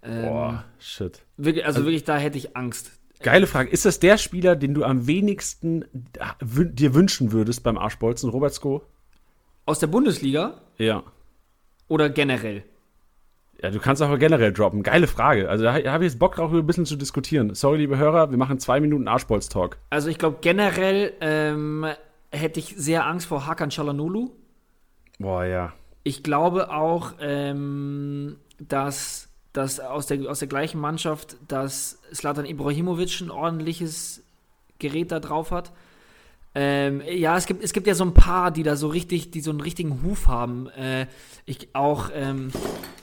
Ähm, 0.05 0.21
Boah, 0.23 0.63
shit. 0.79 1.21
Wirklich, 1.37 1.65
also, 1.65 1.83
wirklich, 1.83 2.03
da 2.03 2.17
hätte 2.17 2.37
ich 2.37 2.55
Angst. 2.55 2.91
Geile 3.21 3.47
Frage. 3.47 3.69
Ist 3.69 3.85
das 3.85 3.99
der 3.99 4.17
Spieler, 4.17 4.55
den 4.55 4.73
du 4.73 4.83
am 4.83 5.07
wenigsten 5.07 5.85
ah, 6.19 6.35
dir 6.41 6.93
wünschen 6.93 7.31
würdest 7.31 7.63
beim 7.63 7.77
Arschbolzen, 7.77 8.29
Robert 8.29 8.53
Sko? 8.53 8.83
Aus 9.65 9.79
der 9.79 9.87
Bundesliga 9.87 10.61
Ja. 10.77 11.03
oder 11.87 12.09
generell? 12.09 12.63
Ja, 13.61 13.71
du 13.71 13.79
kannst 13.79 14.01
auch 14.01 14.19
generell 14.19 14.51
droppen. 14.51 14.83
Geile 14.83 15.07
Frage. 15.07 15.49
Also 15.49 15.63
da 15.63 15.73
habe 15.73 16.05
ich 16.05 16.11
jetzt 16.11 16.19
Bock 16.19 16.35
drauf, 16.35 16.51
ein 16.51 16.67
bisschen 16.67 16.85
zu 16.85 16.97
diskutieren. 16.97 17.55
Sorry, 17.55 17.77
liebe 17.77 17.97
Hörer, 17.97 18.29
wir 18.29 18.37
machen 18.37 18.59
zwei 18.59 18.79
Minuten 18.81 19.07
Arschbolz-Talk. 19.07 19.77
Also 19.89 20.09
ich 20.09 20.17
glaube 20.17 20.37
generell 20.41 21.13
ähm, 21.21 21.85
hätte 22.31 22.59
ich 22.59 22.75
sehr 22.77 23.07
Angst 23.07 23.27
vor 23.27 23.47
Hakan 23.47 23.69
Çalhanoğlu. 23.71 24.29
Boah, 25.19 25.45
ja. 25.45 25.73
Ich 26.03 26.21
glaube 26.21 26.69
auch, 26.69 27.13
ähm, 27.21 28.35
dass, 28.59 29.24
dass 29.55 29.79
aus, 29.79 30.05
der, 30.07 30.29
aus 30.29 30.39
der 30.39 30.47
gleichen 30.47 30.79
Mannschaft, 30.79 31.37
dass 31.47 31.99
Slatan 32.13 32.45
Ibrahimovic 32.45 33.21
ein 33.21 33.31
ordentliches 33.31 34.23
Gerät 34.79 35.11
da 35.11 35.19
drauf 35.19 35.51
hat. 35.51 35.71
Ähm, 36.53 37.01
ja, 37.07 37.37
es 37.37 37.45
gibt, 37.45 37.63
es 37.63 37.73
gibt 37.73 37.87
ja 37.87 37.95
so 37.95 38.03
ein 38.03 38.13
paar, 38.13 38.51
die 38.51 38.63
da 38.63 38.75
so 38.75 38.87
richtig, 38.87 39.31
die 39.31 39.41
so 39.41 39.51
einen 39.51 39.61
richtigen 39.61 40.03
Huf 40.03 40.27
haben. 40.27 40.67
Äh, 40.69 41.07
ich 41.45 41.69
auch, 41.73 42.09
ähm, 42.13 42.51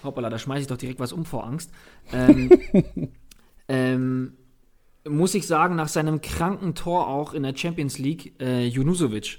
hoppala, 0.04 0.28
da 0.28 0.38
schmeiße 0.38 0.62
ich 0.62 0.66
doch 0.66 0.76
direkt 0.76 1.00
was 1.00 1.12
um 1.12 1.24
vor 1.24 1.44
Angst. 1.46 1.70
Ähm, 2.12 2.50
ähm, 3.68 4.34
muss 5.08 5.34
ich 5.34 5.46
sagen, 5.46 5.74
nach 5.74 5.88
seinem 5.88 6.20
kranken 6.20 6.74
Tor 6.74 7.08
auch 7.08 7.32
in 7.32 7.42
der 7.42 7.56
Champions 7.56 7.98
League, 7.98 8.40
äh, 8.40 8.66
Junusovic, 8.66 9.38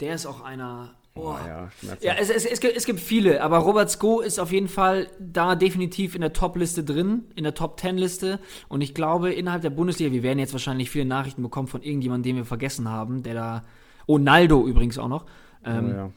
der 0.00 0.14
ist 0.14 0.26
auch 0.26 0.42
einer. 0.42 0.94
Oh, 1.14 1.36
ja, 1.46 1.68
ja, 2.00 2.14
es, 2.14 2.30
es, 2.30 2.46
es, 2.46 2.60
gibt, 2.60 2.74
es 2.74 2.86
gibt 2.86 2.98
viele, 2.98 3.42
aber 3.42 3.58
Robert 3.58 3.90
Sko 3.90 4.20
ist 4.20 4.38
auf 4.38 4.50
jeden 4.50 4.68
Fall 4.68 5.08
da 5.18 5.56
definitiv 5.56 6.14
in 6.14 6.22
der 6.22 6.32
Top-Liste 6.32 6.84
drin, 6.84 7.24
in 7.36 7.44
der 7.44 7.52
Top-10-Liste. 7.52 8.40
Und 8.68 8.80
ich 8.80 8.94
glaube, 8.94 9.30
innerhalb 9.30 9.60
der 9.60 9.70
Bundesliga, 9.70 10.10
wir 10.10 10.22
werden 10.22 10.38
jetzt 10.38 10.54
wahrscheinlich 10.54 10.90
viele 10.90 11.04
Nachrichten 11.04 11.42
bekommen 11.42 11.68
von 11.68 11.82
irgendjemandem, 11.82 12.30
den 12.30 12.36
wir 12.36 12.44
vergessen 12.46 12.88
haben, 12.88 13.22
der 13.22 13.34
da. 13.34 13.64
Oh, 14.06 14.16
Naldo 14.16 14.66
übrigens 14.66 14.98
auch 14.98 15.08
noch. 15.08 15.26
Ähm, 15.64 15.90
ja. 15.90 16.10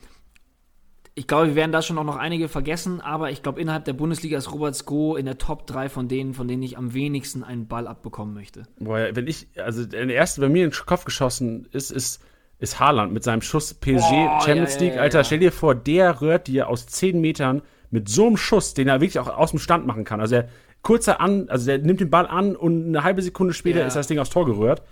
Ich 1.14 1.28
glaube, 1.28 1.48
wir 1.48 1.56
werden 1.56 1.72
da 1.72 1.82
schon 1.82 1.98
auch 1.98 2.04
noch 2.04 2.18
einige 2.18 2.48
vergessen, 2.48 3.00
aber 3.00 3.32
ich 3.32 3.44
glaube, 3.44 3.62
innerhalb 3.62 3.86
der 3.86 3.94
Bundesliga 3.94 4.38
ist 4.38 4.52
Robert 4.52 4.76
Sko 4.76 5.18
in 5.18 5.26
der 5.26 5.38
Top 5.38 5.68
3 5.68 5.90
von 5.90 6.08
denen, 6.08 6.34
von 6.34 6.48
denen 6.48 6.64
ich 6.64 6.78
am 6.78 6.94
wenigsten 6.94 7.44
einen 7.44 7.68
Ball 7.68 7.88
abbekommen 7.88 8.34
möchte. 8.34 8.64
Boah, 8.80 9.00
ja, 9.00 9.16
wenn 9.16 9.28
ich, 9.28 9.48
also 9.58 9.86
der 9.86 10.08
erste 10.10 10.42
bei 10.42 10.50
mir 10.50 10.66
in 10.66 10.72
den 10.72 10.86
Kopf 10.86 11.06
geschossen 11.06 11.68
ist, 11.72 11.92
ist, 11.92 12.22
ist 12.60 12.80
Haaland 12.80 13.12
mit 13.12 13.24
seinem 13.24 13.42
Schuss 13.42 13.74
PSG 13.74 14.10
Boah, 14.10 14.42
Champions 14.42 14.76
ja, 14.76 14.82
League. 14.82 14.96
ja, 14.96 15.02
Alter, 15.02 15.20
ja. 15.20 15.24
stell 15.24 15.40
dir 15.40 15.52
vor, 15.52 15.76
der 15.76 16.22
rührt 16.22 16.48
dir 16.48 16.70
aus 16.70 16.88
10 16.88 17.20
Metern 17.20 17.62
mit 17.92 18.10
so 18.10 18.28
einem 18.28 18.38
Schuss, 18.38 18.74
den 18.74 18.88
er 18.88 19.02
wirklich 19.02 19.20
auch 19.20 19.28
aus 19.28 19.52
dem 19.52 19.60
Stand 19.60 19.86
machen 19.86 20.04
kann. 20.04 20.20
Also 20.20 20.36
er 20.36 20.50
kurzer 20.82 21.20
an, 21.20 21.50
also 21.50 21.66
der 21.66 21.80
nimmt 21.80 22.00
den 22.00 22.10
Ball 22.10 22.28
an 22.28 22.56
und 22.56 22.86
eine 22.88 23.04
halbe 23.04 23.22
Sekunde 23.22 23.54
später 23.54 23.86
ist 23.86 23.96
das 23.96 24.08
Ding 24.08 24.20
aufs 24.20 24.30
Tor 24.30 24.46
gerührt. 24.46 24.84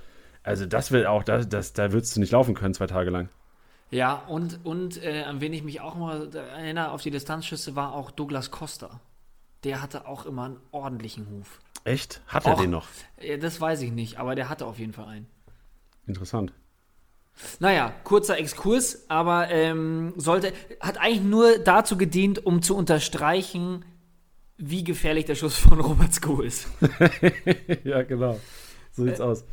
Also 0.42 0.66
das 0.66 0.92
will 0.92 1.06
auch, 1.06 1.24
das, 1.24 1.48
das, 1.48 1.74
da 1.74 1.94
würdest 1.94 2.16
du 2.16 2.20
nicht 2.20 2.32
laufen 2.32 2.54
können, 2.54 2.74
zwei 2.74 2.88
Tage 2.88 3.10
lang. 3.10 3.30
Ja, 3.92 4.16
und, 4.28 4.66
und 4.66 5.02
äh, 5.04 5.22
an 5.24 5.40
wen 5.40 5.54
ich 5.54 5.64
mich 5.64 5.80
auch 5.82 5.96
mal 5.96 6.34
erinnere 6.36 6.92
auf 6.92 7.02
die 7.02 7.12
Distanzschüsse 7.12 7.76
war 7.76 7.94
auch 7.94 8.10
Douglas 8.12 8.50
Costa. 8.50 9.00
Der 9.64 9.82
hatte 9.82 10.08
auch 10.08 10.26
immer 10.26 10.46
einen 10.46 10.58
ordentlichen 10.72 11.28
Huf. 11.30 11.62
Echt? 11.86 12.22
Hat 12.28 12.46
er 12.46 12.54
Och. 12.54 12.62
den 12.62 12.72
noch? 12.72 12.88
Ja, 13.22 13.38
das 13.38 13.62
weiß 13.62 13.82
ich 13.82 13.92
nicht, 13.92 14.18
aber 14.18 14.36
der 14.36 14.50
hatte 14.50 14.66
auf 14.66 14.80
jeden 14.80 14.94
Fall 14.94 15.06
einen. 15.06 15.28
Interessant. 16.08 16.54
Naja, 17.60 17.94
kurzer 18.04 18.38
Exkurs, 18.38 19.06
aber 19.10 19.50
ähm, 19.50 20.14
sollte, 20.18 20.54
hat 20.80 21.00
eigentlich 21.00 21.24
nur 21.24 21.58
dazu 21.60 21.98
gedient, 21.98 22.46
um 22.46 22.62
zu 22.62 22.76
unterstreichen, 22.76 23.86
wie 24.58 24.84
gefährlich 24.84 25.26
der 25.26 25.36
Schuss 25.36 25.58
von 25.58 25.80
Robert 25.80 26.14
Sko 26.14 26.42
ist. 26.42 26.68
ja, 27.84 28.04
genau. 28.04 28.40
So 28.92 29.04
sieht's 29.04 29.20
Äh, 29.20 29.24
aus. 29.24 29.44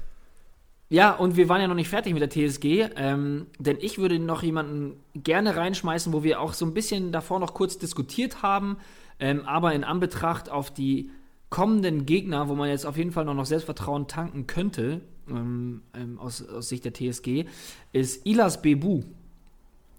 Ja, 0.93 1.14
und 1.14 1.37
wir 1.37 1.49
waren 1.49 1.61
ja 1.61 1.68
noch 1.68 1.76
nicht 1.76 1.89
fertig 1.89 2.12
mit 2.12 2.20
der 2.20 2.31
TSG, 2.31 2.91
ähm, 2.97 3.47
denn 3.59 3.78
ich 3.81 3.99
würde 3.99 4.18
noch 4.18 4.43
jemanden 4.43 4.97
gerne 5.14 5.55
reinschmeißen, 5.57 6.12
wo 6.12 6.24
wir 6.24 6.41
auch 6.41 6.53
so 6.53 6.66
ein 6.66 6.74
bisschen 6.74 7.12
davor 7.12 7.39
noch 7.39 7.55
kurz 7.55 7.78
diskutiert 7.78 8.43
haben, 8.43 8.76
ähm, 9.20 9.43
aber 9.47 9.72
in 9.72 9.85
Anbetracht 9.85 10.51
auf 10.51 10.72
die 10.72 11.11
kommenden 11.49 12.07
Gegner, 12.07 12.49
wo 12.49 12.57
man 12.57 12.68
jetzt 12.68 12.87
auf 12.87 12.97
jeden 12.97 13.12
Fall 13.12 13.24
noch, 13.24 13.35
noch 13.35 13.47
Selbstvertrauen 13.47 14.09
tanken 14.09 14.49
könnte, 14.49 15.01
ähm, 15.31 15.83
ähm 15.95 16.18
aus, 16.18 16.47
aus 16.47 16.68
Sicht 16.68 16.85
der 16.85 16.95
TSG, 16.95 17.47
ist 17.93 18.26
Ilas 18.26 18.62
Bebu. 18.62 19.03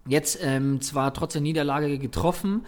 Jetzt 0.06 0.38
ähm, 0.42 0.80
zwar 0.80 1.14
trotz 1.14 1.34
der 1.34 1.42
Niederlage 1.42 1.98
getroffen 1.98 2.66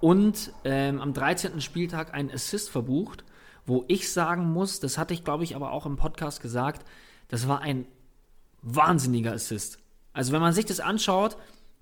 und 0.00 0.52
ähm, 0.64 1.00
am 1.00 1.12
13. 1.12 1.60
Spieltag 1.60 2.12
einen 2.12 2.30
Assist 2.30 2.70
verbucht, 2.70 3.24
wo 3.64 3.84
ich 3.88 4.12
sagen 4.12 4.52
muss, 4.52 4.80
das 4.80 4.98
hatte 4.98 5.14
ich 5.14 5.24
glaube 5.24 5.44
ich 5.44 5.56
aber 5.56 5.72
auch 5.72 5.86
im 5.86 5.96
Podcast 5.96 6.42
gesagt, 6.42 6.84
das 7.28 7.48
war 7.48 7.62
ein 7.62 7.86
wahnsinniger 8.60 9.32
Assist. 9.32 9.78
Also 10.12 10.32
wenn 10.32 10.40
man 10.40 10.52
sich 10.52 10.66
das 10.66 10.80
anschaut, 10.80 11.36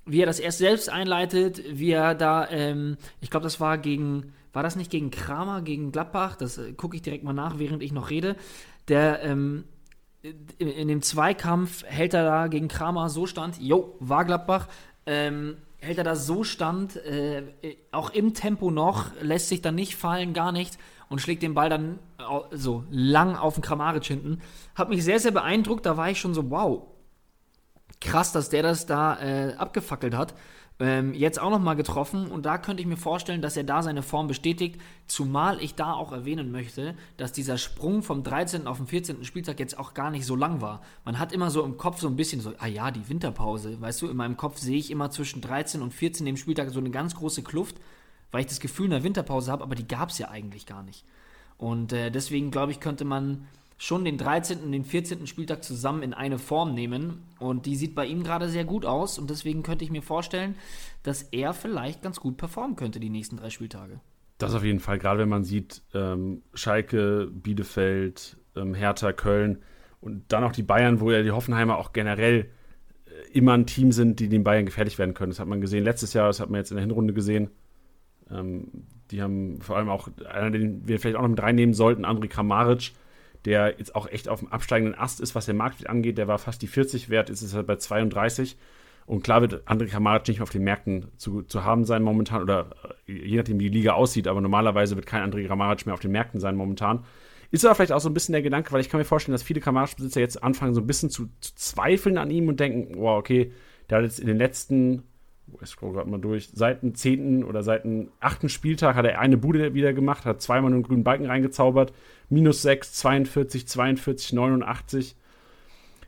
wie 0.06 0.20
er 0.20 0.26
das 0.26 0.40
erst 0.40 0.58
selbst 0.58 0.88
einleitet, 0.88 1.62
wie 1.70 1.90
er 1.90 2.14
da, 2.14 2.48
ähm, 2.48 2.96
ich 3.20 3.30
glaube, 3.30 3.44
das 3.44 3.60
war 3.60 3.78
gegen, 3.78 4.32
war 4.52 4.62
das 4.62 4.76
nicht 4.76 4.90
gegen 4.90 5.10
Kramer, 5.10 5.62
gegen 5.62 5.92
Gladbach? 5.92 6.36
Das 6.36 6.58
äh, 6.58 6.72
gucke 6.72 6.96
ich 6.96 7.02
direkt 7.02 7.24
mal 7.24 7.32
nach, 7.32 7.58
während 7.58 7.82
ich 7.82 7.92
noch 7.92 8.10
rede. 8.10 8.36
Der 8.88 9.22
ähm, 9.22 9.64
in, 10.22 10.68
in, 10.68 10.88
dem 10.88 11.02
Zweikampf 11.02 11.84
hält 11.84 12.14
er 12.14 12.24
da 12.24 12.46
gegen 12.48 12.68
Kramer 12.68 13.08
so 13.08 13.26
stand, 13.26 13.58
jo, 13.60 13.96
war 14.00 14.24
Gladbach, 14.24 14.68
ähm, 15.06 15.56
hält 15.78 15.98
er 15.98 16.04
da 16.04 16.14
so 16.14 16.44
stand, 16.44 16.96
äh, 16.96 17.42
auch 17.90 18.10
im 18.10 18.34
Tempo 18.34 18.70
noch, 18.70 19.12
lässt 19.22 19.48
sich 19.48 19.62
dann 19.62 19.74
nicht 19.74 19.96
fallen, 19.96 20.34
gar 20.34 20.52
nichts 20.52 20.78
und 21.08 21.20
schlägt 21.20 21.42
den 21.42 21.54
Ball 21.54 21.68
dann 21.68 21.98
so 22.52 22.84
lang 22.90 23.36
auf 23.36 23.54
den 23.54 23.62
Kramaric 23.62 24.04
hinten. 24.04 24.40
Hat 24.74 24.88
mich 24.88 25.04
sehr, 25.04 25.18
sehr 25.18 25.32
beeindruckt. 25.32 25.84
Da 25.84 25.96
war 25.96 26.10
ich 26.10 26.20
schon 26.20 26.34
so, 26.34 26.50
wow, 26.50 26.82
krass, 28.00 28.32
dass 28.32 28.48
der 28.48 28.62
das 28.62 28.86
da 28.86 29.18
äh, 29.20 29.54
abgefackelt 29.54 30.14
hat. 30.14 30.34
Ähm, 30.80 31.14
jetzt 31.14 31.40
auch 31.40 31.50
nochmal 31.50 31.76
getroffen 31.76 32.26
und 32.26 32.46
da 32.46 32.56
könnte 32.58 32.80
ich 32.80 32.88
mir 32.88 32.96
vorstellen, 32.96 33.42
dass 33.42 33.56
er 33.56 33.64
da 33.64 33.82
seine 33.82 34.02
Form 34.02 34.26
bestätigt, 34.26 34.80
zumal 35.06 35.62
ich 35.62 35.74
da 35.74 35.92
auch 35.92 36.10
erwähnen 36.10 36.50
möchte, 36.50 36.94
dass 37.18 37.32
dieser 37.32 37.58
Sprung 37.58 38.02
vom 38.02 38.22
13. 38.22 38.66
auf 38.66 38.78
den 38.78 38.86
14. 38.86 39.24
Spieltag 39.24 39.60
jetzt 39.60 39.78
auch 39.78 39.92
gar 39.92 40.10
nicht 40.10 40.24
so 40.24 40.36
lang 40.36 40.60
war. 40.62 40.80
Man 41.04 41.18
hat 41.18 41.32
immer 41.32 41.50
so 41.50 41.62
im 41.64 41.76
Kopf 41.76 42.00
so 42.00 42.08
ein 42.08 42.16
bisschen 42.16 42.40
so, 42.40 42.54
ah 42.58 42.66
ja, 42.66 42.90
die 42.90 43.08
Winterpause, 43.08 43.80
weißt 43.80 44.00
du, 44.02 44.08
in 44.08 44.16
meinem 44.16 44.38
Kopf 44.38 44.58
sehe 44.58 44.78
ich 44.78 44.90
immer 44.90 45.10
zwischen 45.10 45.42
13 45.42 45.82
und 45.82 45.92
14 45.92 46.24
dem 46.24 46.38
Spieltag 46.38 46.70
so 46.70 46.80
eine 46.80 46.90
ganz 46.90 47.14
große 47.14 47.42
Kluft 47.42 47.76
weil 48.30 48.42
ich 48.42 48.46
das 48.46 48.60
Gefühl 48.60 48.86
einer 48.86 49.02
Winterpause 49.02 49.50
habe, 49.50 49.62
aber 49.62 49.74
die 49.74 49.86
gab 49.88 50.10
es 50.10 50.18
ja 50.18 50.28
eigentlich 50.28 50.66
gar 50.66 50.82
nicht. 50.82 51.04
Und 51.58 51.92
äh, 51.92 52.10
deswegen 52.10 52.50
glaube 52.50 52.72
ich, 52.72 52.80
könnte 52.80 53.04
man 53.04 53.46
schon 53.80 54.04
den 54.04 54.18
13. 54.18 54.58
und 54.60 54.72
den 54.72 54.84
14. 54.84 55.26
Spieltag 55.26 55.64
zusammen 55.64 56.02
in 56.02 56.12
eine 56.12 56.38
Form 56.38 56.74
nehmen. 56.74 57.22
Und 57.38 57.64
die 57.64 57.76
sieht 57.76 57.94
bei 57.94 58.04
ihm 58.04 58.22
gerade 58.22 58.50
sehr 58.50 58.66
gut 58.66 58.84
aus. 58.84 59.18
Und 59.18 59.30
deswegen 59.30 59.62
könnte 59.62 59.84
ich 59.84 59.90
mir 59.90 60.02
vorstellen, 60.02 60.54
dass 61.02 61.22
er 61.22 61.54
vielleicht 61.54 62.02
ganz 62.02 62.20
gut 62.20 62.36
performen 62.36 62.76
könnte 62.76 63.00
die 63.00 63.08
nächsten 63.08 63.38
drei 63.38 63.48
Spieltage. 63.48 63.98
Das 64.36 64.54
auf 64.54 64.64
jeden 64.64 64.80
Fall, 64.80 64.98
gerade 64.98 65.20
wenn 65.20 65.30
man 65.30 65.44
sieht, 65.44 65.80
ähm, 65.94 66.42
Schalke, 66.52 67.30
Bielefeld, 67.32 68.36
ähm, 68.54 68.74
Hertha, 68.74 69.14
Köln 69.14 69.62
und 70.02 70.30
dann 70.30 70.44
auch 70.44 70.52
die 70.52 70.62
Bayern, 70.62 71.00
wo 71.00 71.10
ja 71.10 71.22
die 71.22 71.30
Hoffenheimer 71.30 71.78
auch 71.78 71.94
generell 71.94 72.50
äh, 73.06 73.32
immer 73.32 73.54
ein 73.54 73.64
Team 73.64 73.92
sind, 73.92 74.20
die 74.20 74.28
den 74.28 74.44
Bayern 74.44 74.66
gefährlich 74.66 74.98
werden 74.98 75.14
können. 75.14 75.30
Das 75.30 75.40
hat 75.40 75.48
man 75.48 75.62
gesehen 75.62 75.84
letztes 75.84 76.12
Jahr, 76.12 76.26
das 76.26 76.38
hat 76.38 76.50
man 76.50 76.60
jetzt 76.60 76.70
in 76.70 76.76
der 76.76 76.84
Hinrunde 76.84 77.14
gesehen. 77.14 77.48
Ähm, 78.30 78.68
die 79.10 79.22
haben 79.22 79.62
vor 79.62 79.78
allem 79.78 79.88
auch, 79.88 80.08
einer, 80.30 80.50
den 80.50 80.86
wir 80.86 81.00
vielleicht 81.00 81.16
auch 81.16 81.22
noch 81.22 81.30
mit 81.30 81.42
reinnehmen 81.42 81.74
sollten, 81.74 82.04
André 82.04 82.28
Kramaric, 82.28 82.92
der 83.44 83.74
jetzt 83.78 83.94
auch 83.94 84.08
echt 84.08 84.28
auf 84.28 84.40
dem 84.40 84.48
absteigenden 84.52 84.98
Ast 84.98 85.20
ist, 85.20 85.34
was 85.34 85.46
der 85.46 85.54
Marktwert 85.54 85.88
angeht. 85.88 86.18
Der 86.18 86.28
war 86.28 86.38
fast 86.38 86.62
die 86.62 86.66
40 86.66 87.08
wert, 87.08 87.30
ist 87.30 87.42
es 87.42 87.54
halt 87.54 87.66
bei 87.66 87.76
32. 87.76 88.56
Und 89.06 89.24
klar 89.24 89.40
wird 89.40 89.66
André 89.66 89.86
Kramaric 89.86 90.28
nicht 90.28 90.38
mehr 90.38 90.44
auf 90.44 90.50
den 90.50 90.62
Märkten 90.62 91.08
zu, 91.16 91.42
zu 91.42 91.64
haben 91.64 91.84
sein 91.84 92.02
momentan, 92.02 92.42
oder 92.42 92.70
äh, 93.06 93.12
je 93.12 93.36
nachdem, 93.38 93.58
wie 93.58 93.70
die 93.70 93.78
Liga 93.78 93.94
aussieht, 93.94 94.28
aber 94.28 94.40
normalerweise 94.40 94.94
wird 94.94 95.06
kein 95.06 95.28
André 95.28 95.46
Kramaric 95.46 95.86
mehr 95.86 95.94
auf 95.94 96.00
den 96.00 96.12
Märkten 96.12 96.38
sein 96.38 96.54
momentan. 96.54 97.04
Ist 97.50 97.64
aber 97.64 97.74
vielleicht 97.74 97.92
auch 97.92 98.00
so 98.00 98.08
ein 98.08 98.14
bisschen 98.14 98.34
der 98.34 98.42
Gedanke, 98.42 98.70
weil 98.70 98.80
ich 98.80 98.88
kann 98.88 98.98
mir 98.98 99.04
vorstellen, 99.04 99.32
dass 99.32 99.42
viele 99.42 99.60
Kramaric-Besitzer 99.60 100.20
jetzt 100.20 100.42
anfangen, 100.42 100.74
so 100.74 100.80
ein 100.80 100.86
bisschen 100.86 101.10
zu, 101.10 101.26
zu 101.40 101.54
zweifeln 101.56 102.18
an 102.18 102.30
ihm 102.30 102.46
und 102.46 102.60
denken, 102.60 102.94
wow, 102.98 103.18
okay, 103.18 103.52
der 103.88 103.98
hat 103.98 104.04
jetzt 104.04 104.20
in 104.20 104.28
den 104.28 104.36
letzten 104.36 105.02
ich 105.62 105.68
scroll 105.68 105.92
gerade 105.92 106.08
mal 106.08 106.20
durch, 106.20 106.50
seit 106.52 106.82
dem 106.82 106.94
10. 106.94 107.44
oder 107.44 107.62
seit 107.62 107.84
dem 107.84 108.08
8. 108.20 108.50
Spieltag 108.50 108.96
hat 108.96 109.04
er 109.04 109.18
eine 109.18 109.36
Bude 109.36 109.74
wieder 109.74 109.92
gemacht, 109.92 110.24
hat 110.24 110.42
zweimal 110.42 110.72
einen 110.72 110.82
grünen 110.82 111.04
Balken 111.04 111.26
reingezaubert. 111.26 111.92
Minus 112.28 112.62
6, 112.62 112.92
42, 112.94 113.66
42, 113.66 114.32
89. 114.32 115.16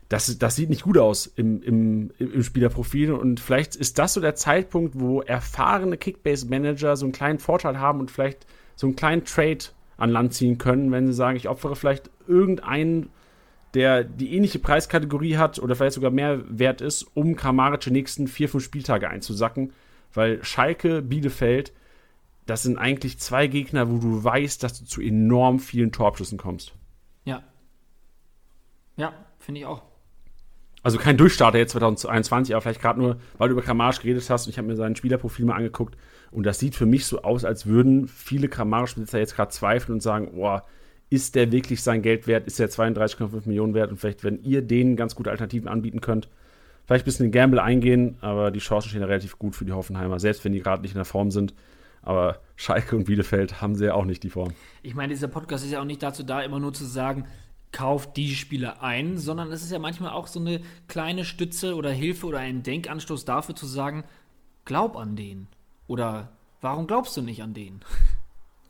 Das, 0.09 0.39
das 0.39 0.57
sieht 0.57 0.69
nicht 0.69 0.83
gut 0.83 0.99
aus 0.99 1.27
im, 1.27 1.63
im, 1.63 2.11
im 2.19 2.43
Spielerprofil. 2.43 3.13
Und 3.13 3.41
vielleicht 3.41 3.77
ist 3.77 3.99
das 3.99 4.15
so 4.15 4.21
der 4.21 4.35
Zeitpunkt, 4.35 4.99
wo 5.01 5.23
erfahrene 5.23 5.97
Kickbase-Manager 5.97 6.97
so 6.97 7.07
einen 7.07 7.13
kleinen 7.13 7.39
Vorteil 7.39 7.81
haben 7.81 8.01
und 8.01 8.11
vielleicht 8.11 8.47
so 8.77 8.87
einen 8.87 8.97
kleinen 8.97 9.25
Trade 9.25 9.65
an 9.97 10.11
Land 10.11 10.35
ziehen 10.35 10.59
können, 10.59 10.93
wenn 10.93 11.07
sie 11.07 11.13
sagen, 11.13 11.37
ich 11.37 11.49
opfere 11.49 11.77
vielleicht 11.77 12.11
irgendeinen 12.27 13.09
der 13.75 14.05
die 14.05 14.35
ähnliche 14.35 14.59
Preiskategorie 14.59 15.37
hat 15.37 15.59
oder 15.59 15.75
vielleicht 15.75 15.95
sogar 15.95 16.11
mehr 16.11 16.41
wert 16.47 16.81
ist, 16.81 17.05
um 17.15 17.37
Kramaric 17.37 17.81
die 17.81 17.91
nächsten 17.91 18.29
vier, 18.29 18.49
fünf 18.49 18.65
Spieltage 18.65 19.09
einzusacken. 19.09 19.73
Weil 20.13 20.45
Schalke, 20.45 21.01
Bielefeld, 21.01 21.73
das 22.45 22.63
sind 22.63 22.77
eigentlich 22.77 23.19
zwei 23.19 23.47
Gegner, 23.47 23.91
wo 23.91 23.99
du 23.99 24.23
weißt, 24.23 24.63
dass 24.63 24.79
du 24.79 24.85
zu 24.85 25.01
enorm 25.01 25.59
vielen 25.59 25.93
Torabschüssen 25.93 26.39
kommst. 26.39 26.75
Ja. 27.25 27.43
Ja, 28.97 29.15
finde 29.39 29.61
ich 29.61 29.67
auch. 29.67 29.83
Also 30.83 30.99
kein 30.99 31.17
Durchstarter 31.17 31.59
jetzt 31.59 31.73
2021, 31.73 32.55
aber 32.55 32.61
vielleicht 32.61 32.83
gerade 32.83 33.01
nur, 33.01 33.21
weil 33.39 33.49
du 33.49 33.53
über 33.53 33.63
Kramaric 33.63 34.01
geredet 34.01 34.29
hast 34.29 34.47
und 34.47 34.51
ich 34.51 34.59
habe 34.59 34.67
mir 34.67 34.77
sein 34.77 34.97
Spielerprofil 34.97 35.47
mal 35.47 35.55
angeguckt 35.55 35.97
und 36.33 36.45
das 36.45 36.59
sieht 36.59 36.75
für 36.75 36.87
mich 36.87 37.07
so 37.07 37.23
aus, 37.23 37.45
als 37.45 37.67
würden 37.67 38.09
viele 38.09 38.49
Kramaric-Besitzer 38.49 39.19
jetzt 39.21 39.37
gerade 39.37 39.53
zweifeln 39.53 39.95
und 39.95 40.01
sagen, 40.01 40.33
boah, 40.35 40.65
ist 41.13 41.35
der 41.35 41.53
wirklich 41.53 41.83
sein 41.83 42.01
Geld 42.01 42.27
wert? 42.27 42.47
Ist 42.47 42.59
der 42.59 42.71
32,5 42.71 43.43
Millionen 43.45 43.75
wert? 43.75 43.91
Und 43.91 43.99
vielleicht, 43.99 44.25
wenn 44.25 44.43
ihr 44.43 44.63
denen 44.63 44.97
ganz 44.97 45.15
gute 45.15 45.31
Alternativen 45.31 45.69
anbieten 45.69 46.01
könnt, 46.01 46.31
vielleicht 46.87 47.05
ein 47.05 47.05
bisschen 47.05 47.27
den 47.27 47.33
Gamble 47.33 47.63
eingehen, 47.63 48.17
aber 48.23 48.51
die 48.51 48.61
Chancen 48.61 48.89
stehen 48.89 49.03
relativ 49.03 49.39
gut 49.39 49.55
für 49.55 49.67
die 49.67 49.73
Hoffenheimer, 49.73 50.19
selbst 50.19 50.43
wenn 50.43 50.53
die 50.53 50.61
gerade 50.61 50.81
nicht 50.81 50.93
in 50.93 50.99
der 50.99 51.05
Form 51.05 51.31
sind. 51.31 51.53
Aber 52.01 52.41
Schalke 52.57 52.97
und 52.97 53.05
Bielefeld 53.05 53.61
haben 53.61 53.77
sie 53.77 53.85
ja 53.85 53.95
auch 53.95 54.07
nicht 54.07 54.23
die 54.23 54.31
Form. 54.31 54.55
Ich 54.83 54.95
meine, 54.95 55.13
dieser 55.13 55.29
Podcast 55.29 55.67
ist 55.67 55.73
ja 55.73 55.83
auch 55.83 55.85
nicht 55.85 56.03
dazu 56.03 56.23
da, 56.23 56.41
immer 56.41 56.59
nur 56.59 56.73
zu 56.73 56.87
sagen, 56.87 57.27
kauft 57.73 58.17
die 58.17 58.35
Spieler 58.35 58.83
ein, 58.83 59.19
sondern 59.19 59.53
es 59.53 59.63
ist 59.63 59.71
ja 59.71 59.79
manchmal 59.79 60.13
auch 60.13 60.27
so 60.27 60.41
eine 60.41 60.63
kleine 60.89 61.27
Stütze 61.27 61.75
oder 61.75 61.91
Hilfe 61.91 62.27
oder 62.27 62.39
ein 62.39 62.63
Denkanstoß 62.63 63.27
dafür 63.27 63.55
zu 63.55 63.67
sagen, 63.67 64.05
glaub 64.65 64.97
an 64.97 65.15
den. 65.15 65.47
Oder 65.89 66.33
warum 66.63 66.87
glaubst 66.87 67.19
du 67.19 67.21
nicht 67.21 67.43
an 67.43 67.53
den? 67.53 67.81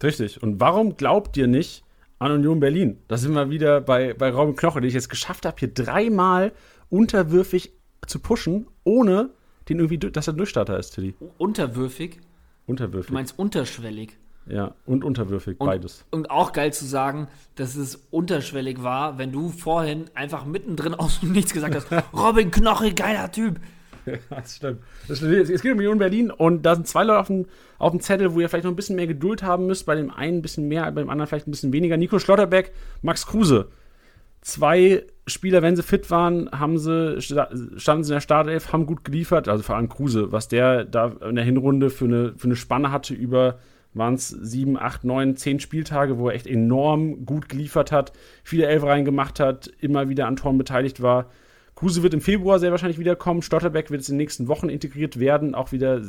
Richtig. 0.03 0.43
Und 0.43 0.59
warum 0.59 0.97
glaubt 0.97 1.37
ihr 1.37 1.47
nicht, 1.47 1.85
an 2.23 2.33
Union 2.33 2.61
Berlin. 2.61 2.99
Da 3.09 3.17
sind 3.17 3.35
wir 3.35 3.51
wieder 3.51 3.81
bei, 3.81 4.15
bei 4.15 4.31
Robin 4.31 4.57
Knoche, 4.57 4.81
den 4.81 4.89
ich 4.89 4.95
jetzt 4.95 5.09
geschafft 5.09 5.45
habe, 5.45 5.57
hier 5.59 5.73
dreimal 5.73 6.53
unterwürfig 6.89 7.73
zu 8.07 8.19
pushen, 8.19 8.67
ohne 8.85 9.31
den 9.69 9.79
irgendwie, 9.79 9.99
dass 9.99 10.27
er 10.27 10.33
Durchstarter 10.33 10.79
ist, 10.79 10.91
Tilly. 10.91 11.15
Unterwürfig? 11.39 12.21
Unterwürfig. 12.67 13.09
Du 13.09 13.15
meinst 13.15 13.39
unterschwellig? 13.39 14.19
Ja, 14.47 14.75
und 14.87 15.05
unterwürfig, 15.05 15.61
und, 15.61 15.67
beides. 15.67 16.05
Und 16.11 16.31
auch 16.31 16.53
geil 16.53 16.73
zu 16.73 16.85
sagen, 16.85 17.29
dass 17.55 17.77
es 17.77 18.07
unterschwellig 18.11 18.83
war, 18.83 19.19
wenn 19.19 19.31
du 19.31 19.51
vorhin 19.51 20.07
einfach 20.15 20.45
mittendrin 20.45 20.95
aus 20.99 21.21
dem 21.21 21.33
Nichts 21.33 21.53
gesagt 21.53 21.75
hast, 21.75 21.89
Robin 22.13 22.51
Knoche, 22.51 22.93
geiler 22.93 23.31
Typ. 23.31 23.61
Das 24.31 24.57
stimmt. 24.57 24.81
Das 25.09 25.19
stimmt. 25.19 25.51
Es 25.51 25.63
geht 25.63 25.73
um 25.73 25.79
Union 25.79 25.99
Berlin 25.99 26.31
und 26.31 26.63
da 26.63 26.75
sind 26.75 26.87
zwei 26.87 27.05
Leute 27.05 27.21
auf 27.21 27.27
dem, 27.29 27.47
auf 27.79 27.91
dem 27.93 28.01
Zettel, 28.01 28.35
wo 28.35 28.41
ihr 28.41 28.49
vielleicht 28.49 28.65
noch 28.65 28.73
ein 28.73 28.77
bisschen 28.77 28.97
mehr 28.97 29.07
Geduld 29.07 29.43
haben 29.43 29.67
müsst. 29.67 29.87
Bei 29.87 29.95
dem 29.95 30.11
einen 30.11 30.39
ein 30.39 30.43
bisschen 30.43 30.69
mehr, 30.69 30.91
bei 30.93 31.01
dem 31.01 31.11
anderen 31.11 31.29
vielleicht 31.29 31.47
ein 31.47 31.51
bisschen 31.51 31.73
weniger. 31.73 31.97
Nico 31.97 32.19
Schlotterbeck, 32.19 32.73
Max 33.03 33.27
Kruse. 33.27 33.69
Zwei 34.41 35.05
Spieler, 35.29 35.63
wenn 35.63 35.77
sie 35.77 35.85
fit 35.85 36.11
waren, 36.11 36.51
haben 36.51 36.79
sie, 36.79 37.21
standen 37.21 38.05
sie 38.05 38.13
in 38.13 38.17
der 38.17 38.21
Startelf, 38.21 38.73
haben 38.73 38.87
gut 38.87 39.05
geliefert. 39.05 39.49
Also 39.49 39.63
vor 39.63 39.77
allem 39.77 39.89
Kruse, 39.89 40.33
was 40.33 40.49
der 40.49 40.85
da 40.85 41.13
in 41.29 41.37
der 41.37 41.45
Hinrunde 41.45 41.91
für 41.91 42.07
eine, 42.07 42.35
für 42.37 42.47
eine 42.47 42.57
Spanne 42.57 42.91
hatte 42.91 43.15
über 43.15 43.59
waren 43.95 44.15
es 44.15 44.29
sieben, 44.29 44.79
acht, 44.79 45.05
neun, 45.05 45.37
zehn 45.37 45.61
Spieltage, 45.61 46.19
wo 46.19 46.29
er 46.29 46.35
echt 46.35 46.47
enorm 46.47 47.27
gut 47.27 47.49
geliefert 47.49 47.93
hat, 47.93 48.13
viele 48.43 48.67
Elfereien 48.67 49.05
gemacht 49.05 49.41
hat, 49.41 49.71
immer 49.81 50.09
wieder 50.09 50.27
an 50.27 50.37
Toren 50.37 50.59
beteiligt 50.59 51.03
war. 51.03 51.27
Kruse 51.75 52.03
wird 52.03 52.15
im 52.15 52.21
Februar 52.21 52.59
sehr 52.59 52.71
wahrscheinlich 52.71 52.99
wiederkommen. 52.99 53.43
Stotterbeck 53.43 53.91
wird 53.91 54.01
jetzt 54.01 54.09
in 54.09 54.15
den 54.15 54.23
nächsten 54.23 54.49
Wochen 54.49 54.69
integriert 54.69 55.19
werden, 55.19 55.55
auch 55.55 55.73
wieder, 55.73 56.01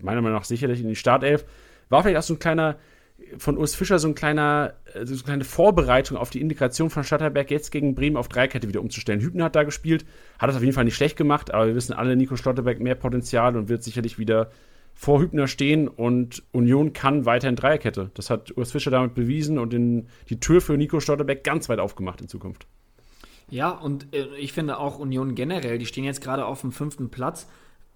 meiner 0.00 0.22
Meinung 0.22 0.38
nach, 0.38 0.44
sicherlich 0.44 0.80
in 0.80 0.88
die 0.88 0.96
Startelf. 0.96 1.44
War 1.88 2.02
vielleicht 2.02 2.18
auch 2.18 2.22
so 2.22 2.34
ein 2.34 2.38
kleiner, 2.38 2.76
von 3.38 3.56
Urs 3.56 3.74
Fischer 3.74 3.98
so 3.98 4.08
ein 4.08 4.14
kleiner, 4.14 4.74
äh, 4.94 5.04
so 5.06 5.14
eine 5.14 5.22
kleine 5.22 5.44
Vorbereitung 5.44 6.16
auf 6.16 6.30
die 6.30 6.40
Integration 6.40 6.90
von 6.90 7.04
Stotterbeck 7.04 7.50
jetzt 7.50 7.70
gegen 7.70 7.94
Bremen 7.94 8.16
auf 8.16 8.28
Dreikette 8.28 8.68
wieder 8.68 8.80
umzustellen. 8.80 9.20
Hübner 9.20 9.44
hat 9.44 9.56
da 9.56 9.64
gespielt, 9.64 10.04
hat 10.38 10.48
das 10.48 10.56
auf 10.56 10.62
jeden 10.62 10.74
Fall 10.74 10.84
nicht 10.84 10.96
schlecht 10.96 11.16
gemacht, 11.16 11.52
aber 11.52 11.66
wir 11.66 11.74
wissen 11.74 11.92
alle, 11.92 12.16
Nico 12.16 12.36
Stotterbeck 12.36 12.80
mehr 12.80 12.94
Potenzial 12.94 13.56
und 13.56 13.68
wird 13.68 13.82
sicherlich 13.82 14.18
wieder 14.18 14.50
vor 14.94 15.20
Hübner 15.20 15.46
stehen 15.46 15.88
und 15.88 16.42
Union 16.52 16.94
kann 16.94 17.26
weiterhin 17.26 17.56
Dreierkette. 17.56 18.10
Das 18.14 18.30
hat 18.30 18.56
Urs 18.56 18.72
Fischer 18.72 18.90
damit 18.90 19.14
bewiesen 19.14 19.58
und 19.58 19.72
den, 19.72 20.08
die 20.30 20.40
Tür 20.40 20.60
für 20.60 20.76
Nico 20.76 21.00
Stotterbeck 21.00 21.44
ganz 21.44 21.68
weit 21.68 21.78
aufgemacht 21.78 22.20
in 22.22 22.28
Zukunft. 22.28 22.66
Ja, 23.48 23.70
und 23.70 24.14
äh, 24.14 24.26
ich 24.36 24.52
finde 24.52 24.78
auch 24.78 24.98
Union 24.98 25.34
generell, 25.34 25.78
die 25.78 25.86
stehen 25.86 26.04
jetzt 26.04 26.20
gerade 26.20 26.46
auf 26.46 26.60
dem 26.62 26.72
fünften 26.72 27.10
Platz. 27.10 27.48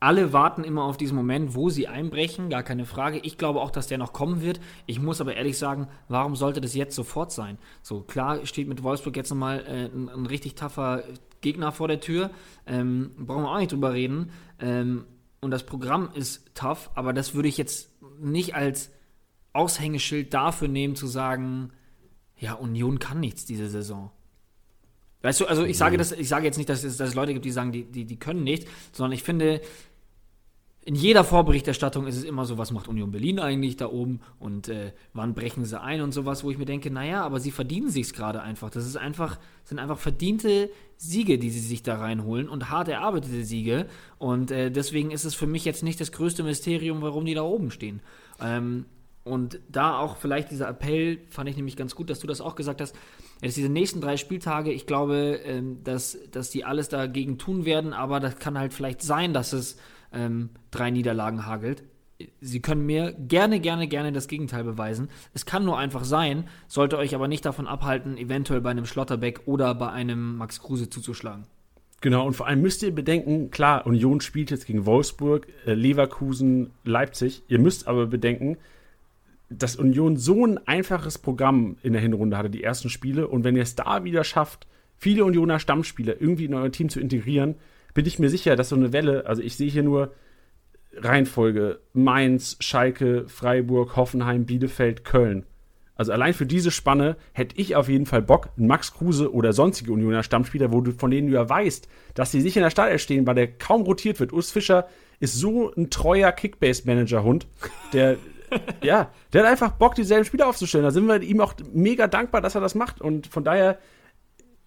Alle 0.03 0.33
warten 0.33 0.65
immer 0.65 0.85
auf 0.85 0.97
diesen 0.97 1.17
Moment, 1.17 1.55
wo 1.55 1.69
sie 1.69 1.87
einbrechen, 1.87 2.49
gar 2.49 2.63
keine 2.63 2.87
Frage. 2.87 3.19
Ich 3.19 3.37
glaube 3.37 3.61
auch, 3.61 3.71
dass 3.71 3.87
der 3.87 3.99
noch 3.99 4.15
kommen 4.15 4.41
wird. 4.41 4.59
Ich 4.87 4.99
muss 4.99 5.21
aber 5.21 5.37
ehrlich 5.37 5.59
sagen, 5.59 5.89
warum 6.09 6.37
sollte 6.37 6.63
das 6.63 6.75
jetzt 6.75 6.97
sofort 6.97 7.33
sein? 7.33 7.59
So, 7.83 8.01
klar 8.01 8.47
steht 8.47 8.67
mit 8.67 8.83
Wolfsburg 8.83 9.15
jetzt 9.17 9.29
nochmal 9.29 9.61
äh, 9.67 9.95
ein, 9.95 10.09
ein 10.09 10.25
richtig 10.25 10.55
taffer 10.55 11.03
Gegner 11.43 11.71
vor 11.71 11.89
der 11.89 12.01
Tür. 12.01 12.31
Ähm, 12.67 13.11
brauchen 13.19 13.43
wir 13.43 13.51
auch 13.51 13.59
nicht 13.59 13.73
drüber 13.73 13.93
reden. 13.93 14.31
Ähm, 14.59 15.05
und 15.43 15.51
das 15.51 15.67
Programm 15.67 16.11
ist 16.15 16.55
tough, 16.55 16.91
aber 16.95 17.13
das 17.13 17.35
würde 17.35 17.49
ich 17.49 17.59
jetzt 17.59 17.91
nicht 18.19 18.55
als 18.55 18.91
Aushängeschild 19.53 20.33
dafür 20.33 20.69
nehmen, 20.69 20.97
zu 20.97 21.07
sagen, 21.07 21.73
ja, 22.39 22.55
Union 22.55 22.99
kann 22.99 23.21
nichts 23.21 23.45
diese 23.45 23.69
Saison. 23.69 24.11
Weißt 25.23 25.41
du, 25.41 25.47
also 25.47 25.65
ich 25.65 25.77
sage, 25.77 25.97
das, 25.97 26.13
ich 26.13 26.29
sage 26.29 26.47
jetzt 26.47 26.57
nicht, 26.57 26.69
dass 26.69 26.83
es, 26.83 26.97
dass 26.97 27.11
es 27.11 27.15
Leute 27.15 27.35
gibt, 27.35 27.45
die 27.45 27.51
sagen, 27.51 27.73
die, 27.73 27.85
die, 27.85 28.05
die 28.05 28.19
können 28.19 28.43
nicht, 28.43 28.67
sondern 28.93 29.13
ich 29.13 29.23
finde, 29.23 29.61
in 30.83 30.95
jeder 30.95 31.25
Vorberichterstattung 31.25 32.07
ist 32.07 32.17
es 32.17 32.25
immer 32.25 32.47
so, 32.47 32.57
was 32.57 32.73
macht 32.73 32.89
Union 32.89 33.11
Berlin 33.11 33.39
eigentlich 33.39 33.77
da 33.77 33.87
oben 33.87 34.21
und 34.39 34.69
äh, 34.69 34.93
wann 35.13 35.35
brechen 35.35 35.65
sie 35.67 35.79
ein 35.79 36.01
und 36.01 36.13
sowas, 36.13 36.43
wo 36.43 36.51
ich 36.51 36.57
mir 36.57 36.65
denke, 36.65 36.91
naja, 36.91 37.23
aber 37.23 37.39
sie 37.39 37.51
verdienen 37.51 37.91
sich 37.91 38.15
gerade 38.15 38.41
einfach. 38.41 38.71
Das 38.71 38.87
ist 38.87 38.97
einfach, 38.97 39.39
sind 39.65 39.79
einfach 39.79 39.99
verdiente 39.99 40.71
Siege, 40.97 41.39
die 41.39 41.51
sie 41.51 41.61
sich 41.61 41.83
da 41.83 41.97
reinholen 41.97 42.49
und 42.49 42.71
hart 42.71 42.89
erarbeitete 42.89 43.45
Siege. 43.45 43.87
Und 44.19 44.51
äh, 44.51 44.71
deswegen 44.71 45.11
ist 45.11 45.25
es 45.25 45.35
für 45.35 45.47
mich 45.47 45.67
jetzt 45.67 45.83
nicht 45.83 46.01
das 46.01 46.13
größte 46.13 46.43
Mysterium, 46.43 47.03
warum 47.03 47.27
die 47.27 47.35
da 47.35 47.43
oben 47.43 47.71
stehen. 47.71 48.01
Ähm, 48.41 48.87
und 49.23 49.61
da 49.69 49.99
auch 49.99 50.17
vielleicht 50.17 50.51
dieser 50.51 50.69
Appell, 50.69 51.19
fand 51.29 51.51
ich 51.51 51.57
nämlich 51.57 51.77
ganz 51.77 51.95
gut, 51.95 52.09
dass 52.09 52.21
du 52.21 52.27
das 52.27 52.41
auch 52.41 52.55
gesagt 52.55 52.81
hast. 52.81 52.97
Jetzt 53.43 53.57
diese 53.57 53.69
nächsten 53.69 54.01
drei 54.01 54.17
Spieltage, 54.17 54.71
ich 54.71 54.87
glaube, 54.87 55.41
ähm, 55.45 55.83
dass, 55.83 56.19
dass 56.31 56.51
die 56.51 56.65
alles 56.65 56.89
dagegen 56.89 57.39
tun 57.39 57.65
werden, 57.65 57.93
aber 57.93 58.21
das 58.21 58.39
kann 58.39 58.59
halt 58.59 58.75
vielleicht 58.75 59.03
sein, 59.03 59.33
dass 59.33 59.53
es 59.53 59.77
ähm, 60.13 60.51
drei 60.71 60.91
Niederlagen 60.91 61.47
hagelt. 61.47 61.85
Sie 62.43 62.61
können 62.61 62.85
mir 62.85 63.13
gerne, 63.13 63.61
gerne, 63.61 63.89
gerne 63.89 64.13
das 64.13 64.29
Gegenteil 64.29 64.63
beweisen. 64.63 65.09
Es 65.33 65.47
kann 65.47 65.65
nur 65.65 65.79
einfach 65.79 66.05
sein, 66.05 66.49
sollte 66.69 66.99
euch 66.99 67.15
aber 67.15 67.29
nicht 67.29 67.47
davon 67.47 67.67
abhalten, 67.67 68.19
eventuell 68.19 68.61
bei 68.61 68.71
einem 68.71 68.85
Schlotterbeck 68.85 69.43
oder 69.47 69.75
bei 69.75 69.91
einem 69.91 70.37
Max 70.37 70.61
Kruse 70.61 70.91
zuzuschlagen. 70.91 71.47
Genau, 72.03 72.27
und 72.27 72.35
vor 72.35 72.47
allem 72.47 72.63
müsst 72.63 72.83
ihr 72.83 72.95
bedenken, 72.95 73.51
klar, 73.51 73.87
Union 73.87 74.21
spielt 74.21 74.51
jetzt 74.51 74.67
gegen 74.67 74.87
Wolfsburg, 74.87 75.47
äh, 75.67 75.75
Leverkusen, 75.75 76.71
Leipzig. 76.85 77.43
Ihr 77.49 77.59
müsst 77.59 77.89
aber 77.89 78.07
bedenken, 78.07 78.57
dass 79.51 79.77
Union 79.77 80.17
so 80.17 80.47
ein 80.47 80.59
einfaches 80.67 81.19
Programm 81.19 81.77
in 81.83 81.93
der 81.93 82.01
Hinrunde 82.01 82.37
hatte, 82.37 82.51
die 82.51 82.63
ersten 82.63 82.89
Spiele. 82.89 83.29
Und 83.29 83.45
wenn 83.45 83.57
ihr 83.57 83.63
es 83.63 83.75
da 83.75 84.05
wieder 84.05 84.25
schafft, 84.25 84.67
viele 84.97 85.25
Unioner 85.25 85.59
Stammspieler 85.59 86.21
irgendwie 86.21 86.45
in 86.45 86.55
euer 86.55 86.71
Team 86.71 86.89
zu 86.89 87.01
integrieren, 87.01 87.57
bin 87.93 88.07
ich 88.07 88.21
mir 88.21 88.31
sicher, 88.31 88.55
dass 88.55 88.69
so 88.69 88.77
eine 88.77 88.93
Welle, 88.93 89.27
also 89.27 89.43
ich 89.43 89.57
sehe 89.57 89.71
hier 89.71 89.83
nur 89.83 90.13
Reihenfolge: 90.95 91.81
Mainz, 91.93 92.57
Schalke, 92.61 93.29
Freiburg, 93.29 93.97
Hoffenheim, 93.97 94.47
Bielefeld, 94.47 95.05
Köln. 95.05 95.45
Also 95.97 96.13
allein 96.13 96.33
für 96.33 96.47
diese 96.47 96.71
Spanne 96.71 97.17
hätte 97.33 97.57
ich 97.59 97.77
auf 97.77 97.89
jeden 97.89 98.07
Fall 98.07 98.23
Bock, 98.23 98.51
Max 98.57 98.95
Kruse 98.95 99.35
oder 99.35 99.53
sonstige 99.53 99.93
Unioner 99.93 100.23
Stammspieler, 100.23 100.73
wo 100.73 100.81
du 100.81 100.93
von 100.93 101.11
denen 101.11 101.29
du 101.29 101.35
ja 101.35 101.47
weißt, 101.47 101.89
dass 102.15 102.31
sie 102.31 102.41
sich 102.41 102.57
in 102.57 102.63
der 102.63 102.71
Startelf 102.71 103.03
stehen, 103.03 103.27
weil 103.27 103.35
der 103.35 103.49
kaum 103.49 103.83
rotiert 103.83 104.19
wird. 104.19 104.33
Urs 104.33 104.51
Fischer 104.51 104.89
ist 105.19 105.35
so 105.35 105.75
ein 105.75 105.91
treuer 105.91 106.33
Kickbase-Manager-Hund, 106.33 107.47
der 107.93 108.17
ja, 108.83 109.13
der 109.33 109.43
hat 109.43 109.51
einfach 109.51 109.73
Bock, 109.73 109.95
dieselben 109.95 110.25
Spieler 110.25 110.49
aufzustellen. 110.49 110.85
Da 110.85 110.91
sind 110.91 111.07
wir 111.07 111.21
ihm 111.23 111.41
auch 111.41 111.55
mega 111.73 112.07
dankbar, 112.07 112.41
dass 112.41 112.55
er 112.55 112.61
das 112.61 112.75
macht. 112.75 113.01
Und 113.01 113.27
von 113.27 113.45
daher 113.45 113.79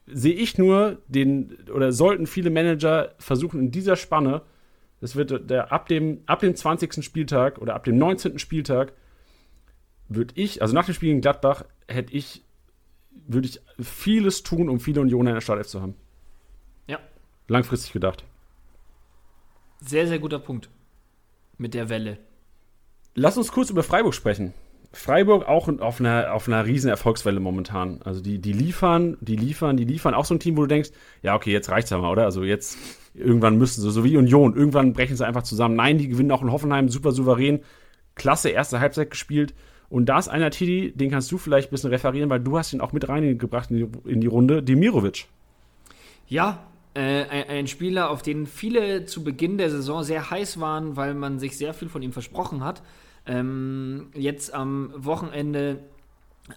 sehe 0.05 0.33
ich 0.33 0.57
nur 0.57 1.01
den, 1.07 1.57
oder 1.73 1.91
sollten 1.91 2.27
viele 2.27 2.49
Manager 2.49 3.15
versuchen, 3.19 3.59
in 3.59 3.71
dieser 3.71 3.95
Spanne, 3.95 4.41
das 4.99 5.15
wird 5.15 5.49
der 5.49 5.71
ab 5.71 5.87
dem, 5.87 6.21
ab 6.25 6.39
dem 6.39 6.55
20. 6.55 7.03
Spieltag 7.03 7.59
oder 7.59 7.75
ab 7.75 7.83
dem 7.83 7.97
19. 7.97 8.39
Spieltag, 8.39 8.93
würde 10.09 10.33
ich, 10.37 10.61
also 10.61 10.73
nach 10.73 10.85
dem 10.85 10.93
Spiel 10.93 11.11
in 11.11 11.21
Gladbach, 11.21 11.65
hätte 11.87 12.13
ich, 12.13 12.43
würde 13.27 13.47
ich 13.47 13.61
vieles 13.79 14.43
tun, 14.43 14.69
um 14.69 14.79
viele 14.79 15.01
Unionen 15.01 15.29
in 15.29 15.33
der 15.35 15.41
Startelf 15.41 15.67
zu 15.67 15.81
haben. 15.81 15.95
Ja. 16.87 16.99
Langfristig 17.47 17.93
gedacht. 17.93 18.23
Sehr, 19.79 20.07
sehr 20.07 20.19
guter 20.19 20.39
Punkt. 20.39 20.69
Mit 21.57 21.73
der 21.73 21.89
Welle. 21.89 22.17
Lass 23.15 23.37
uns 23.37 23.51
kurz 23.51 23.69
über 23.69 23.83
Freiburg 23.83 24.13
sprechen. 24.13 24.53
Freiburg 24.91 25.47
auch 25.47 25.67
auf 25.79 25.99
einer, 25.99 26.33
auf 26.33 26.47
einer 26.47 26.65
riesen 26.65 26.89
Erfolgswelle 26.89 27.39
momentan. 27.39 27.99
Also 28.03 28.21
die, 28.21 28.39
die 28.39 28.53
liefern, 28.53 29.17
die 29.21 29.35
liefern, 29.35 29.75
die 29.75 29.85
liefern. 29.85 30.13
Auch 30.13 30.25
so 30.25 30.35
ein 30.35 30.39
Team, 30.39 30.55
wo 30.55 30.61
du 30.61 30.67
denkst, 30.67 30.91
ja, 31.23 31.35
okay, 31.35 31.51
jetzt 31.51 31.69
reicht's 31.69 31.89
ja 31.89 31.97
mal, 31.97 32.11
oder? 32.11 32.25
Also 32.25 32.43
jetzt, 32.43 32.77
irgendwann 33.15 33.57
müssen 33.57 33.81
sie, 33.81 33.91
so 33.91 34.03
wie 34.03 34.17
Union, 34.17 34.55
irgendwann 34.55 34.93
brechen 34.93 35.17
sie 35.17 35.25
einfach 35.25 35.43
zusammen. 35.43 35.75
Nein, 35.75 35.97
die 35.97 36.07
gewinnen 36.07 36.31
auch 36.31 36.43
in 36.43 36.51
Hoffenheim 36.51 36.89
super 36.89 37.11
souverän. 37.11 37.61
Klasse 38.15 38.49
erste 38.49 38.79
Halbzeit 38.79 39.09
gespielt. 39.09 39.55
Und 39.89 40.07
da 40.07 40.19
ist 40.19 40.27
einer, 40.27 40.51
Tidi, 40.51 40.91
den 40.91 41.09
kannst 41.09 41.31
du 41.31 41.37
vielleicht 41.37 41.69
ein 41.69 41.71
bisschen 41.71 41.89
referieren, 41.89 42.29
weil 42.29 42.39
du 42.39 42.57
hast 42.57 42.73
ihn 42.73 42.81
auch 42.81 42.93
mit 42.93 43.09
reingebracht 43.09 43.71
in 43.71 43.77
die, 43.77 44.11
in 44.11 44.21
die 44.21 44.27
Runde, 44.27 44.61
Demirovic. 44.61 45.25
Ja, 46.27 46.63
äh, 46.93 47.23
ein, 47.25 47.49
ein, 47.49 47.67
Spieler, 47.67 48.09
auf 48.09 48.21
den 48.21 48.45
viele 48.45 49.05
zu 49.05 49.23
Beginn 49.23 49.57
der 49.57 49.69
Saison 49.69 50.03
sehr 50.03 50.29
heiß 50.29 50.59
waren, 50.59 50.95
weil 50.95 51.13
man 51.13 51.39
sich 51.39 51.57
sehr 51.57 51.73
viel 51.73 51.89
von 51.89 52.01
ihm 52.01 52.11
versprochen 52.11 52.63
hat. 52.63 52.83
Ähm, 53.25 54.09
jetzt 54.13 54.53
am 54.53 54.93
Wochenende 54.95 55.79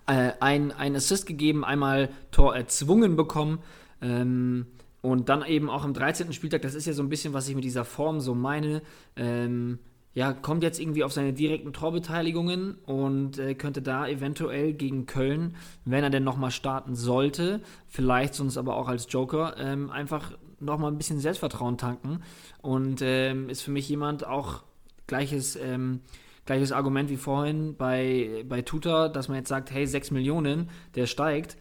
äh, 0.07 0.32
ein, 0.41 0.72
ein 0.72 0.97
Assist 0.97 1.26
gegeben, 1.26 1.64
einmal 1.64 2.11
Tor 2.30 2.57
erzwungen 2.57 3.16
bekommen. 3.16 3.61
Ähm, 4.03 4.66
und 5.03 5.28
dann 5.28 5.45
eben 5.45 5.70
auch 5.70 5.84
am 5.84 5.95
13. 5.95 6.32
Spieltag, 6.32 6.62
das 6.62 6.74
ist 6.74 6.87
ja 6.87 6.93
so 6.93 7.03
ein 7.03 7.09
bisschen, 7.09 7.32
was 7.32 7.49
ich 7.49 7.55
mit 7.55 7.64
dieser 7.64 7.84
Form 7.84 8.20
so 8.20 8.34
meine. 8.34 8.82
Ähm, 9.14 9.78
ja, 10.17 10.33
kommt 10.33 10.62
jetzt 10.62 10.81
irgendwie 10.81 11.05
auf 11.05 11.12
seine 11.12 11.35
direkten 11.35 11.75
Torbeteiligungen 11.75 12.77
und 12.87 13.39
äh, 13.39 13.55
könnte 13.55 13.83
da 13.83 14.09
eventuell 14.09 14.73
gegen 14.73 15.05
Köln, 15.05 15.57
wenn 15.85 16.03
er 16.03 16.09
denn 16.09 16.25
nochmal 16.25 16.51
starten 16.51 16.95
sollte, 16.95 17.61
vielleicht 17.87 18.33
sonst 18.33 18.57
aber 18.57 18.77
auch 18.77 18.89
als 18.89 19.09
Joker, 19.11 19.57
ähm, 19.59 19.91
einfach 19.91 20.33
nochmal 20.59 20.91
ein 20.91 20.97
bisschen 20.97 21.21
Selbstvertrauen 21.21 21.77
tanken. 21.77 22.23
Und 22.62 23.03
ähm, 23.03 23.51
ist 23.51 23.61
für 23.61 23.71
mich 23.71 23.91
jemand 23.91 24.27
auch 24.27 24.62
gleiches, 25.07 25.55
ähm, 25.55 26.01
gleiches 26.47 26.73
Argument 26.73 27.11
wie 27.11 27.19
vorhin 27.19 27.77
bei, 27.77 28.43
bei 28.49 28.62
Tuta, 28.62 29.11
dass 29.11 29.29
man 29.29 29.37
jetzt 29.37 29.51
sagt, 29.51 29.71
hey, 29.71 29.87
6 29.87 30.12
Millionen, 30.12 30.71
der 30.95 31.05
steigt, 31.05 31.59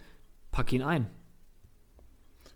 pack 0.54 0.72
ihn 0.72 0.82
ein. 0.82 1.08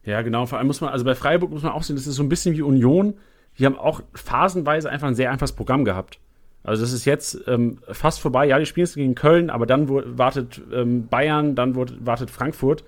Ja, 0.05 0.21
genau. 0.21 0.45
Vor 0.45 0.59
allem 0.59 0.67
muss 0.67 0.79
man, 0.79 0.91
also 0.91 1.03
bei 1.03 1.15
Freiburg 1.15 1.51
muss 1.51 1.63
man 1.63 1.73
auch 1.73 1.83
sehen, 1.83 1.97
das 1.97 2.07
ist 2.07 2.15
so 2.15 2.23
ein 2.23 2.29
bisschen 2.29 2.55
wie 2.55 2.61
Union 2.61 3.15
die 3.59 3.65
haben 3.65 3.77
auch 3.77 4.01
phasenweise 4.13 4.89
einfach 4.89 5.07
ein 5.07 5.15
sehr 5.15 5.31
einfaches 5.31 5.51
Programm 5.51 5.85
gehabt. 5.85 6.19
Also 6.63 6.81
das 6.83 6.93
ist 6.93 7.05
jetzt 7.05 7.41
ähm, 7.47 7.79
fast 7.91 8.19
vorbei. 8.19 8.47
Ja, 8.47 8.57
die 8.57 8.65
spielen 8.65 8.85
es 8.85 8.95
gegen 8.95 9.15
Köln, 9.15 9.49
aber 9.49 9.65
dann 9.65 9.89
wartet 10.17 10.61
ähm, 10.73 11.07
Bayern, 11.07 11.55
dann 11.55 11.75
wartet 11.75 12.31
Frankfurt. 12.31 12.83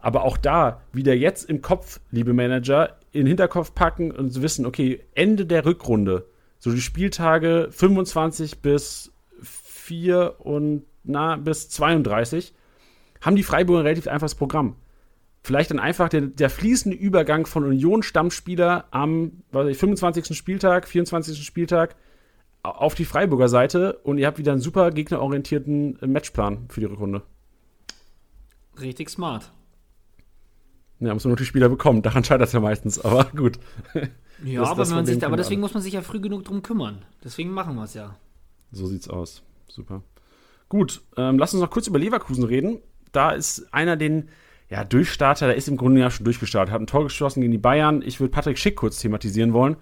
Aber 0.00 0.24
auch 0.24 0.36
da 0.36 0.80
wieder 0.92 1.14
jetzt 1.14 1.48
im 1.48 1.60
Kopf, 1.62 2.00
liebe 2.10 2.32
Manager, 2.32 2.96
in 3.12 3.20
den 3.20 3.26
Hinterkopf 3.28 3.74
packen 3.74 4.10
und 4.10 4.32
zu 4.32 4.42
wissen, 4.42 4.64
okay, 4.66 5.00
Ende 5.14 5.46
der 5.46 5.64
Rückrunde, 5.64 6.26
so 6.58 6.70
die 6.70 6.80
Spieltage 6.80 7.68
25 7.70 8.60
bis 8.60 9.12
4 9.42 10.36
und 10.38 10.84
na, 11.04 11.36
bis 11.36 11.68
32, 11.68 12.54
haben 13.20 13.36
die 13.36 13.42
Freiburger 13.42 13.80
ein 13.80 13.86
relativ 13.86 14.08
einfaches 14.08 14.34
Programm 14.34 14.76
vielleicht 15.42 15.70
dann 15.70 15.78
einfach 15.78 16.08
der, 16.08 16.22
der 16.22 16.50
fließende 16.50 16.96
Übergang 16.96 17.46
von 17.46 17.64
Union-Stammspieler 17.64 18.86
am 18.90 19.42
ich, 19.68 19.78
25. 19.78 20.36
Spieltag, 20.36 20.86
24. 20.86 21.44
Spieltag 21.44 21.96
auf 22.62 22.94
die 22.94 23.04
Freiburger 23.04 23.48
Seite 23.48 23.94
und 24.02 24.18
ihr 24.18 24.26
habt 24.26 24.38
wieder 24.38 24.52
einen 24.52 24.60
super 24.60 24.90
gegnerorientierten 24.90 25.98
Matchplan 26.06 26.66
für 26.68 26.80
die 26.80 26.86
Rückrunde. 26.86 27.22
Richtig 28.80 29.10
smart. 29.10 29.50
Ja, 31.00 31.14
muss 31.14 31.24
man 31.24 31.30
nur 31.30 31.38
die 31.38 31.46
Spieler 31.46 31.70
bekommen. 31.70 32.02
Daran 32.02 32.24
scheitert 32.24 32.48
es 32.48 32.52
ja 32.52 32.60
meistens, 32.60 32.98
aber 33.02 33.24
gut. 33.36 33.58
Ja, 34.44 34.60
das, 34.60 34.68
aber, 34.70 34.78
das 34.80 34.90
man 34.90 35.06
sich, 35.06 35.24
aber 35.24 35.36
deswegen 35.36 35.60
muss 35.60 35.72
man 35.72 35.82
sich 35.82 35.94
ja 35.94 36.02
früh 36.02 36.20
genug 36.20 36.44
drum 36.44 36.62
kümmern. 36.62 37.02
Deswegen 37.24 37.50
machen 37.50 37.76
wir 37.76 37.84
es 37.84 37.94
ja. 37.94 38.16
So 38.72 38.86
sieht's 38.86 39.08
aus. 39.08 39.42
Super. 39.68 40.02
Gut, 40.68 41.00
ähm, 41.16 41.38
lass 41.38 41.54
uns 41.54 41.62
noch 41.62 41.70
kurz 41.70 41.86
über 41.86 41.98
Leverkusen 41.98 42.44
reden. 42.44 42.78
Da 43.12 43.30
ist 43.30 43.72
einer, 43.72 43.96
den 43.96 44.28
ja, 44.70 44.84
Durchstarter, 44.84 45.48
der 45.48 45.56
ist 45.56 45.68
im 45.68 45.76
Grunde 45.76 46.00
ja 46.00 46.10
schon 46.10 46.24
durchgestartet, 46.24 46.72
hat 46.72 46.80
ein 46.80 46.86
Tor 46.86 47.02
geschossen 47.02 47.40
gegen 47.40 47.50
die 47.50 47.58
Bayern. 47.58 48.02
Ich 48.02 48.20
würde 48.20 48.30
Patrick 48.30 48.56
Schick 48.56 48.76
kurz 48.76 48.98
thematisieren 49.00 49.52
wollen. 49.52 49.76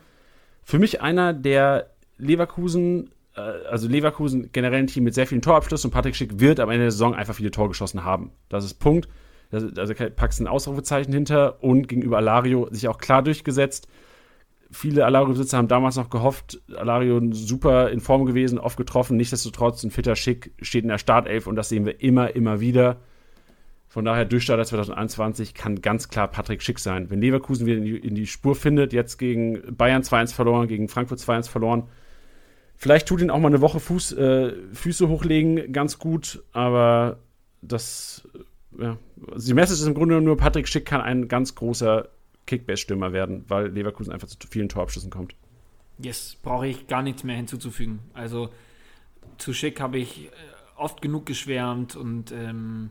Für 0.64 0.78
mich 0.78 1.03
einer, 1.03 1.34
der 1.34 1.91
Leverkusen, 2.16 3.11
äh, 3.36 3.41
also 3.70 3.86
Leverkusen 3.86 4.51
generell 4.51 4.80
ein 4.80 4.86
Team 4.86 5.05
mit 5.05 5.14
sehr 5.14 5.26
vielen 5.26 5.43
Torabschlüssen 5.43 5.89
und 5.89 5.95
Patrick 5.95 6.16
Schick 6.16 6.41
wird 6.41 6.59
am 6.59 6.70
Ende 6.70 6.84
der 6.84 6.91
Saison 6.91 7.14
einfach 7.14 7.34
viele 7.34 7.51
Tore 7.51 7.68
geschossen 7.68 8.03
haben. 8.03 8.32
Das 8.49 8.64
ist 8.64 8.74
Punkt. 8.74 9.09
Also 9.51 9.95
packst 9.95 10.41
ein 10.41 10.47
Ausrufezeichen 10.47 11.12
hinter 11.12 11.62
und 11.62 11.89
gegenüber 11.89 12.18
Alario 12.18 12.68
sich 12.70 12.89
auch 12.89 12.99
klar 12.99 13.22
durchgesetzt. 13.22 13.89
Viele 14.70 15.07
Alario-Besitzer 15.07 15.57
haben 15.57 15.68
damals 15.68 15.97
noch 15.97 16.11
gehofft, 16.11 16.61
Alario 16.76 17.20
super 17.32 17.89
in 17.89 18.01
Form 18.01 18.26
gewesen, 18.26 18.59
oft 18.59 18.76
getroffen. 18.76 19.16
Nichtsdestotrotz, 19.16 19.82
ein 19.82 19.91
fitter 19.91 20.16
Schick 20.16 20.53
steht 20.61 20.82
in 20.82 20.91
der 20.91 20.99
Startelf 20.99 21.47
und 21.47 21.57
das 21.57 21.70
sehen 21.70 21.86
wir 21.86 22.03
immer, 22.03 22.34
immer 22.36 22.61
wieder. 22.61 22.99
Von 23.99 24.05
daher, 24.05 24.26
Durchstarter 24.26 24.64
2021 24.64 25.55
kann 25.55 25.82
ganz 25.82 26.09
klar 26.09 26.28
Patrick 26.28 26.62
Schick 26.62 26.78
sein. 26.78 27.11
Wenn 27.11 27.20
Leverkusen 27.20 27.66
wieder 27.66 27.78
in 27.78 27.82
die, 27.82 27.96
in 27.96 28.14
die 28.14 28.28
Spur 28.28 28.55
findet, 28.55 28.92
jetzt 28.92 29.18
gegen 29.18 29.74
Bayern 29.76 30.03
2-1 30.03 30.34
verloren, 30.34 30.68
gegen 30.68 30.86
Frankfurt 30.86 31.18
2-1 31.18 31.51
verloren, 31.51 31.88
vielleicht 32.76 33.09
tut 33.09 33.20
ihn 33.20 33.28
auch 33.28 33.40
mal 33.40 33.49
eine 33.49 33.61
Woche 33.61 33.80
Fuß, 33.80 34.12
äh, 34.12 34.53
Füße 34.72 35.09
hochlegen 35.09 35.72
ganz 35.72 35.99
gut, 35.99 36.44
aber 36.53 37.18
das, 37.61 38.28
ja, 38.78 38.99
also 39.32 39.49
die 39.49 39.55
Message 39.55 39.80
ist 39.80 39.88
im 39.88 39.94
Grunde 39.94 40.20
nur, 40.20 40.36
Patrick 40.36 40.68
Schick 40.68 40.86
kann 40.86 41.01
ein 41.01 41.26
ganz 41.26 41.57
großer 41.57 42.09
Kickbase-Stürmer 42.46 43.12
werden, 43.12 43.46
weil 43.49 43.66
Leverkusen 43.66 44.12
einfach 44.12 44.28
zu 44.28 44.36
vielen 44.49 44.68
Torabschüssen 44.68 45.11
kommt. 45.11 45.34
Yes, 45.99 46.36
brauche 46.40 46.68
ich 46.68 46.86
gar 46.86 47.03
nichts 47.03 47.24
mehr 47.24 47.34
hinzuzufügen. 47.34 47.99
Also 48.14 48.51
zu 49.38 49.53
Schick 49.53 49.80
habe 49.80 49.99
ich 49.99 50.26
äh, 50.26 50.30
oft 50.76 51.03
genug 51.03 51.26
geschwärmt 51.26 51.96
und 51.96 52.30
ähm, 52.30 52.90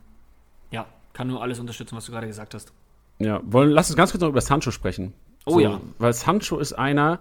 ja, 0.70 0.86
kann 1.18 1.26
nur 1.26 1.42
alles 1.42 1.58
unterstützen, 1.58 1.96
was 1.96 2.06
du 2.06 2.12
gerade 2.12 2.28
gesagt 2.28 2.54
hast. 2.54 2.72
Ja, 3.18 3.40
wollen, 3.44 3.70
lass 3.70 3.90
uns 3.90 3.96
ganz 3.96 4.12
kurz 4.12 4.22
noch 4.22 4.28
über 4.28 4.40
Sancho 4.40 4.70
sprechen. 4.70 5.14
Oh 5.46 5.54
so, 5.54 5.60
ja. 5.60 5.80
Weil 5.98 6.12
Sancho 6.12 6.60
ist 6.60 6.74
einer 6.74 7.18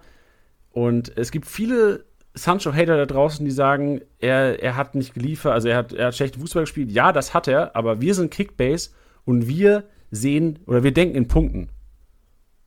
und 0.69 1.17
es 1.17 1.31
gibt 1.31 1.47
viele 1.47 2.05
Sancho-Hater 2.35 2.95
da 2.95 3.07
draußen, 3.07 3.43
die 3.43 3.49
sagen, 3.49 4.01
er, 4.19 4.61
er 4.61 4.75
hat 4.75 4.93
nicht 4.93 5.15
geliefert, 5.15 5.51
also 5.51 5.67
er 5.67 5.77
hat, 5.77 5.93
er 5.93 6.07
hat 6.07 6.15
schlecht 6.15 6.35
Fußball 6.35 6.61
gespielt. 6.61 6.91
Ja, 6.91 7.11
das 7.11 7.33
hat 7.33 7.47
er, 7.47 7.75
aber 7.75 7.99
wir 7.99 8.13
sind 8.13 8.29
Kickbase 8.29 8.91
und 9.25 9.47
wir 9.47 9.83
sehen 10.11 10.59
oder 10.67 10.83
wir 10.83 10.93
denken 10.93 11.15
in 11.15 11.27
Punkten. 11.27 11.69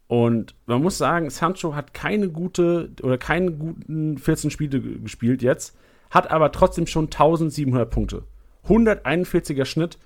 Und 0.08 0.56
man 0.66 0.82
muss 0.82 0.98
sagen, 0.98 1.30
Sancho 1.30 1.76
hat 1.76 1.94
keine 1.94 2.28
gute 2.28 2.90
oder 3.04 3.18
keinen 3.18 3.56
guten 3.56 4.18
14 4.18 4.50
Spiele 4.50 4.80
gespielt 4.80 5.42
jetzt, 5.42 5.78
hat 6.10 6.28
aber 6.32 6.50
trotzdem 6.50 6.88
schon 6.88 7.04
1700 7.04 7.88
Punkte. 7.88 8.24
141er 8.66 9.64
Schnitt. 9.64 9.96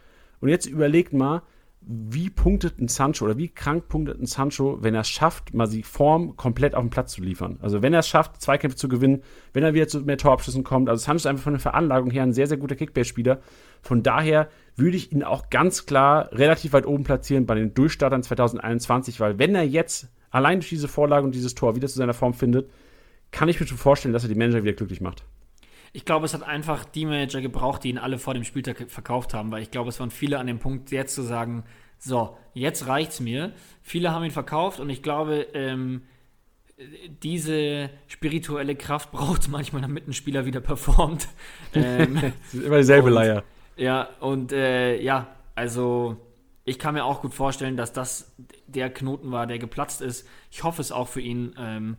Und 0.40 0.48
jetzt 0.48 0.66
überlegt 0.66 1.12
mal, 1.12 1.42
wie 1.86 2.30
punktet 2.30 2.78
ein 2.80 2.88
Sancho 2.88 3.26
oder 3.26 3.36
wie 3.36 3.48
krank 3.48 3.88
punktet 3.88 4.18
ein 4.18 4.26
Sancho, 4.26 4.78
wenn 4.82 4.94
er 4.94 5.02
es 5.02 5.08
schafft, 5.08 5.52
mal 5.52 5.68
die 5.68 5.82
Form 5.82 6.34
komplett 6.36 6.74
auf 6.74 6.82
den 6.82 6.90
Platz 6.90 7.12
zu 7.12 7.22
liefern. 7.22 7.58
Also 7.60 7.82
wenn 7.82 7.92
er 7.92 8.00
es 8.00 8.08
schafft, 8.08 8.40
Zweikämpfe 8.40 8.76
zu 8.76 8.88
gewinnen, 8.88 9.22
wenn 9.52 9.64
er 9.64 9.74
wieder 9.74 9.86
zu 9.86 10.00
mehr 10.00 10.16
Torabschüssen 10.16 10.64
kommt. 10.64 10.88
Also 10.88 11.04
Sancho 11.04 11.16
ist 11.16 11.26
einfach 11.26 11.44
von 11.44 11.52
der 11.52 11.60
Veranlagung 11.60 12.10
her 12.10 12.22
ein 12.22 12.32
sehr, 12.32 12.46
sehr 12.46 12.56
guter 12.56 12.74
Kickbase-Spieler. 12.74 13.40
Von 13.82 14.02
daher 14.02 14.48
würde 14.76 14.96
ich 14.96 15.12
ihn 15.12 15.22
auch 15.22 15.50
ganz 15.50 15.84
klar 15.84 16.30
relativ 16.32 16.72
weit 16.72 16.86
oben 16.86 17.04
platzieren 17.04 17.44
bei 17.44 17.54
den 17.54 17.74
Durchstartern 17.74 18.22
2021, 18.22 19.20
weil 19.20 19.38
wenn 19.38 19.54
er 19.54 19.64
jetzt 19.64 20.08
allein 20.30 20.60
durch 20.60 20.70
diese 20.70 20.88
Vorlage 20.88 21.26
und 21.26 21.34
dieses 21.34 21.54
Tor 21.54 21.76
wieder 21.76 21.88
zu 21.88 21.98
seiner 21.98 22.14
Form 22.14 22.32
findet, 22.32 22.70
kann 23.30 23.48
ich 23.48 23.60
mir 23.60 23.66
schon 23.66 23.78
vorstellen, 23.78 24.14
dass 24.14 24.22
er 24.22 24.28
die 24.28 24.36
Manager 24.36 24.62
wieder 24.62 24.72
glücklich 24.72 25.00
macht. 25.00 25.24
Ich 25.94 26.04
glaube, 26.04 26.26
es 26.26 26.34
hat 26.34 26.42
einfach 26.42 26.84
die 26.84 27.06
Manager 27.06 27.40
gebraucht, 27.40 27.84
die 27.84 27.90
ihn 27.90 27.98
alle 27.98 28.18
vor 28.18 28.34
dem 28.34 28.42
Spieltag 28.42 28.90
verkauft 28.90 29.32
haben, 29.32 29.52
weil 29.52 29.62
ich 29.62 29.70
glaube, 29.70 29.90
es 29.90 30.00
waren 30.00 30.10
viele 30.10 30.40
an 30.40 30.48
dem 30.48 30.58
Punkt, 30.58 30.90
jetzt 30.90 31.14
zu 31.14 31.22
sagen, 31.22 31.62
so, 31.98 32.36
jetzt 32.52 32.88
reicht's 32.88 33.20
mir. 33.20 33.52
Viele 33.80 34.10
haben 34.10 34.24
ihn 34.24 34.32
verkauft 34.32 34.80
und 34.80 34.90
ich 34.90 35.04
glaube, 35.04 35.46
ähm, 35.54 36.02
diese 37.22 37.90
spirituelle 38.08 38.74
Kraft 38.74 39.12
braucht 39.12 39.42
es 39.42 39.48
manchmal, 39.48 39.82
damit 39.82 40.08
ein 40.08 40.14
Spieler 40.14 40.46
wieder 40.46 40.60
performt. 40.60 41.28
ähm, 41.74 42.32
immer 42.52 42.78
dieselbe 42.78 43.06
und, 43.06 43.14
Leier. 43.14 43.44
Ja, 43.76 44.08
und 44.18 44.50
äh, 44.50 45.00
ja, 45.00 45.28
also 45.54 46.16
ich 46.64 46.80
kann 46.80 46.94
mir 46.94 47.04
auch 47.04 47.22
gut 47.22 47.34
vorstellen, 47.34 47.76
dass 47.76 47.92
das 47.92 48.34
der 48.66 48.90
Knoten 48.90 49.30
war, 49.30 49.46
der 49.46 49.60
geplatzt 49.60 50.00
ist. 50.00 50.26
Ich 50.50 50.64
hoffe 50.64 50.80
es 50.80 50.90
auch 50.90 51.06
für 51.06 51.20
ihn. 51.20 51.54
Ähm, 51.56 51.98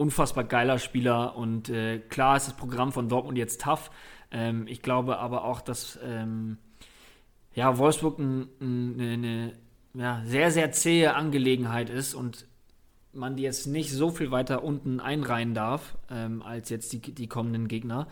unfassbar 0.00 0.44
geiler 0.44 0.78
Spieler 0.78 1.36
und 1.36 1.68
äh, 1.68 1.98
klar 1.98 2.38
ist 2.38 2.46
das 2.48 2.56
Programm 2.56 2.90
von 2.90 3.10
Dortmund 3.10 3.36
jetzt 3.36 3.60
tough. 3.60 3.90
Ähm, 4.30 4.66
ich 4.66 4.80
glaube 4.80 5.18
aber 5.18 5.44
auch, 5.44 5.60
dass 5.60 5.98
ähm, 6.02 6.56
ja, 7.54 7.76
Wolfsburg 7.76 8.18
ein, 8.18 8.48
ein, 8.60 8.98
eine 8.98 9.52
ja, 9.92 10.22
sehr, 10.24 10.50
sehr 10.50 10.72
zähe 10.72 11.14
Angelegenheit 11.14 11.90
ist 11.90 12.14
und 12.14 12.46
man 13.12 13.36
die 13.36 13.42
jetzt 13.42 13.66
nicht 13.66 13.92
so 13.92 14.10
viel 14.10 14.30
weiter 14.30 14.64
unten 14.64 15.00
einreihen 15.00 15.52
darf, 15.52 15.98
ähm, 16.10 16.42
als 16.42 16.70
jetzt 16.70 16.94
die, 16.94 17.00
die 17.00 17.26
kommenden 17.26 17.68
Gegner. 17.68 18.08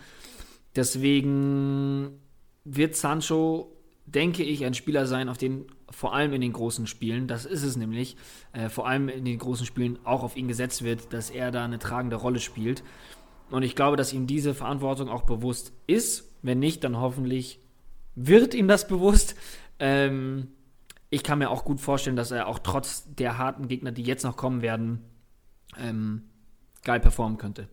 Deswegen 0.76 2.20
wird 2.64 2.96
Sancho, 2.96 3.72
denke 4.04 4.42
ich, 4.42 4.66
ein 4.66 4.74
Spieler 4.74 5.06
sein, 5.06 5.30
auf 5.30 5.38
den 5.38 5.64
vor 5.90 6.14
allem 6.14 6.32
in 6.32 6.40
den 6.40 6.52
großen 6.52 6.86
Spielen, 6.86 7.26
das 7.26 7.44
ist 7.44 7.62
es 7.62 7.76
nämlich, 7.76 8.16
äh, 8.52 8.68
vor 8.68 8.86
allem 8.86 9.08
in 9.08 9.24
den 9.24 9.38
großen 9.38 9.66
Spielen 9.66 9.98
auch 10.04 10.22
auf 10.22 10.36
ihn 10.36 10.48
gesetzt 10.48 10.82
wird, 10.82 11.12
dass 11.12 11.30
er 11.30 11.50
da 11.50 11.64
eine 11.64 11.78
tragende 11.78 12.16
Rolle 12.16 12.40
spielt. 12.40 12.82
Und 13.50 13.62
ich 13.62 13.74
glaube, 13.74 13.96
dass 13.96 14.12
ihm 14.12 14.26
diese 14.26 14.54
Verantwortung 14.54 15.08
auch 15.08 15.22
bewusst 15.22 15.72
ist. 15.86 16.30
Wenn 16.42 16.58
nicht, 16.58 16.84
dann 16.84 16.98
hoffentlich 16.98 17.60
wird 18.14 18.54
ihm 18.54 18.68
das 18.68 18.86
bewusst. 18.86 19.34
Ähm, 19.78 20.48
ich 21.10 21.22
kann 21.22 21.38
mir 21.38 21.50
auch 21.50 21.64
gut 21.64 21.80
vorstellen, 21.80 22.16
dass 22.16 22.30
er 22.30 22.46
auch 22.46 22.58
trotz 22.58 23.04
der 23.14 23.38
harten 23.38 23.68
Gegner, 23.68 23.92
die 23.92 24.02
jetzt 24.02 24.24
noch 24.24 24.36
kommen 24.36 24.60
werden, 24.60 25.02
ähm, 25.78 26.24
geil 26.84 27.00
performen 27.00 27.38
könnte. 27.38 27.68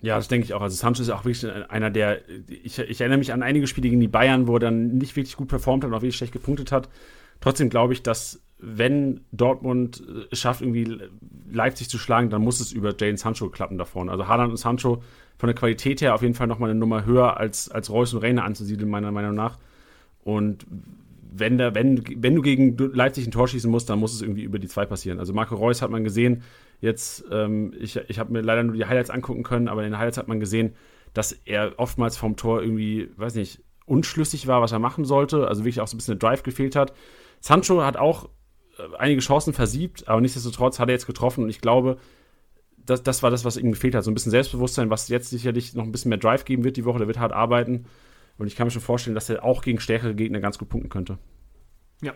Ja, 0.00 0.16
das 0.16 0.28
denke 0.28 0.44
ich 0.44 0.54
auch. 0.54 0.60
Also 0.60 0.76
Sancho 0.76 1.02
ist 1.02 1.10
auch 1.10 1.24
wirklich 1.24 1.44
einer, 1.70 1.90
der, 1.90 2.20
ich, 2.48 2.78
ich, 2.78 3.00
erinnere 3.00 3.18
mich 3.18 3.32
an 3.32 3.42
einige 3.42 3.66
Spiele 3.66 3.88
gegen 3.88 4.00
die 4.00 4.08
Bayern, 4.08 4.46
wo 4.46 4.54
er 4.54 4.60
dann 4.60 4.98
nicht 4.98 5.16
wirklich 5.16 5.36
gut 5.36 5.48
performt 5.48 5.82
hat 5.82 5.88
und 5.88 5.94
auch 5.94 6.02
wirklich 6.02 6.16
schlecht 6.16 6.32
gepunktet 6.32 6.70
hat. 6.70 6.88
Trotzdem 7.40 7.68
glaube 7.68 7.92
ich, 7.92 8.02
dass 8.02 8.40
wenn 8.60 9.20
Dortmund 9.32 10.02
es 10.30 10.38
schafft, 10.40 10.62
irgendwie 10.62 11.00
Leipzig 11.50 11.88
zu 11.88 11.98
schlagen, 11.98 12.30
dann 12.30 12.42
muss 12.42 12.60
es 12.60 12.72
über 12.72 12.94
Jane 12.96 13.16
Sancho 13.16 13.48
klappen 13.48 13.78
da 13.78 13.84
vorne. 13.84 14.10
Also 14.10 14.26
Haaland 14.28 14.50
und 14.50 14.56
Sancho 14.56 15.02
von 15.36 15.46
der 15.46 15.54
Qualität 15.54 16.00
her 16.00 16.14
auf 16.14 16.22
jeden 16.22 16.34
Fall 16.34 16.48
nochmal 16.48 16.70
eine 16.70 16.78
Nummer 16.78 17.04
höher 17.04 17.36
als, 17.36 17.70
als 17.70 17.90
Reus 17.90 18.14
und 18.14 18.22
Reiner 18.22 18.44
anzusiedeln, 18.44 18.90
meiner 18.90 19.12
Meinung 19.12 19.34
nach. 19.34 19.58
Und 20.24 20.66
wenn, 21.30 21.58
der, 21.58 21.74
wenn, 21.74 22.02
wenn 22.16 22.34
du 22.34 22.42
gegen 22.42 22.76
Leipzig 22.76 23.26
ein 23.26 23.30
Tor 23.30 23.46
schießen 23.46 23.70
musst, 23.70 23.88
dann 23.90 23.98
muss 23.98 24.14
es 24.14 24.22
irgendwie 24.22 24.42
über 24.42 24.58
die 24.58 24.68
zwei 24.68 24.86
passieren. 24.86 25.20
Also 25.20 25.32
Marco 25.32 25.54
Reus 25.54 25.82
hat 25.82 25.90
man 25.90 26.02
gesehen, 26.02 26.42
jetzt, 26.80 27.24
ähm, 27.30 27.72
ich, 27.78 27.96
ich 27.96 28.18
habe 28.18 28.32
mir 28.32 28.40
leider 28.40 28.62
nur 28.62 28.76
die 28.76 28.84
Highlights 28.84 29.10
angucken 29.10 29.42
können, 29.42 29.68
aber 29.68 29.82
in 29.84 29.90
den 29.90 29.98
Highlights 29.98 30.18
hat 30.18 30.28
man 30.28 30.40
gesehen, 30.40 30.74
dass 31.14 31.32
er 31.32 31.78
oftmals 31.78 32.16
vom 32.16 32.36
Tor 32.36 32.62
irgendwie, 32.62 33.10
weiß 33.16 33.34
nicht, 33.34 33.62
unschlüssig 33.86 34.46
war, 34.46 34.60
was 34.60 34.72
er 34.72 34.78
machen 34.78 35.04
sollte. 35.04 35.48
Also 35.48 35.64
wirklich 35.64 35.80
auch 35.80 35.88
so 35.88 35.96
ein 35.96 35.98
bisschen 35.98 36.18
der 36.18 36.28
Drive 36.28 36.42
gefehlt 36.42 36.76
hat. 36.76 36.92
Sancho 37.40 37.82
hat 37.82 37.96
auch 37.96 38.28
äh, 38.78 38.96
einige 38.98 39.20
Chancen 39.20 39.52
versiebt, 39.52 40.06
aber 40.08 40.20
nichtsdestotrotz 40.20 40.78
hat 40.78 40.88
er 40.88 40.94
jetzt 40.94 41.06
getroffen 41.06 41.44
und 41.44 41.50
ich 41.50 41.60
glaube, 41.60 41.98
das, 42.76 43.02
das 43.02 43.22
war 43.22 43.30
das, 43.30 43.44
was 43.44 43.56
ihm 43.56 43.72
gefehlt 43.72 43.94
hat. 43.94 44.04
So 44.04 44.10
ein 44.10 44.14
bisschen 44.14 44.30
Selbstbewusstsein, 44.30 44.90
was 44.90 45.08
jetzt 45.08 45.30
sicherlich 45.30 45.74
noch 45.74 45.84
ein 45.84 45.92
bisschen 45.92 46.08
mehr 46.08 46.18
Drive 46.18 46.44
geben 46.44 46.64
wird 46.64 46.76
die 46.76 46.84
Woche. 46.84 46.98
Der 46.98 47.06
wird 47.06 47.18
hart 47.18 47.32
arbeiten. 47.32 47.84
Und 48.38 48.46
ich 48.46 48.56
kann 48.56 48.66
mir 48.66 48.70
schon 48.70 48.82
vorstellen, 48.82 49.14
dass 49.14 49.28
er 49.28 49.44
auch 49.44 49.62
gegen 49.62 49.80
stärkere 49.80 50.14
Gegner 50.14 50.40
ganz 50.40 50.58
gut 50.58 50.68
punkten 50.68 50.88
könnte. 50.88 51.18
Ja. 52.02 52.14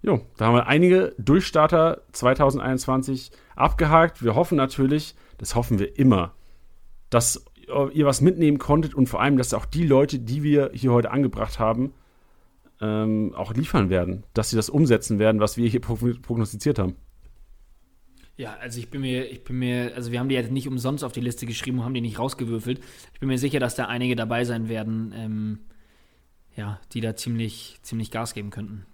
Jo, 0.00 0.20
da 0.36 0.46
haben 0.46 0.54
wir 0.54 0.66
einige 0.66 1.14
Durchstarter 1.18 2.02
2021 2.12 3.32
abgehakt. 3.56 4.22
Wir 4.22 4.34
hoffen 4.34 4.56
natürlich, 4.56 5.16
das 5.38 5.54
hoffen 5.54 5.78
wir 5.78 5.98
immer, 5.98 6.34
dass 7.10 7.44
ihr 7.92 8.06
was 8.06 8.20
mitnehmen 8.20 8.58
konntet 8.58 8.94
und 8.94 9.08
vor 9.08 9.20
allem, 9.20 9.36
dass 9.36 9.52
auch 9.54 9.66
die 9.66 9.86
Leute, 9.86 10.18
die 10.18 10.42
wir 10.42 10.70
hier 10.72 10.92
heute 10.92 11.10
angebracht 11.10 11.58
haben, 11.58 11.92
ähm, 12.80 13.34
auch 13.34 13.52
liefern 13.54 13.90
werden, 13.90 14.24
dass 14.34 14.50
sie 14.50 14.56
das 14.56 14.70
umsetzen 14.70 15.18
werden, 15.18 15.40
was 15.40 15.56
wir 15.56 15.68
hier 15.68 15.80
prognostiziert 15.80 16.78
haben. 16.78 16.94
Ja, 18.36 18.56
also 18.60 18.78
ich 18.78 18.88
bin 18.88 19.00
mir, 19.00 19.28
ich 19.28 19.42
bin 19.42 19.58
mir, 19.58 19.92
also 19.96 20.12
wir 20.12 20.20
haben 20.20 20.28
die 20.28 20.36
jetzt 20.36 20.52
nicht 20.52 20.68
umsonst 20.68 21.02
auf 21.02 21.10
die 21.10 21.20
Liste 21.20 21.44
geschrieben 21.44 21.80
und 21.80 21.84
haben 21.84 21.94
die 21.94 22.00
nicht 22.00 22.20
rausgewürfelt. 22.20 22.80
Ich 23.12 23.18
bin 23.18 23.28
mir 23.28 23.38
sicher, 23.38 23.58
dass 23.58 23.74
da 23.74 23.86
einige 23.86 24.14
dabei 24.14 24.44
sein 24.44 24.68
werden, 24.68 25.12
ähm, 25.16 25.58
ja, 26.54 26.80
die 26.92 27.00
da 27.00 27.16
ziemlich, 27.16 27.78
ziemlich 27.82 28.12
Gas 28.12 28.34
geben 28.34 28.50
könnten. 28.50 28.86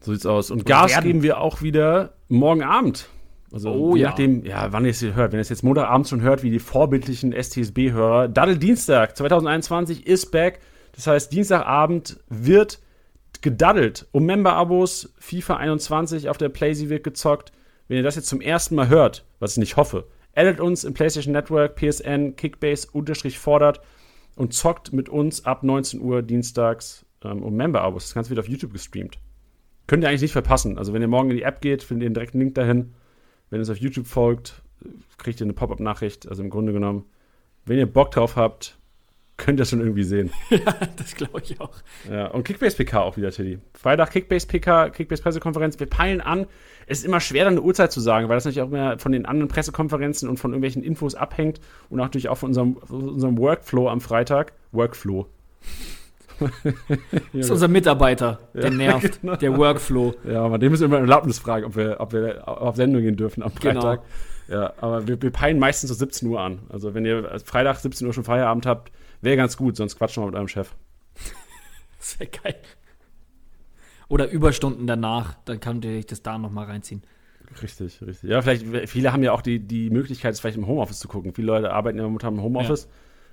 So 0.00 0.12
sieht's 0.12 0.26
aus. 0.26 0.50
Und 0.50 0.66
Gas 0.66 0.92
werden. 0.92 1.04
geben 1.04 1.22
wir 1.22 1.38
auch 1.38 1.62
wieder 1.62 2.14
morgen 2.28 2.62
Abend. 2.62 3.08
Also 3.52 3.70
oh, 3.70 3.96
je 3.96 4.02
ja. 4.02 4.08
nachdem, 4.10 4.44
ja, 4.44 4.72
wann 4.72 4.84
ihr 4.84 4.92
es 4.92 5.02
hört. 5.02 5.32
Wenn 5.32 5.38
ihr 5.38 5.42
es 5.42 5.48
jetzt 5.48 5.62
Montagabend 5.62 6.08
schon 6.08 6.22
hört, 6.22 6.42
wie 6.42 6.50
die 6.50 6.58
vorbildlichen 6.58 7.32
STSB-Hörer. 7.32 8.28
Daddel 8.28 8.58
Dienstag 8.58 9.16
2021 9.16 10.06
ist 10.06 10.30
back. 10.30 10.60
Das 10.94 11.06
heißt, 11.06 11.32
Dienstagabend 11.32 12.20
wird 12.28 12.80
gedaddelt 13.40 14.06
um 14.12 14.24
Member-Abos. 14.24 15.12
FIFA 15.18 15.56
21 15.56 16.28
auf 16.28 16.38
der 16.38 16.48
Playsee 16.48 16.88
wird 16.88 17.04
gezockt. 17.04 17.52
Wenn 17.88 17.96
ihr 17.96 18.02
das 18.04 18.14
jetzt 18.16 18.28
zum 18.28 18.40
ersten 18.40 18.76
Mal 18.76 18.88
hört, 18.88 19.24
was 19.40 19.52
ich 19.52 19.58
nicht 19.58 19.76
hoffe, 19.76 20.06
addet 20.34 20.60
uns 20.60 20.84
im 20.84 20.94
PlayStation 20.94 21.32
Network, 21.32 21.74
PSN, 21.74 22.36
Kickbase 22.36 22.88
unterstrich 22.92 23.38
fordert 23.38 23.80
und 24.36 24.54
zockt 24.54 24.92
mit 24.92 25.08
uns 25.08 25.44
ab 25.44 25.64
19 25.64 26.00
Uhr 26.00 26.22
dienstags 26.22 27.04
ähm, 27.24 27.42
um 27.42 27.56
Member-Abos. 27.56 28.04
Das 28.04 28.14
Ganze 28.14 28.30
wird 28.30 28.38
auf 28.38 28.48
YouTube 28.48 28.72
gestreamt. 28.72 29.18
Könnt 29.90 30.04
ihr 30.04 30.08
eigentlich 30.08 30.22
nicht 30.22 30.32
verpassen. 30.32 30.78
Also 30.78 30.92
wenn 30.92 31.02
ihr 31.02 31.08
morgen 31.08 31.30
in 31.30 31.36
die 31.36 31.42
App 31.42 31.60
geht, 31.60 31.82
findet 31.82 32.04
ihr 32.04 32.06
einen 32.06 32.14
direkten 32.14 32.38
Link 32.38 32.54
dahin. 32.54 32.94
Wenn 33.48 33.58
ihr 33.58 33.62
es 33.62 33.70
auf 33.70 33.78
YouTube 33.78 34.06
folgt, 34.06 34.62
kriegt 35.18 35.40
ihr 35.40 35.46
eine 35.46 35.52
Pop-Up-Nachricht. 35.52 36.28
Also 36.28 36.44
im 36.44 36.48
Grunde 36.48 36.72
genommen, 36.72 37.06
wenn 37.66 37.76
ihr 37.76 37.86
Bock 37.86 38.12
drauf 38.12 38.36
habt, 38.36 38.78
könnt 39.36 39.58
ihr 39.58 39.64
schon 39.64 39.80
irgendwie 39.80 40.04
sehen. 40.04 40.30
ja, 40.50 40.76
das 40.94 41.16
glaube 41.16 41.40
ich 41.42 41.60
auch. 41.60 41.72
Ja, 42.08 42.28
und 42.28 42.44
Kickbase 42.44 42.76
PK 42.76 43.00
auch 43.00 43.16
wieder, 43.16 43.32
Teddy. 43.32 43.58
Freitag 43.74 44.12
Kickbase 44.12 44.46
PK, 44.46 44.90
Kickbase 44.90 45.24
Pressekonferenz. 45.24 45.80
Wir 45.80 45.88
peilen 45.88 46.20
an. 46.20 46.46
Es 46.86 46.98
ist 46.98 47.04
immer 47.04 47.18
schwer, 47.18 47.46
dann 47.46 47.54
eine 47.54 47.62
Uhrzeit 47.62 47.90
zu 47.90 47.98
sagen, 48.00 48.28
weil 48.28 48.36
das 48.36 48.44
natürlich 48.44 48.62
auch 48.62 48.70
immer 48.70 48.96
von 49.00 49.10
den 49.10 49.26
anderen 49.26 49.48
Pressekonferenzen 49.48 50.28
und 50.28 50.36
von 50.36 50.52
irgendwelchen 50.52 50.84
Infos 50.84 51.16
abhängt 51.16 51.60
und 51.88 51.98
natürlich 51.98 52.28
auch 52.28 52.38
von 52.38 52.50
unserem, 52.50 52.76
von 52.76 53.08
unserem 53.08 53.36
Workflow 53.38 53.88
am 53.88 54.00
Freitag. 54.00 54.52
Workflow. 54.70 55.26
Das 57.32 57.46
ist 57.46 57.50
unser 57.50 57.68
Mitarbeiter, 57.68 58.38
der 58.54 58.64
Ja, 58.64 58.70
nervt, 58.70 59.20
genau. 59.20 59.36
der 59.36 59.56
Workflow. 59.56 60.14
Ja, 60.28 60.42
aber 60.44 60.58
dem 60.58 60.70
müssen 60.72 60.82
wir 60.82 60.86
immer 60.98 60.98
Erlaubnis 60.98 61.38
fragen, 61.38 61.64
ob 61.66 61.76
wir, 61.76 61.96
ob 62.00 62.12
wir 62.12 62.46
auf 62.48 62.76
Sendung 62.76 63.02
gehen 63.02 63.16
dürfen 63.16 63.42
am 63.42 63.52
Genau. 63.60 63.80
Freitag. 63.80 64.02
Ja, 64.48 64.72
aber 64.80 65.06
wir, 65.06 65.20
wir 65.22 65.30
peilen 65.30 65.58
meistens 65.58 65.88
so 65.90 65.94
17 65.94 66.28
Uhr 66.28 66.40
an. 66.40 66.60
Also 66.70 66.94
wenn 66.94 67.04
ihr 67.04 67.38
Freitag 67.44 67.76
17 67.78 68.06
Uhr 68.06 68.12
schon 68.12 68.24
Feierabend 68.24 68.66
habt, 68.66 68.90
wäre 69.20 69.36
ganz 69.36 69.56
gut, 69.56 69.76
sonst 69.76 69.96
quatschen 69.96 70.22
wir 70.22 70.26
mit 70.26 70.34
eurem 70.34 70.48
Chef. 70.48 70.74
Das 71.98 72.18
wäre 72.18 72.30
geil. 72.30 72.54
Oder 74.08 74.28
Überstunden 74.30 74.86
danach, 74.86 75.34
dann 75.44 75.60
könnt 75.60 75.84
ihr 75.84 75.98
euch 75.98 76.06
das 76.06 76.22
da 76.22 76.38
nochmal 76.38 76.64
reinziehen. 76.64 77.02
Richtig, 77.62 78.00
richtig. 78.02 78.30
Ja, 78.30 78.40
vielleicht, 78.42 78.88
viele 78.88 79.12
haben 79.12 79.22
ja 79.22 79.32
auch 79.32 79.42
die, 79.42 79.58
die 79.60 79.90
Möglichkeit, 79.90 80.32
es 80.32 80.40
vielleicht 80.40 80.56
im 80.56 80.66
Homeoffice 80.66 80.98
zu 80.98 81.08
gucken. 81.08 81.34
Viele 81.34 81.48
Leute 81.48 81.72
arbeiten 81.72 81.98
ja 81.98 82.04
momentan 82.04 82.34
im 82.34 82.42
Homeoffice. 82.42 82.88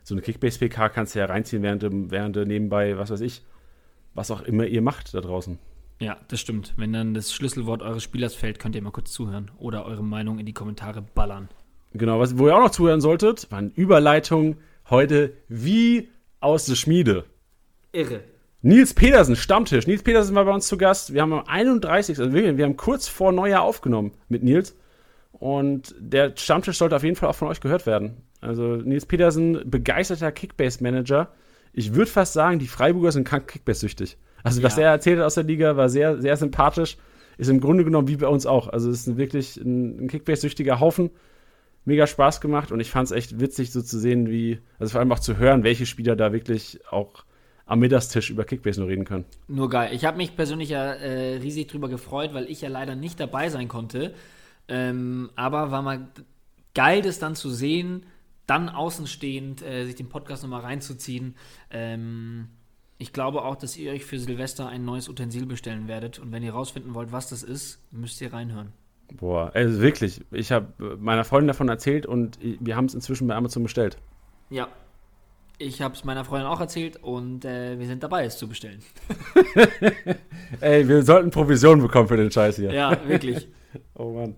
So 0.08 0.16
eine 0.16 0.22
Kickbase-PK 0.22 0.88
kannst 0.88 1.16
du 1.16 1.20
ja 1.20 1.26
reinziehen, 1.26 1.62
während 1.64 1.84
du, 1.84 1.90
während 2.10 2.34
du 2.34 2.46
nebenbei, 2.46 2.98
was 2.98 3.10
weiß 3.10 3.20
ich, 3.20 3.42
was 4.14 4.32
auch 4.32 4.42
immer 4.42 4.66
ihr 4.66 4.82
macht 4.82 5.14
da 5.14 5.20
draußen. 5.20 5.60
Ja, 6.00 6.16
das 6.30 6.40
stimmt. 6.40 6.74
Wenn 6.78 6.94
dann 6.94 7.14
das 7.14 7.34
Schlüsselwort 7.34 7.82
eures 7.82 8.04
Spielers 8.04 8.34
fällt, 8.34 8.58
könnt 8.58 8.74
ihr 8.76 8.82
mal 8.82 8.92
kurz 8.92 9.12
zuhören 9.12 9.52
oder 9.58 9.86
eure 9.86 10.06
Meinung 10.06 10.40
in 10.40 10.46
die 10.46 10.54
Kommentare 10.54 11.02
ballern. 11.02 11.50
Genau, 11.92 12.22
was, 12.22 12.38
wo 12.38 12.48
ihr 12.48 12.56
auch 12.56 12.62
noch 12.62 12.72
zuhören 12.72 13.02
solltet, 13.02 13.52
waren 13.52 13.70
Überleitungen 13.72 14.56
heute 14.90 15.34
wie 15.50 16.08
aus 16.40 16.68
der 16.68 16.76
Schmiede. 16.76 17.26
Irre. 17.92 18.24
Nils 18.62 18.94
Petersen, 18.94 19.36
Stammtisch. 19.36 19.88
Nils 19.88 20.04
Petersen 20.04 20.36
war 20.36 20.46
bei 20.46 20.54
uns 20.54 20.70
zu 20.70 20.78
Gast. 20.78 21.14
Wir 21.14 21.22
haben 21.22 21.34
am 21.34 21.44
31. 21.46 22.18
Also 22.18 22.32
wir, 22.32 22.58
wir 22.58 22.64
haben 22.64 22.78
kurz 22.78 23.10
vor 23.10 23.34
Neujahr 23.34 23.64
aufgenommen 23.64 24.14
mit 24.30 24.42
Nils. 24.42 24.74
Und 25.32 25.94
der 26.00 26.34
Stammtisch 26.36 26.78
sollte 26.78 26.96
auf 26.96 27.04
jeden 27.04 27.16
Fall 27.16 27.30
auch 27.30 27.36
von 27.36 27.48
euch 27.48 27.62
gehört 27.62 27.86
werden. 27.86 28.18
Also 28.42 28.78
Nils 28.78 29.06
Petersen, 29.06 29.62
begeisterter 29.70 30.32
Kickbase-Manager. 30.32 31.30
Ich 31.74 31.94
würde 31.94 32.10
fast 32.10 32.34
sagen, 32.34 32.60
die 32.60 32.68
Freiburger 32.68 33.12
sind 33.12 33.28
krank 33.28 33.48
Kickbase-süchtig. 33.48 34.18
Also 34.44 34.64
was 34.64 34.78
Ja. 34.78 34.84
er 34.84 34.92
erzählt 34.92 35.20
hat 35.20 35.26
aus 35.26 35.36
der 35.36 35.44
Liga, 35.44 35.78
war 35.78 35.90
sehr, 35.90 36.20
sehr 36.22 36.36
sympathisch. 36.38 36.98
Ist 37.38 37.50
im 37.50 37.60
Grunde 37.62 37.84
genommen 37.84 38.08
wie 38.08 38.16
bei 38.16 38.28
uns 38.28 38.48
auch. 38.48 38.68
Also 38.68 38.90
es 38.90 39.06
ist 39.08 39.18
wirklich 39.18 39.58
ein, 39.58 40.06
ein 40.06 40.08
Kickbase-süchtiger 40.08 40.80
Haufen. 40.80 41.12
Mega 41.86 42.06
Spaß 42.06 42.42
gemacht 42.42 42.72
und 42.74 42.82
ich 42.82 42.90
fand 42.92 43.06
es 43.06 43.12
echt 43.12 43.40
witzig, 43.40 43.72
so 43.72 43.82
zu 43.82 43.98
sehen, 43.98 44.30
wie, 44.30 44.60
also 44.78 44.92
vor 44.92 45.00
allem 45.00 45.12
auch 45.14 45.20
zu 45.20 45.38
hören, 45.38 45.64
welche 45.64 45.86
Spieler 45.86 46.18
da 46.18 46.34
wirklich 46.34 46.80
auch 46.92 47.24
am 47.66 47.80
Mittagstisch 47.80 48.30
über 48.30 48.44
Kickbase 48.44 48.82
nur 48.82 48.90
reden 48.90 49.06
können. 49.06 49.24
Nur 49.48 49.70
geil. 49.70 49.92
Ich 49.94 50.04
habe 50.04 50.18
mich 50.18 50.36
persönlich 50.36 50.70
ja 50.70 50.94
äh, 50.94 51.38
riesig 51.38 51.68
drüber 51.68 51.88
gefreut, 51.88 52.34
weil 52.34 52.46
ich 52.50 52.60
ja 52.62 52.68
leider 52.70 52.96
nicht 52.96 53.20
dabei 53.22 53.48
sein 53.50 53.68
konnte. 53.70 54.14
Ähm, 54.68 55.30
aber 55.36 55.72
war 55.72 55.82
mal 55.82 56.08
geil, 56.74 57.02
das 57.02 57.20
dann 57.20 57.36
zu 57.36 57.50
sehen, 57.50 58.06
dann 58.46 58.70
außenstehend 58.70 59.62
äh, 59.62 59.86
sich 59.86 59.96
den 59.96 60.10
Podcast 60.10 60.44
nochmal 60.44 60.62
reinzuziehen. 60.62 61.36
Ähm, 61.70 62.48
ich 62.98 63.14
glaube 63.14 63.44
auch, 63.44 63.56
dass 63.56 63.78
ihr 63.78 63.92
euch 63.92 64.06
für 64.06 64.20
Silvester 64.20 64.68
ein 64.68 64.86
neues 64.86 65.10
Utensil 65.10 65.46
bestellen 65.46 65.88
werdet. 65.88 66.18
Und 66.20 66.32
wenn 66.32 66.44
ihr 66.44 66.54
rausfinden 66.54 66.94
wollt, 66.96 67.12
was 67.12 67.30
das 67.30 67.44
ist, 67.44 67.80
müsst 67.92 68.20
ihr 68.22 68.34
reinhören. 68.34 68.74
Boah, 69.16 69.52
also 69.54 69.82
wirklich. 69.82 70.22
Ich 70.32 70.52
habe 70.52 70.98
meiner 70.98 71.24
Freundin 71.24 71.48
davon 71.48 71.70
erzählt 71.70 72.06
und 72.06 72.40
wir 72.42 72.76
haben 72.76 72.86
es 72.86 72.94
inzwischen 72.94 73.28
bei 73.28 73.36
Amazon 73.36 73.64
bestellt. 73.64 73.98
Ja. 74.50 74.68
Ich 75.60 75.82
habe 75.82 75.96
es 75.96 76.04
meiner 76.04 76.24
Freundin 76.24 76.48
auch 76.48 76.60
erzählt 76.60 76.98
und 76.98 77.44
äh, 77.44 77.80
wir 77.80 77.88
sind 77.88 78.04
dabei, 78.04 78.26
es 78.26 78.38
zu 78.38 78.48
bestellen. 78.48 78.80
Ey, 80.62 80.88
wir 80.88 81.02
sollten 81.02 81.32
Provision 81.32 81.82
bekommen 81.82 82.08
für 82.08 82.18
den 82.18 82.30
Scheiß 82.30 82.58
hier. 82.58 82.72
Ja, 82.72 83.08
wirklich. 83.08 83.48
Oh 83.94 84.12
Mann. 84.12 84.36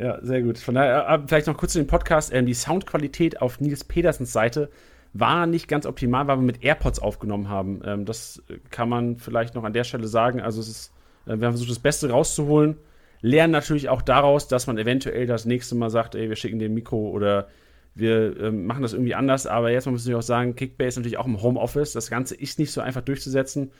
Ja, 0.00 0.18
sehr 0.22 0.40
gut. 0.40 0.56
Von 0.56 0.76
daher, 0.76 1.06
äh, 1.10 1.18
vielleicht 1.26 1.46
noch 1.46 1.58
kurz 1.58 1.72
zu 1.72 1.78
dem 1.78 1.86
Podcast. 1.86 2.32
Ähm, 2.32 2.46
die 2.46 2.54
Soundqualität 2.54 3.42
auf 3.42 3.60
Nils 3.60 3.84
Petersens 3.84 4.32
Seite 4.32 4.70
war 5.12 5.46
nicht 5.46 5.68
ganz 5.68 5.84
optimal, 5.84 6.26
weil 6.26 6.38
wir 6.38 6.42
mit 6.42 6.64
AirPods 6.64 7.00
aufgenommen 7.00 7.50
haben. 7.50 7.82
Ähm, 7.84 8.06
das 8.06 8.42
kann 8.70 8.88
man 8.88 9.18
vielleicht 9.18 9.54
noch 9.54 9.62
an 9.62 9.74
der 9.74 9.84
Stelle 9.84 10.06
sagen. 10.06 10.40
Also 10.40 10.62
ist, 10.62 10.94
äh, 11.26 11.36
wir 11.36 11.46
haben 11.46 11.52
versucht, 11.52 11.68
das 11.68 11.80
Beste 11.80 12.08
rauszuholen. 12.08 12.78
Lernen 13.20 13.52
natürlich 13.52 13.90
auch 13.90 14.00
daraus, 14.00 14.48
dass 14.48 14.66
man 14.66 14.78
eventuell 14.78 15.26
das 15.26 15.44
nächste 15.44 15.74
Mal 15.74 15.90
sagt, 15.90 16.14
ey, 16.14 16.30
wir 16.30 16.36
schicken 16.36 16.58
den 16.58 16.72
Mikro 16.72 17.10
oder 17.10 17.48
wir 17.94 18.40
ähm, 18.40 18.64
machen 18.64 18.80
das 18.80 18.94
irgendwie 18.94 19.14
anders. 19.14 19.46
Aber 19.46 19.70
jetzt 19.70 19.86
müssen 19.86 20.08
wir 20.08 20.16
auch 20.16 20.22
sagen, 20.22 20.56
Kickbase 20.56 20.88
ist 20.88 20.96
natürlich 20.96 21.18
auch 21.18 21.26
im 21.26 21.42
Homeoffice. 21.42 21.92
Das 21.92 22.08
Ganze 22.08 22.34
ist 22.36 22.58
nicht 22.58 22.72
so 22.72 22.80
einfach 22.80 23.02
durchzusetzen. 23.02 23.70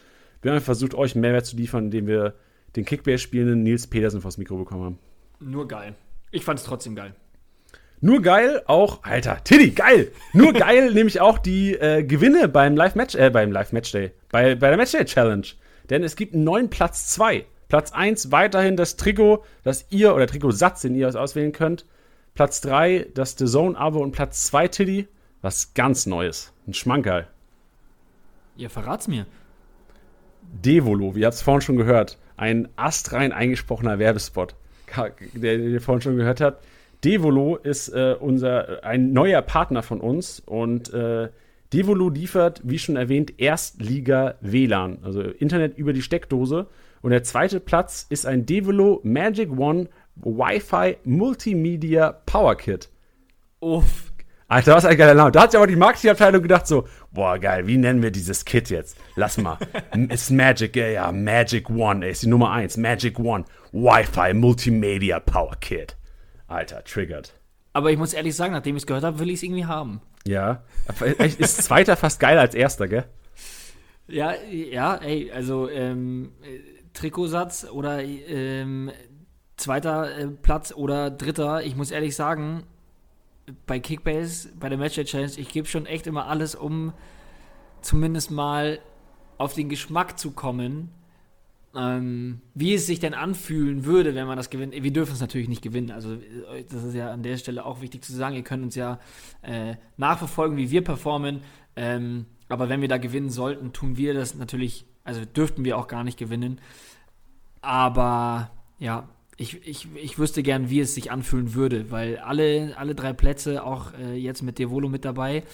Wir 0.42 0.52
haben 0.52 0.60
versucht, 0.60 0.94
euch 0.94 1.14
einen 1.14 1.22
Mehrwert 1.22 1.46
zu 1.46 1.56
liefern, 1.56 1.84
indem 1.84 2.06
wir 2.06 2.34
den 2.76 2.84
Kickbase-spielenden 2.84 3.62
Nils 3.62 3.86
Petersen 3.86 4.20
vors 4.20 4.36
Mikro 4.36 4.58
bekommen 4.58 4.84
haben. 4.84 4.98
Nur 5.40 5.66
geil. 5.66 5.94
Ich 6.30 6.44
fand 6.44 6.58
es 6.58 6.64
trotzdem 6.64 6.94
geil. 6.94 7.14
Nur 8.00 8.22
geil 8.22 8.62
auch, 8.66 9.02
Alter, 9.02 9.44
Tiddy, 9.44 9.72
geil. 9.72 10.10
Nur 10.32 10.52
geil 10.52 10.90
nämlich 10.94 11.20
auch 11.20 11.38
die 11.38 11.74
äh, 11.74 12.02
Gewinne 12.02 12.48
beim 12.48 12.76
Live-Match, 12.76 13.14
äh, 13.14 13.30
beim 13.30 13.52
Live-Matchday, 13.52 14.12
bei, 14.30 14.54
bei 14.54 14.68
der 14.68 14.76
Matchday-Challenge. 14.78 15.46
Denn 15.90 16.02
es 16.02 16.16
gibt 16.16 16.34
einen 16.34 16.44
neuen 16.44 16.70
Platz 16.70 17.08
2. 17.08 17.44
Platz 17.68 17.92
1 17.92 18.32
weiterhin 18.32 18.76
das 18.76 18.96
Trikot, 18.96 19.44
das 19.62 19.86
ihr, 19.90 20.14
oder 20.14 20.26
Trikotsatz, 20.26 20.80
den 20.80 20.94
ihr 20.94 21.14
auswählen 21.14 21.52
könnt. 21.52 21.84
Platz 22.34 22.60
3 22.62 23.08
das 23.14 23.36
The 23.36 23.44
Zone-Abo 23.44 24.00
und 24.00 24.12
Platz 24.12 24.44
2, 24.46 24.68
Tiddy, 24.68 25.08
was 25.42 25.74
ganz 25.74 26.06
Neues. 26.06 26.52
Ein 26.66 26.74
Schmankerl. 26.74 27.26
Ihr 28.56 28.70
verrat's 28.70 29.08
mir. 29.08 29.26
Devolo, 30.42 31.14
wie 31.14 31.20
ihr 31.20 31.26
habt 31.26 31.34
es 31.34 31.42
vorhin 31.42 31.60
schon 31.60 31.76
gehört, 31.76 32.18
ein 32.36 32.68
astrein 32.76 33.32
eingesprochener 33.32 33.98
Werbespot, 33.98 34.54
der 35.34 35.58
ihr 35.58 35.80
vorhin 35.80 36.02
schon 36.02 36.16
gehört 36.16 36.40
habt. 36.40 36.64
Devolo 37.04 37.56
ist 37.56 37.88
äh, 37.88 38.14
unser 38.18 38.84
ein 38.84 39.12
neuer 39.12 39.42
Partner 39.42 39.82
von 39.82 40.00
uns 40.00 40.40
und 40.40 40.92
äh, 40.92 41.28
Devolo 41.72 42.08
liefert, 42.08 42.60
wie 42.64 42.78
schon 42.78 42.96
erwähnt, 42.96 43.34
Erstliga 43.38 44.34
WLAN, 44.40 44.98
also 45.02 45.22
Internet 45.22 45.78
über 45.78 45.92
die 45.92 46.02
Steckdose. 46.02 46.66
Und 47.00 47.12
der 47.12 47.22
zweite 47.22 47.60
Platz 47.60 48.06
ist 48.08 48.26
ein 48.26 48.44
Devolo 48.44 49.00
Magic 49.04 49.50
One 49.56 49.88
Wi-Fi 50.16 50.98
Multimedia 51.04 52.12
Power 52.26 52.56
Kit. 52.56 52.90
Uff. 53.60 54.10
Alter, 54.48 54.74
was 54.74 54.84
ein 54.84 54.96
geiler 54.96 55.14
Name. 55.14 55.30
Da 55.30 55.42
hat 55.42 55.52
sich 55.52 55.58
aber 55.58 55.68
die 55.68 55.76
Marketingabteilung 55.76 56.42
gedacht 56.42 56.66
so, 56.66 56.88
boah, 57.12 57.38
geil, 57.38 57.68
wie 57.68 57.76
nennen 57.76 58.02
wir 58.02 58.10
dieses 58.10 58.44
Kit 58.44 58.68
jetzt? 58.68 58.98
Lass 59.14 59.38
mal. 59.38 59.56
ist 60.08 60.32
Magic, 60.32 60.74
ja, 60.74 60.88
ja, 60.88 61.12
Magic 61.12 61.70
One, 61.70 62.04
ey, 62.04 62.10
ist 62.10 62.24
die 62.24 62.26
Nummer 62.26 62.50
eins. 62.50 62.76
Magic 62.76 63.20
One, 63.20 63.44
Wi-Fi 63.72 64.34
Multimedia 64.34 65.20
Power 65.20 65.56
Kit. 65.60 65.96
Alter, 66.48 66.82
triggered. 66.84 67.32
Aber 67.72 67.90
ich 67.90 67.98
muss 67.98 68.12
ehrlich 68.12 68.34
sagen, 68.34 68.52
nachdem 68.52 68.76
ich 68.76 68.82
es 68.82 68.86
gehört 68.86 69.04
habe, 69.04 69.18
will 69.18 69.30
ich 69.30 69.36
es 69.36 69.42
irgendwie 69.42 69.66
haben. 69.66 70.00
Ja, 70.26 70.64
ist 71.38 71.62
zweiter 71.62 71.96
fast 71.96 72.20
geiler 72.20 72.40
als 72.40 72.54
erster, 72.54 72.88
gell? 72.88 73.04
Ja, 74.08 74.34
ja, 74.50 74.96
ey, 74.96 75.30
also 75.30 75.68
ähm, 75.70 76.32
äh, 76.42 76.58
Trikotsatz 76.92 77.64
oder 77.64 78.02
ähm, 78.02 78.90
zweiter 79.56 80.18
äh, 80.18 80.26
Platz 80.26 80.72
oder 80.72 81.10
dritter. 81.10 81.62
Ich 81.62 81.76
muss 81.76 81.92
ehrlich 81.92 82.16
sagen, 82.16 82.64
bei 83.66 83.78
Kickbase, 83.78 84.50
bei 84.58 84.68
der 84.68 84.78
Matchday 84.78 85.04
Challenge, 85.04 85.32
ich 85.36 85.48
gebe 85.48 85.68
schon 85.68 85.86
echt 85.86 86.06
immer 86.06 86.26
alles, 86.26 86.54
um 86.54 86.92
zumindest 87.80 88.30
mal 88.30 88.80
auf 89.38 89.54
den 89.54 89.68
Geschmack 89.68 90.18
zu 90.18 90.32
kommen, 90.32 90.90
ähm, 91.76 92.40
wie 92.54 92.74
es 92.74 92.86
sich 92.86 92.98
denn 92.98 93.14
anfühlen 93.14 93.84
würde, 93.84 94.14
wenn 94.14 94.26
man 94.26 94.36
das 94.36 94.50
gewinnt. 94.50 94.74
Wir 94.74 94.92
dürfen 94.92 95.12
es 95.12 95.20
natürlich 95.20 95.48
nicht 95.48 95.62
gewinnen. 95.62 95.90
Also 95.90 96.14
äh, 96.14 96.64
das 96.68 96.82
ist 96.82 96.94
ja 96.94 97.12
an 97.12 97.22
der 97.22 97.36
Stelle 97.36 97.64
auch 97.64 97.80
wichtig 97.80 98.04
zu 98.04 98.12
sagen. 98.12 98.34
Ihr 98.34 98.42
könnt 98.42 98.64
uns 98.64 98.74
ja 98.74 98.98
äh, 99.42 99.76
nachverfolgen, 99.96 100.56
wie 100.56 100.70
wir 100.70 100.82
performen. 100.82 101.42
Ähm, 101.76 102.26
aber 102.48 102.68
wenn 102.68 102.80
wir 102.80 102.88
da 102.88 102.98
gewinnen 102.98 103.30
sollten, 103.30 103.72
tun 103.72 103.96
wir 103.96 104.14
das 104.14 104.34
natürlich, 104.34 104.84
also 105.04 105.24
dürften 105.24 105.64
wir 105.64 105.78
auch 105.78 105.86
gar 105.86 106.02
nicht 106.02 106.18
gewinnen. 106.18 106.60
Aber 107.60 108.50
ja, 108.78 109.08
ich, 109.36 109.66
ich, 109.66 109.86
ich 109.94 110.18
wüsste 110.18 110.42
gern, 110.42 110.70
wie 110.70 110.80
es 110.80 110.94
sich 110.94 111.12
anfühlen 111.12 111.54
würde, 111.54 111.90
weil 111.90 112.18
alle, 112.18 112.74
alle 112.76 112.94
drei 112.96 113.12
Plätze, 113.12 113.64
auch 113.64 113.94
äh, 113.94 114.14
jetzt 114.14 114.42
mit 114.42 114.58
Devolo 114.58 114.88
mit 114.88 115.04
dabei, 115.04 115.44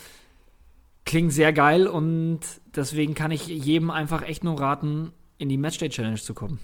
klingen 1.05 1.31
sehr 1.31 1.53
geil 1.53 1.87
und 1.87 2.41
deswegen 2.75 3.15
kann 3.15 3.31
ich 3.31 3.47
jedem 3.47 3.91
einfach 3.91 4.23
echt 4.23 4.43
nur 4.43 4.59
raten, 4.59 5.13
in 5.39 5.49
die 5.49 5.57
Matchday 5.57 5.89
Challenge 5.89 6.17
zu 6.17 6.35
kommen. 6.35 6.59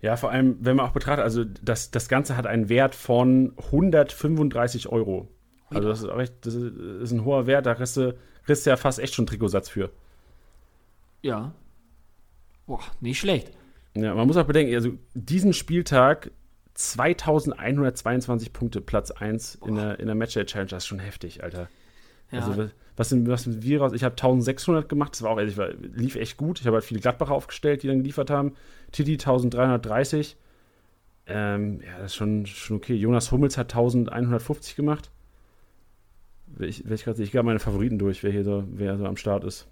Ja, 0.00 0.16
vor 0.16 0.30
allem, 0.30 0.56
wenn 0.60 0.76
man 0.76 0.86
auch 0.86 0.92
betrachtet, 0.92 1.24
also 1.24 1.44
das, 1.44 1.90
das 1.90 2.08
Ganze 2.08 2.36
hat 2.36 2.46
einen 2.46 2.68
Wert 2.68 2.94
von 2.94 3.52
135 3.56 4.88
Euro. 4.88 5.28
Also 5.70 5.88
das 5.88 6.00
ist, 6.00 6.08
auch 6.08 6.20
echt, 6.20 6.34
das 6.46 6.54
ist, 6.54 7.10
ein 7.10 7.24
hoher 7.24 7.46
Wert, 7.46 7.66
da 7.66 7.74
kriegst 7.74 7.96
du, 7.96 8.16
kriegst 8.44 8.64
du 8.64 8.70
ja 8.70 8.76
fast 8.76 9.00
echt 9.00 9.14
schon 9.14 9.26
Trikotsatz 9.26 9.68
für. 9.68 9.90
Ja. 11.20 11.52
Boah, 12.66 12.80
nicht 13.00 13.18
schlecht. 13.18 13.50
Ja, 13.94 14.14
man 14.14 14.26
muss 14.26 14.36
auch 14.36 14.46
bedenken, 14.46 14.74
also 14.74 14.92
diesen 15.14 15.52
Spieltag 15.52 16.30
2122 16.74 18.52
Punkte, 18.52 18.80
Platz 18.80 19.10
1 19.10 19.56
in 19.66 19.74
der, 19.74 19.98
in 19.98 20.06
der 20.06 20.14
Matchday 20.14 20.46
Challenge, 20.46 20.70
das 20.70 20.84
ist 20.84 20.86
schon 20.86 21.00
heftig, 21.00 21.42
Alter. 21.42 21.68
Ja, 22.30 22.40
Also, 22.40 22.70
was- 22.98 23.08
sind, 23.10 23.28
was 23.28 23.44
sind 23.44 23.62
wir 23.62 23.80
raus? 23.80 23.92
Ich 23.94 24.04
habe 24.04 24.16
1600 24.16 24.88
gemacht, 24.88 25.12
das 25.12 25.22
war 25.22 25.30
auch, 25.30 25.38
also 25.38 25.50
ich 25.50 25.56
war, 25.56 25.70
lief 25.94 26.16
echt 26.16 26.36
gut. 26.36 26.60
Ich 26.60 26.66
habe 26.66 26.76
halt 26.76 26.84
viele 26.84 27.00
Gladbacher 27.00 27.32
aufgestellt, 27.32 27.82
die 27.82 27.86
dann 27.86 27.98
geliefert 27.98 28.28
haben. 28.30 28.52
Titi 28.92 29.12
1330. 29.12 30.36
Ähm, 31.26 31.80
ja, 31.80 31.98
das 31.98 32.06
ist 32.12 32.16
schon, 32.16 32.46
schon 32.46 32.78
okay. 32.78 32.94
Jonas 32.94 33.30
Hummels 33.32 33.56
hat 33.56 33.72
1150 33.72 34.76
gemacht. 34.76 35.10
Ich, 36.58 36.84
ich, 36.84 37.04
grad, 37.04 37.18
ich 37.18 37.30
gehe 37.30 37.42
meine 37.42 37.58
Favoriten 37.58 37.98
durch, 37.98 38.22
wer 38.22 38.32
hier 38.32 38.44
so, 38.44 38.64
wer 38.70 38.96
so 38.98 39.04
am 39.06 39.16
Start 39.16 39.44
ist. 39.44 39.68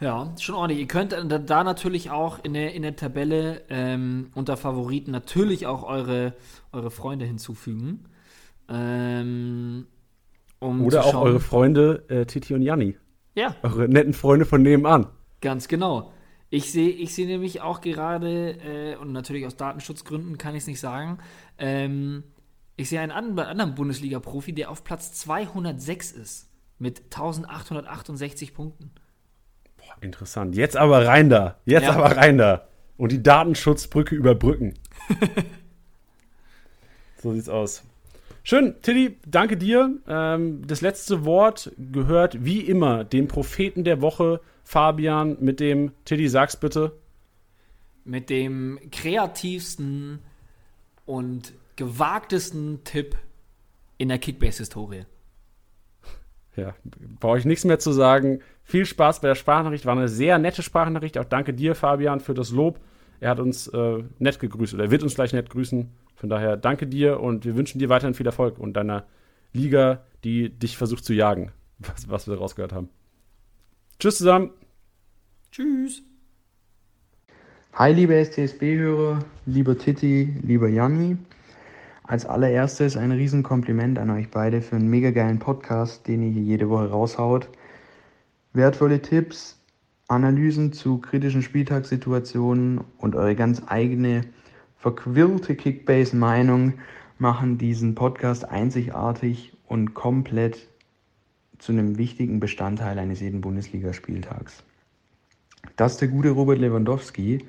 Ja, 0.00 0.34
schon 0.38 0.54
ordentlich. 0.56 0.80
Ihr 0.80 0.88
könnt 0.88 1.12
da 1.12 1.64
natürlich 1.64 2.10
auch 2.10 2.44
in 2.44 2.54
der, 2.54 2.74
in 2.74 2.82
der 2.82 2.96
Tabelle 2.96 3.62
ähm, 3.70 4.30
unter 4.34 4.56
Favoriten 4.56 5.10
natürlich 5.10 5.66
auch 5.66 5.84
eure, 5.84 6.34
eure 6.72 6.90
Freunde 6.90 7.24
hinzufügen. 7.24 8.04
Ähm, 8.68 9.86
um 10.62 10.84
Oder 10.84 11.04
auch 11.04 11.14
eure 11.14 11.40
Freunde 11.40 12.04
äh, 12.08 12.24
Titi 12.24 12.54
und 12.54 12.62
Janni. 12.62 12.96
Ja. 13.34 13.56
Eure 13.62 13.88
netten 13.88 14.14
Freunde 14.14 14.44
von 14.44 14.62
nebenan. 14.62 15.06
Ganz 15.40 15.68
genau. 15.68 16.12
Ich 16.50 16.70
sehe 16.70 16.90
ich 16.90 17.14
seh 17.14 17.24
nämlich 17.24 17.62
auch 17.62 17.80
gerade, 17.80 18.58
äh, 18.60 18.96
und 18.96 19.12
natürlich 19.12 19.46
aus 19.46 19.56
Datenschutzgründen 19.56 20.38
kann 20.38 20.54
ich 20.54 20.62
es 20.62 20.66
nicht 20.66 20.80
sagen, 20.80 21.18
ähm, 21.58 22.24
ich 22.76 22.88
sehe 22.88 23.00
einen 23.00 23.12
anderen 23.12 23.74
Bundesliga-Profi, 23.74 24.52
der 24.52 24.70
auf 24.70 24.84
Platz 24.84 25.12
206 25.12 26.12
ist. 26.12 26.48
Mit 26.78 27.04
1868 27.04 28.54
Punkten. 28.54 28.90
Interessant. 30.00 30.56
Jetzt 30.56 30.76
aber 30.76 31.06
rein 31.06 31.30
da. 31.30 31.60
Jetzt 31.64 31.84
ja. 31.84 31.92
aber 31.92 32.16
rein 32.16 32.38
da. 32.38 32.66
Und 32.96 33.12
die 33.12 33.22
Datenschutzbrücke 33.22 34.14
überbrücken. 34.14 34.74
so 37.22 37.32
sieht's 37.32 37.48
aus. 37.48 37.84
Schön, 38.44 38.74
Tilly, 38.82 39.18
danke 39.26 39.56
dir. 39.56 39.98
Ähm, 40.08 40.66
das 40.66 40.80
letzte 40.80 41.24
Wort 41.24 41.72
gehört 41.78 42.44
wie 42.44 42.60
immer 42.60 43.04
dem 43.04 43.28
Propheten 43.28 43.84
der 43.84 44.00
Woche, 44.00 44.40
Fabian, 44.64 45.36
mit 45.40 45.60
dem, 45.60 45.92
Tilly, 46.04 46.28
sag's 46.28 46.56
bitte. 46.56 46.92
Mit 48.04 48.30
dem 48.30 48.80
kreativsten 48.90 50.18
und 51.06 51.52
gewagtesten 51.76 52.82
Tipp 52.84 53.16
in 53.98 54.08
der 54.08 54.18
Kickbase-Historie. 54.18 55.06
Ja, 56.56 56.74
brauche 57.20 57.38
ich 57.38 57.44
nichts 57.44 57.64
mehr 57.64 57.78
zu 57.78 57.92
sagen. 57.92 58.40
Viel 58.64 58.84
Spaß 58.84 59.20
bei 59.20 59.28
der 59.28 59.34
Sprachnachricht. 59.36 59.86
War 59.86 59.96
eine 59.96 60.08
sehr 60.08 60.38
nette 60.38 60.62
Sprachnachricht. 60.62 61.16
Auch 61.16 61.24
danke 61.24 61.54
dir, 61.54 61.74
Fabian, 61.74 62.20
für 62.20 62.34
das 62.34 62.50
Lob. 62.50 62.80
Er 63.20 63.30
hat 63.30 63.40
uns 63.40 63.68
äh, 63.68 64.02
nett 64.18 64.40
gegrüßt 64.40 64.74
oder 64.74 64.84
er 64.84 64.90
wird 64.90 65.02
uns 65.02 65.14
gleich 65.14 65.32
nett 65.32 65.48
grüßen. 65.48 65.90
Von 66.22 66.28
daher 66.28 66.56
danke 66.56 66.86
dir 66.86 67.18
und 67.18 67.44
wir 67.44 67.56
wünschen 67.56 67.80
dir 67.80 67.88
weiterhin 67.88 68.14
viel 68.14 68.26
Erfolg 68.26 68.56
und 68.56 68.74
deiner 68.74 69.06
Liga, 69.52 70.04
die 70.22 70.50
dich 70.50 70.76
versucht 70.76 71.04
zu 71.04 71.14
jagen, 71.14 71.50
was, 71.80 72.08
was 72.08 72.28
wir 72.28 72.38
rausgehört 72.38 72.72
haben. 72.72 72.90
Tschüss 73.98 74.18
zusammen. 74.18 74.50
Tschüss. 75.50 76.04
Hi, 77.72 77.92
liebe 77.92 78.24
STSB-Hörer, 78.24 79.24
lieber 79.46 79.76
Titi, 79.76 80.32
lieber 80.44 80.68
Janni. 80.68 81.16
Als 82.04 82.24
allererstes 82.24 82.96
ein 82.96 83.10
Riesenkompliment 83.10 83.98
an 83.98 84.10
euch 84.10 84.30
beide 84.30 84.62
für 84.62 84.76
einen 84.76 84.90
mega 84.90 85.10
geilen 85.10 85.40
Podcast, 85.40 86.06
den 86.06 86.22
ihr 86.22 86.30
hier 86.30 86.42
jede 86.42 86.70
Woche 86.70 86.88
raushaut. 86.88 87.48
Wertvolle 88.52 89.02
Tipps, 89.02 89.58
Analysen 90.06 90.72
zu 90.72 90.98
kritischen 90.98 91.42
Spieltagssituationen 91.42 92.80
und 92.98 93.16
eure 93.16 93.34
ganz 93.34 93.60
eigene 93.66 94.22
verquirlte 94.82 95.54
Kickbase-Meinung 95.54 96.74
machen 97.16 97.56
diesen 97.56 97.94
Podcast 97.94 98.48
einzigartig 98.48 99.52
und 99.68 99.94
komplett 99.94 100.66
zu 101.58 101.70
einem 101.70 101.98
wichtigen 101.98 102.40
Bestandteil 102.40 102.98
eines 102.98 103.20
jeden 103.20 103.42
Bundesligaspieltags. 103.42 104.64
Dass 105.76 105.98
der 105.98 106.08
gute 106.08 106.30
Robert 106.30 106.58
Lewandowski 106.58 107.46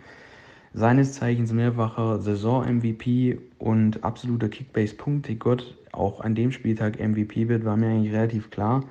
seines 0.76 1.14
Zeichens 1.14 1.52
mehrfacher 1.52 2.20
Saison-MVP 2.20 3.40
und 3.58 4.04
absoluter 4.04 4.50
Kickbase-Punktegott 4.50 5.76
auch 5.92 6.22
an 6.22 6.36
dem 6.36 6.52
Spieltag 6.52 7.00
MVP 7.00 7.50
wird, 7.50 7.66
war 7.66 7.78
mir 7.78 7.88
eigentlich 7.88 8.14
relativ 8.14 8.52
klar. 8.52 8.84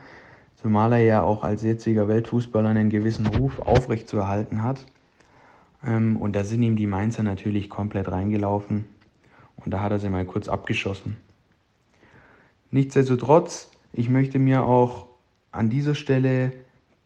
Zumal 0.56 0.94
er 0.94 1.04
ja 1.04 1.22
auch 1.22 1.44
als 1.44 1.62
jetziger 1.62 2.08
Weltfußballer 2.08 2.70
einen 2.70 2.90
gewissen 2.90 3.26
Ruf 3.26 3.60
aufrechtzuerhalten 3.60 4.64
hat. 4.64 4.84
Ähm, 5.86 6.16
und 6.16 6.34
da 6.36 6.44
sind 6.44 6.62
ihm 6.62 6.76
die 6.76 6.86
Mainzer 6.86 7.22
natürlich 7.22 7.70
komplett 7.70 8.10
reingelaufen. 8.10 8.84
Und 9.56 9.72
da 9.72 9.80
hat 9.80 9.92
er 9.92 9.98
sie 9.98 10.08
mal 10.08 10.24
kurz 10.24 10.48
abgeschossen. 10.48 11.18
Nichtsdestotrotz, 12.70 13.70
ich 13.92 14.08
möchte 14.08 14.38
mir 14.38 14.64
auch 14.64 15.08
an 15.50 15.68
dieser 15.68 15.94
Stelle 15.94 16.52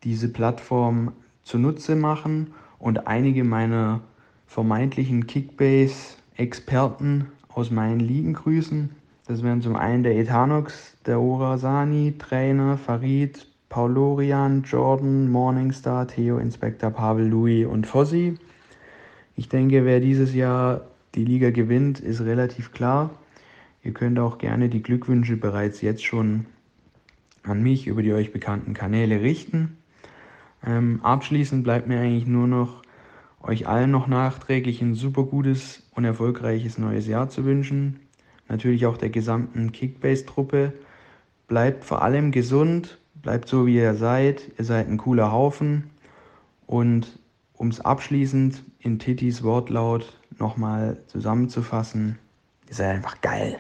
diese 0.05 0.29
Plattform 0.29 1.13
zunutze 1.43 1.97
machen 1.97 2.53
und 2.79 3.09
einige 3.09 3.43
meiner 3.45 4.03
vermeintlichen 4.47 5.27
Kickbase-Experten 5.27 7.27
aus 7.49 7.71
meinen 7.71 8.01
Ligen 8.01 8.35
grüßen. 8.35 8.91
Das 9.27 9.43
wären 9.43 9.61
zum 9.61 9.75
einen 9.75 10.05
der 10.05 10.17
Etanox, 10.17 10.97
der 11.05 11.21
Orasani, 11.21 12.15
Trainer, 12.19 12.79
Farid, 12.79 13.49
Paulorian, 13.69 14.63
Jordan, 14.63 15.29
Morningstar, 15.29 16.07
Theo, 16.07 16.39
Inspector 16.39 16.91
Pavel, 16.91 17.27
Louis 17.27 17.67
und 17.67 17.87
Fossi. 17.87 18.39
Ich 19.37 19.51
denke, 19.51 19.85
wer 19.85 20.01
dieses 20.01 20.35
Jahr 20.35 20.87
die 21.15 21.25
Liga 21.25 21.51
gewinnt, 21.51 22.01
ist 22.01 22.23
relativ 22.23 22.73
klar. 22.73 23.11
Ihr 23.83 23.93
könnt 23.93 24.19
auch 24.19 24.39
gerne 24.39 24.71
die 24.71 24.83
Glückwünsche 24.83 25.37
bereits 25.37 25.83
jetzt 25.83 26.05
schon 26.05 26.47
an 27.43 27.63
mich 27.63 27.87
über 27.87 28.03
die 28.03 28.15
euch 28.15 28.33
bekannten 28.33 28.73
Kanäle 28.73 29.21
richten. 29.21 29.77
Ähm, 30.67 31.01
abschließend 31.03 31.65
bleibt 31.65 31.87
mir 31.87 32.01
eigentlich 32.01 32.27
nur 32.27 32.47
noch 32.47 32.83
euch 33.43 33.69
allen 33.69 33.91
noch 33.91 34.07
nachträglich 34.07 34.81
ein 34.81 34.95
super 34.95 35.25
gutes 35.25 35.83
und 35.95 36.05
erfolgreiches 36.05 36.79
neues 36.79 37.07
Jahr 37.07 37.29
zu 37.29 37.45
wünschen. 37.45 38.01
Natürlich 38.49 38.87
auch 38.87 38.97
der 38.97 39.11
gesamten 39.11 39.71
Kickbase-Truppe. 39.71 40.73
Bleibt 41.47 41.85
vor 41.85 42.03
allem 42.03 42.33
gesund, 42.33 42.99
bleibt 43.15 43.49
so 43.49 43.67
wie 43.67 43.77
ihr 43.77 43.95
seid. 43.95 44.51
Ihr 44.59 44.65
seid 44.65 44.89
ein 44.89 44.97
cooler 44.97 45.31
Haufen. 45.31 45.91
Und 46.67 47.19
um 47.53 47.69
es 47.69 47.81
abschließend 47.81 48.63
in 48.87 49.01
Titis 49.01 49.43
Wortlaut 49.43 50.17
nochmal 50.39 51.03
zusammenzufassen, 51.09 52.21
ihr 52.69 52.75
seid 52.77 52.95
einfach 52.95 53.21
geil. 53.21 53.59